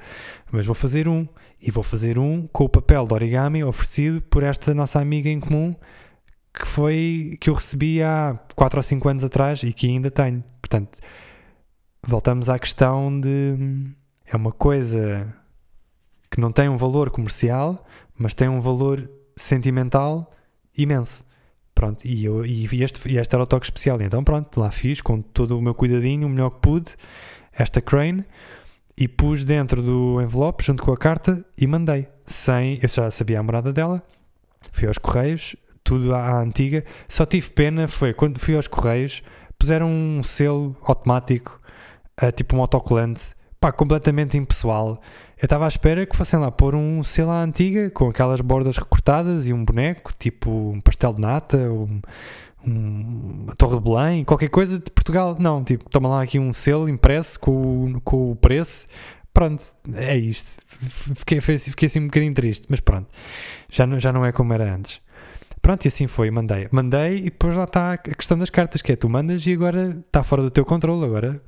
mas 0.51 0.66
vou 0.66 0.76
fazer 0.76 1.07
um. 1.07 1.28
E 1.62 1.70
vou 1.70 1.84
fazer 1.84 2.18
um 2.18 2.47
com 2.47 2.64
o 2.64 2.70
papel 2.70 3.05
de 3.05 3.14
origami 3.14 3.64
oferecido 3.64 4.22
por 4.22 4.41
esta 4.41 4.74
nossa 4.74 4.99
amiga 4.99 5.30
em 5.30 5.39
comum 5.39 5.76
que 6.53 6.68
foi 6.68 7.38
que 7.39 7.49
eu 7.49 7.53
recebi 7.53 8.01
há 8.03 8.38
4 8.55 8.80
ou 8.80 8.84
5 8.84 9.09
anos 9.09 9.24
atrás 9.24 9.64
e 9.64 9.72
que 9.72 9.88
ainda 9.88 10.12
tenho. 10.12 10.43
Portanto, 10.62 10.99
voltamos 12.03 12.49
à 12.49 12.59
questão 12.59 13.20
de 13.20 13.93
é 14.26 14.36
uma 14.36 14.51
coisa 14.51 15.34
que 16.30 16.39
não 16.39 16.51
tem 16.51 16.70
um 16.70 16.78
valor 16.78 17.09
comercial, 17.09 17.86
mas 18.18 18.34
tem 18.34 18.47
um 18.47 18.62
valor 18.62 19.09
sentimental 19.36 20.32
imenso. 20.78 21.26
Pronto, 21.82 22.05
e, 22.05 22.25
eu, 22.25 22.45
e, 22.45 22.84
este, 22.84 23.09
e 23.09 23.17
este 23.17 23.34
era 23.34 23.41
o 23.41 23.47
toque 23.47 23.65
especial. 23.65 23.99
Então, 24.03 24.23
pronto, 24.23 24.59
lá 24.59 24.69
fiz 24.69 25.01
com 25.01 25.19
todo 25.19 25.57
o 25.57 25.61
meu 25.63 25.73
cuidadinho, 25.73 26.27
o 26.27 26.29
melhor 26.29 26.51
que 26.51 26.59
pude, 26.59 26.91
esta 27.51 27.82
crane, 27.82 28.23
e 28.95 29.07
pus 29.07 29.43
dentro 29.43 29.82
do 29.82 30.21
envelope, 30.21 30.63
junto 30.63 30.84
com 30.84 30.93
a 30.93 30.97
carta, 30.97 31.43
e 31.57 31.65
mandei. 31.65 32.07
Sem, 32.23 32.77
eu 32.84 32.88
já 32.88 33.09
sabia 33.09 33.39
a 33.39 33.43
morada 33.43 33.73
dela, 33.73 34.03
fui 34.71 34.88
aos 34.88 34.99
correios, 34.99 35.55
tudo 35.84 36.13
à 36.13 36.39
antiga. 36.39 36.86
Só 37.09 37.25
tive 37.25 37.49
pena 37.49 37.88
foi 37.88 38.13
quando 38.13 38.38
fui 38.38 38.55
aos 38.55 38.67
correios, 38.67 39.23
puseram 39.57 39.89
um 39.89 40.21
selo 40.21 40.77
automático, 40.84 41.59
uh, 42.21 42.32
tipo 42.32 42.55
um 42.55 42.61
autocolante, 42.61 43.34
pá, 43.59 43.71
completamente 43.71 44.38
impessoal. 44.38 45.01
Eu 45.41 45.47
estava 45.47 45.65
à 45.65 45.67
espera 45.67 46.05
que 46.05 46.15
fossem 46.15 46.39
lá 46.39 46.51
pôr 46.51 46.75
um 46.75 47.03
selo 47.03 47.31
à 47.31 47.41
antiga, 47.41 47.89
com 47.89 48.09
aquelas 48.09 48.41
bordas 48.41 48.77
recortadas 48.77 49.47
e 49.47 49.53
um 49.53 49.65
boneco, 49.65 50.13
tipo 50.19 50.51
um 50.51 50.79
pastel 50.79 51.13
de 51.13 51.21
nata, 51.21 51.57
um, 51.57 51.99
um, 52.63 53.43
uma 53.45 53.55
torre 53.55 53.77
de 53.77 53.81
Belém, 53.81 54.23
qualquer 54.23 54.49
coisa 54.49 54.77
de 54.77 54.91
Portugal. 54.91 55.35
Não, 55.39 55.63
tipo, 55.63 55.89
toma 55.89 56.09
lá 56.09 56.21
aqui 56.21 56.37
um 56.37 56.53
selo 56.53 56.87
impresso 56.87 57.39
com, 57.39 57.99
com 58.03 58.33
o 58.33 58.35
preço. 58.35 58.87
Pronto, 59.33 59.63
é 59.95 60.15
isto. 60.15 60.61
Fiquei, 60.67 61.41
fiquei 61.41 61.87
assim 61.87 62.01
um 62.01 62.05
bocadinho 62.05 62.35
triste, 62.35 62.67
mas 62.69 62.79
pronto, 62.79 63.07
já 63.67 63.87
não, 63.87 63.99
já 63.99 64.13
não 64.13 64.23
é 64.23 64.31
como 64.31 64.53
era 64.53 64.75
antes. 64.75 65.01
Pronto, 65.59 65.83
e 65.85 65.87
assim 65.87 66.05
foi, 66.05 66.29
mandei. 66.29 66.67
Mandei 66.71 67.17
e 67.17 67.23
depois 67.23 67.55
lá 67.55 67.63
está 67.63 67.93
a 67.93 67.97
questão 67.97 68.37
das 68.37 68.51
cartas, 68.51 68.83
que 68.83 68.91
é 68.91 68.95
tu 68.95 69.09
mandas 69.09 69.43
e 69.47 69.53
agora 69.53 69.97
está 70.05 70.21
fora 70.21 70.43
do 70.43 70.51
teu 70.51 70.63
controle, 70.63 71.03
agora 71.03 71.41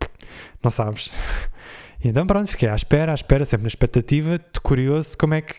não 0.64 0.72
sabes. 0.72 1.12
Então 2.04 2.28
pronto, 2.28 2.50
fiquei 2.50 2.68
à 2.68 2.76
espera, 2.76 3.12
à 3.12 3.16
espera, 3.16 3.46
sempre 3.46 3.64
na 3.64 3.70
expectativa, 3.70 4.40
curioso 4.62 5.12
de 5.12 5.18
como 5.18 5.34
é 5.34 5.42
que 5.42 5.56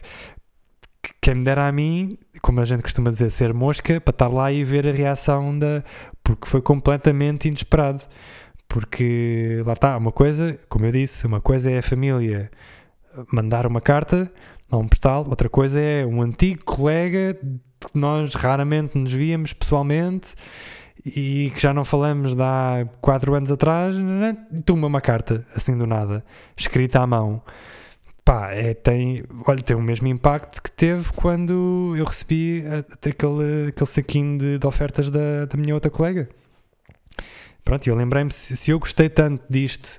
quem 1.20 1.36
me 1.36 1.45
dera 1.45 1.66
a 1.66 1.72
mim, 1.72 2.18
como 2.42 2.61
a 2.61 2.64
gente 2.64 2.82
costuma 2.82 3.11
dizer, 3.11 3.30
ser 3.30 3.55
mosca, 3.55 4.01
para 4.01 4.12
estar 4.12 4.28
lá 4.28 4.53
e 4.53 4.62
ver 4.62 4.86
a 4.86 4.92
reação 4.92 5.59
da. 5.59 5.82
Porque 6.22 6.47
foi 6.47 6.61
completamente 6.61 7.49
inesperado. 7.49 8.05
Porque 8.68 9.62
lá 9.64 9.74
está, 9.74 9.97
uma 9.97 10.12
coisa, 10.12 10.59
como 10.68 10.84
eu 10.86 10.92
disse, 10.92 11.26
uma 11.26 11.40
coisa 11.40 11.70
é 11.70 11.78
a 11.78 11.82
família 11.82 12.51
mandar 13.32 13.66
uma 13.66 13.80
carta 13.80 14.30
a 14.70 14.76
um 14.76 14.88
postal, 14.88 15.24
outra 15.28 15.49
coisa 15.49 15.80
é 15.80 16.05
um 16.05 16.20
antigo 16.20 16.64
colega 16.64 17.34
que 17.34 17.99
nós 17.99 18.34
raramente 18.34 18.99
nos 18.99 19.12
víamos 19.12 19.53
pessoalmente 19.53 20.34
e 21.05 21.51
que 21.55 21.61
já 21.61 21.72
não 21.72 21.84
falamos 21.84 22.34
de 22.34 22.42
há 22.42 22.86
4 23.01 23.34
anos 23.34 23.51
atrás, 23.51 23.97
né? 23.97 24.36
toma 24.64 24.86
uma 24.86 25.01
carta, 25.01 25.45
assim 25.55 25.76
do 25.76 25.86
nada, 25.86 26.24
escrita 26.57 27.01
à 27.01 27.07
mão. 27.07 27.42
Pá, 28.24 28.53
é, 28.53 28.72
tem, 28.72 29.22
olha, 29.47 29.62
tem 29.62 29.76
o 29.76 29.82
mesmo 29.82 30.09
impacto 30.09 30.62
que 30.62 30.70
teve 30.72 31.12
quando 31.12 31.95
eu 31.95 32.05
recebi 32.05 32.64
aquele, 32.66 33.68
aquele 33.68 33.86
saquinho 33.86 34.38
de, 34.38 34.59
de 34.59 34.66
ofertas 34.66 35.11
da, 35.11 35.45
da 35.45 35.59
minha 35.59 35.74
outra 35.74 35.90
colega. 35.90 36.28
Pronto, 37.62 37.86
eu 37.86 37.95
lembrei-me, 37.95 38.32
se, 38.32 38.57
se 38.57 38.70
eu 38.70 38.78
gostei 38.78 39.11
tanto 39.11 39.45
disto 39.51 39.99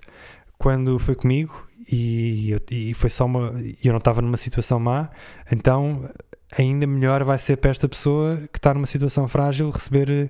quando 0.57 0.97
foi 0.97 1.13
comigo 1.13 1.67
e, 1.91 2.55
e 2.71 2.93
foi 2.95 3.09
só 3.11 3.25
uma. 3.25 3.53
eu 3.83 3.91
não 3.91 3.97
estava 3.97 4.21
numa 4.21 4.37
situação 4.37 4.79
má, 4.79 5.09
então 5.51 6.09
ainda 6.57 6.87
melhor 6.87 7.23
vai 7.23 7.37
ser 7.37 7.57
para 7.57 7.71
esta 7.71 7.87
pessoa 7.87 8.37
que 8.51 8.57
está 8.57 8.73
numa 8.73 8.87
situação 8.87 9.27
frágil 9.27 9.69
receber 9.69 10.09
eh, 10.09 10.29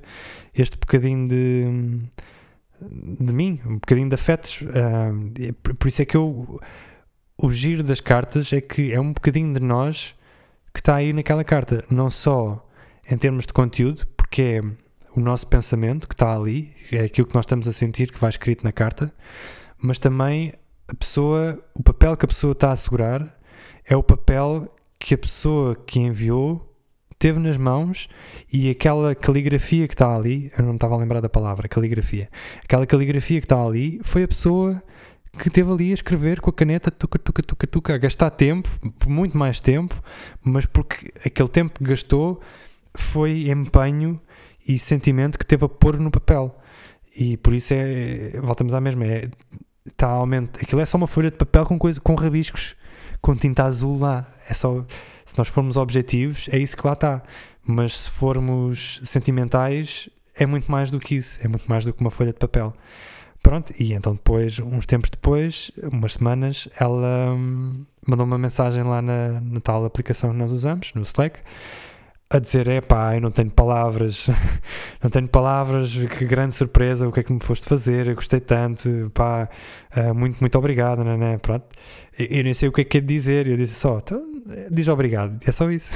este 0.54 0.78
bocadinho 0.78 1.28
de, 1.28 2.02
de 3.20 3.34
mim, 3.34 3.62
um 3.66 3.76
bocadinho 3.76 4.10
de 4.10 4.16
afetos. 4.16 4.62
Uh, 4.62 5.54
por 5.76 5.88
isso 5.88 6.02
é 6.02 6.06
que 6.06 6.18
eu. 6.18 6.60
O 7.38 7.52
giro 7.52 7.84
das 7.84 8.00
cartas 8.00 8.54
é 8.54 8.62
que 8.62 8.94
é 8.94 9.00
um 9.00 9.12
bocadinho 9.12 9.54
de 9.54 9.60
nós 9.60 10.16
que 10.74 10.80
está 10.80 10.96
aí 10.96 11.12
naquela 11.12 11.44
carta, 11.44 11.84
não 11.90 12.10
só 12.10 12.66
em 13.10 13.18
termos 13.18 13.46
de 13.46 13.54
conteúdo, 13.54 14.08
porque 14.16 14.42
é 14.42 14.62
o 15.16 15.20
nosso 15.20 15.46
pensamento 15.48 16.08
que 16.08 16.14
está 16.14 16.34
ali, 16.34 16.74
é 16.92 17.02
aquilo 17.02 17.28
que 17.28 17.36
nós 17.36 17.44
estamos 17.44 17.68
a 17.68 17.74
sentir 17.74 18.12
que 18.12 18.20
vai 18.20 18.30
escrito 18.30 18.64
na 18.64 18.72
carta, 18.72 19.14
mas 19.78 20.00
também 20.00 20.54
a 20.88 20.96
pessoa, 20.96 21.62
o 21.74 21.84
papel 21.84 22.16
que 22.16 22.26
a 22.26 22.28
pessoa 22.28 22.54
está 22.54 22.72
a 22.72 22.76
segurar 22.76 23.38
é 23.86 23.96
o 23.96 24.04
papel 24.04 24.75
que 25.06 25.14
a 25.14 25.18
pessoa 25.20 25.76
que 25.76 25.99
enviou 25.99 26.76
teve 27.20 27.38
nas 27.38 27.58
mãos 27.58 28.10
e 28.51 28.72
aquela 28.72 29.14
caligrafia 29.14 29.88
que 29.88 29.93
está 29.93 30.16
ali, 30.16 30.51
eu 30.58 30.66
não 30.66 30.74
estava 30.74 30.95
a 30.95 30.97
lembrar 30.97 31.22
da 31.22 31.30
palavra, 31.30 31.68
caligrafia, 31.68 32.28
aquela 32.64 32.88
caligrafia 32.88 33.39
que 33.39 33.45
está 33.45 33.64
ali 33.64 33.99
foi 34.01 34.24
a 34.24 34.28
pessoa 34.28 34.82
que 35.38 35.47
teve 35.51 35.72
ali 35.72 35.91
a 35.91 35.93
escrever 35.93 36.41
com 36.41 36.49
a 36.49 36.53
caneta 36.53 36.89
tuca, 36.89 37.20
tuca, 37.20 37.43
tuca, 37.43 37.68
tuca, 37.68 37.93
a 37.93 37.97
gastar 37.99 38.32
tempo, 38.32 38.68
muito 39.08 39.38
mais 39.38 39.60
tempo, 39.60 40.01
mas 40.41 40.66
porque 40.66 41.12
aquele 41.24 41.49
tempo 41.49 41.78
que 41.78 41.84
gastou 41.84 42.41
foi 42.95 43.47
empenho 43.51 44.20
e 44.68 44.80
sentimento 44.80 45.38
que 45.38 45.45
teve 45.45 45.66
a 45.66 45.70
pôr 45.70 45.99
no 45.99 46.10
papel. 46.10 46.60
E 47.16 47.38
por 47.38 47.53
isso 47.53 47.76
é, 47.76 48.39
voltamos 48.41 48.74
à 48.74 48.82
mesma, 48.82 49.06
é, 49.06 49.30
está 49.86 50.08
a 50.08 50.14
aumentar, 50.14 50.62
aquilo 50.64 50.82
é 50.82 50.86
só 50.88 50.97
uma 50.97 51.06
folha 51.06 51.30
de 51.30 51.38
papel 51.38 51.64
com, 51.64 51.78
coisa, 51.78 52.01
com 52.01 52.16
rabiscos, 52.16 52.76
com 53.26 53.36
tinta 53.36 53.64
azul 53.64 53.98
lá, 53.98 54.24
é 54.48 54.54
só, 54.54 54.86
se 55.26 55.36
nós 55.36 55.48
formos 55.48 55.78
objetivos, 55.78 56.48
é 56.52 56.60
isso 56.60 56.78
que 56.78 56.86
lá 56.86 56.94
está. 56.94 57.24
Mas 57.66 58.02
se 58.02 58.10
formos 58.12 59.02
sentimentais, 59.04 60.08
é 60.36 60.46
muito 60.46 60.72
mais 60.72 60.92
do 60.92 61.00
que 61.00 61.16
isso, 61.16 61.40
é 61.44 61.48
muito 61.48 61.66
mais 61.66 61.84
do 61.84 61.92
que 61.92 62.00
uma 62.02 62.12
folha 62.12 62.32
de 62.32 62.38
papel. 62.38 62.72
Pronto, 63.42 63.74
e 63.80 63.94
então 63.94 64.14
depois, 64.14 64.60
uns 64.60 64.86
tempos 64.86 65.10
depois, 65.10 65.72
umas 65.92 66.14
semanas, 66.14 66.68
ela 66.80 67.34
hum, 67.34 67.84
mandou 68.06 68.28
uma 68.28 68.38
mensagem 68.38 68.84
lá 68.84 69.02
na, 69.02 69.42
na 69.42 69.60
tal 69.60 69.84
aplicação 69.86 70.30
que 70.30 70.38
nós 70.38 70.52
usamos, 70.52 70.94
no 70.94 71.02
Slack, 71.02 71.40
a 72.36 72.40
dizer: 72.40 72.68
é 72.68 72.82
pá, 72.82 73.16
eu 73.16 73.22
não 73.22 73.32
tenho 73.32 73.50
palavras, 73.50 74.28
não 75.02 75.10
tenho 75.10 75.28
palavras, 75.28 75.96
que 76.18 76.26
grande 76.26 76.54
surpresa, 76.54 77.08
o 77.08 77.12
que 77.12 77.20
é 77.22 77.24
que 77.24 77.34
me 77.34 77.40
foste 77.42 77.66
fazer, 77.66 78.08
eu 78.08 78.16
gostei 78.16 78.40
tanto, 78.40 79.12
pá, 79.14 79.50
uh, 79.96 80.14
muito, 80.14 80.40
muito 80.40 80.58
obrigado, 80.58 81.04
né, 81.04 81.18
né? 81.18 81.38
Pronto. 81.38 81.66
Eu, 82.18 82.44
nem 82.44 82.54
sei 82.54 82.70
o 82.70 82.72
que 82.72 82.82
é 82.82 82.84
que 82.84 82.98
é 82.98 83.02
de 83.02 83.08
dizer, 83.08 83.48
eu 83.48 83.58
disse 83.58 83.76
só: 83.76 83.98
então, 83.98 84.24
diz 84.70 84.88
obrigado, 84.88 85.38
é 85.46 85.52
só 85.52 85.70
isso, 85.72 85.92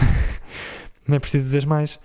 não 1.07 1.17
é 1.17 1.19
preciso 1.19 1.45
dizer 1.45 1.65
mais. 1.65 1.99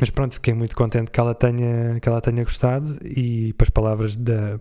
Mas 0.00 0.10
pronto, 0.10 0.34
fiquei 0.34 0.54
muito 0.54 0.76
contente 0.76 1.10
que 1.10 1.18
ela 1.18 1.34
tenha, 1.34 1.98
que 2.00 2.08
ela 2.08 2.20
tenha 2.20 2.44
gostado 2.44 2.98
e 3.02 3.52
pelas 3.54 3.70
palavras 3.70 4.16
da. 4.16 4.56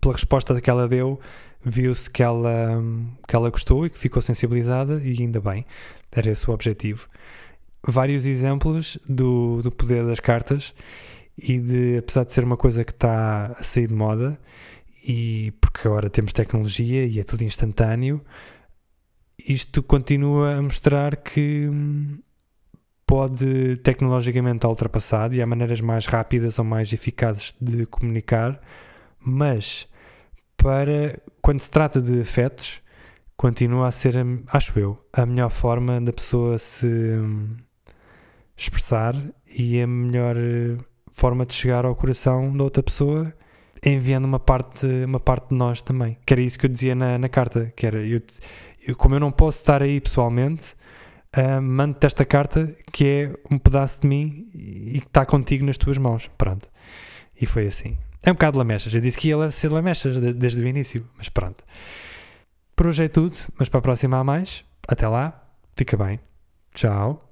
pela 0.00 0.14
resposta 0.14 0.58
que 0.60 0.70
ela 0.70 0.88
deu, 0.88 1.20
viu-se 1.62 2.08
que 2.08 2.22
ela, 2.22 2.82
que 3.28 3.36
ela 3.36 3.50
gostou 3.50 3.84
e 3.84 3.90
que 3.90 3.98
ficou 3.98 4.22
sensibilizada 4.22 5.00
e 5.04 5.20
ainda 5.20 5.40
bem, 5.40 5.66
era 6.10 6.30
esse 6.30 6.48
o 6.48 6.54
objetivo 6.54 7.06
vários 7.86 8.26
exemplos 8.26 8.98
do, 9.08 9.62
do 9.62 9.70
poder 9.70 10.04
das 10.06 10.20
cartas 10.20 10.74
e 11.36 11.58
de, 11.58 11.98
apesar 11.98 12.24
de 12.24 12.32
ser 12.32 12.44
uma 12.44 12.56
coisa 12.56 12.84
que 12.84 12.92
está 12.92 13.54
a 13.58 13.62
sair 13.62 13.86
de 13.86 13.94
moda, 13.94 14.38
e 15.02 15.52
porque 15.60 15.88
agora 15.88 16.10
temos 16.10 16.32
tecnologia 16.32 17.06
e 17.06 17.18
é 17.18 17.24
tudo 17.24 17.42
instantâneo, 17.42 18.20
isto 19.38 19.82
continua 19.82 20.56
a 20.56 20.62
mostrar 20.62 21.16
que 21.16 21.66
hum, 21.68 22.18
pode 23.06 23.76
tecnologicamente 23.78 24.66
ultrapassado 24.66 25.34
e 25.34 25.40
há 25.40 25.46
maneiras 25.46 25.80
mais 25.80 26.06
rápidas 26.06 26.58
ou 26.58 26.64
mais 26.64 26.92
eficazes 26.92 27.54
de 27.60 27.86
comunicar, 27.86 28.60
mas 29.18 29.88
para 30.56 31.18
quando 31.40 31.60
se 31.60 31.70
trata 31.70 32.02
de 32.02 32.20
afetos, 32.20 32.82
continua 33.36 33.88
a 33.88 33.90
ser, 33.90 34.14
acho 34.48 34.78
eu, 34.78 35.02
a 35.12 35.24
melhor 35.24 35.48
forma 35.48 35.98
da 36.00 36.12
pessoa 36.12 36.58
se 36.58 36.86
hum, 36.86 37.48
expressar 38.62 39.14
e 39.56 39.80
a 39.80 39.86
melhor 39.86 40.36
eh, 40.36 40.76
forma 41.10 41.46
de 41.46 41.54
chegar 41.54 41.84
ao 41.84 41.94
coração 41.94 42.54
da 42.56 42.64
outra 42.64 42.82
pessoa 42.82 43.32
enviando 43.84 44.26
uma 44.26 44.38
parte, 44.38 44.86
uma 45.04 45.18
parte 45.18 45.48
de 45.48 45.54
nós 45.54 45.80
também. 45.80 46.18
Que 46.26 46.34
era 46.34 46.40
isso 46.42 46.58
que 46.58 46.66
eu 46.66 46.70
dizia 46.70 46.94
na, 46.94 47.18
na 47.18 47.28
carta, 47.28 47.72
que 47.74 47.86
era, 47.86 47.98
eu, 48.06 48.20
eu, 48.86 48.94
como 48.96 49.14
eu 49.14 49.20
não 49.20 49.32
posso 49.32 49.58
estar 49.58 49.82
aí 49.82 50.00
pessoalmente, 50.00 50.74
uh, 51.36 51.62
mando-te 51.62 52.06
esta 52.06 52.24
carta 52.24 52.74
que 52.92 53.04
é 53.06 53.34
um 53.50 53.58
pedaço 53.58 54.02
de 54.02 54.06
mim 54.06 54.50
e 54.54 55.00
que 55.00 55.06
está 55.06 55.24
contigo 55.24 55.64
nas 55.64 55.78
tuas 55.78 55.96
mãos. 55.96 56.30
Pronto. 56.36 56.68
E 57.40 57.46
foi 57.46 57.66
assim. 57.66 57.96
É 58.22 58.30
um 58.30 58.34
bocado 58.34 58.58
lamechas. 58.58 58.92
Eu 58.92 59.00
disse 59.00 59.16
que 59.16 59.28
ia 59.28 59.50
ser 59.50 59.72
lamechas 59.72 60.16
desde 60.34 60.60
o 60.60 60.68
início, 60.68 61.08
mas 61.16 61.30
pronto. 61.30 61.64
Por 62.76 62.86
hoje 62.86 63.04
é 63.04 63.08
tudo, 63.08 63.34
mas 63.58 63.70
para 63.70 63.78
a 63.78 63.82
próxima 63.82 64.18
há 64.18 64.24
mais. 64.24 64.64
Até 64.86 65.08
lá, 65.08 65.48
fica 65.74 65.96
bem. 65.96 66.20
Tchau. 66.74 67.29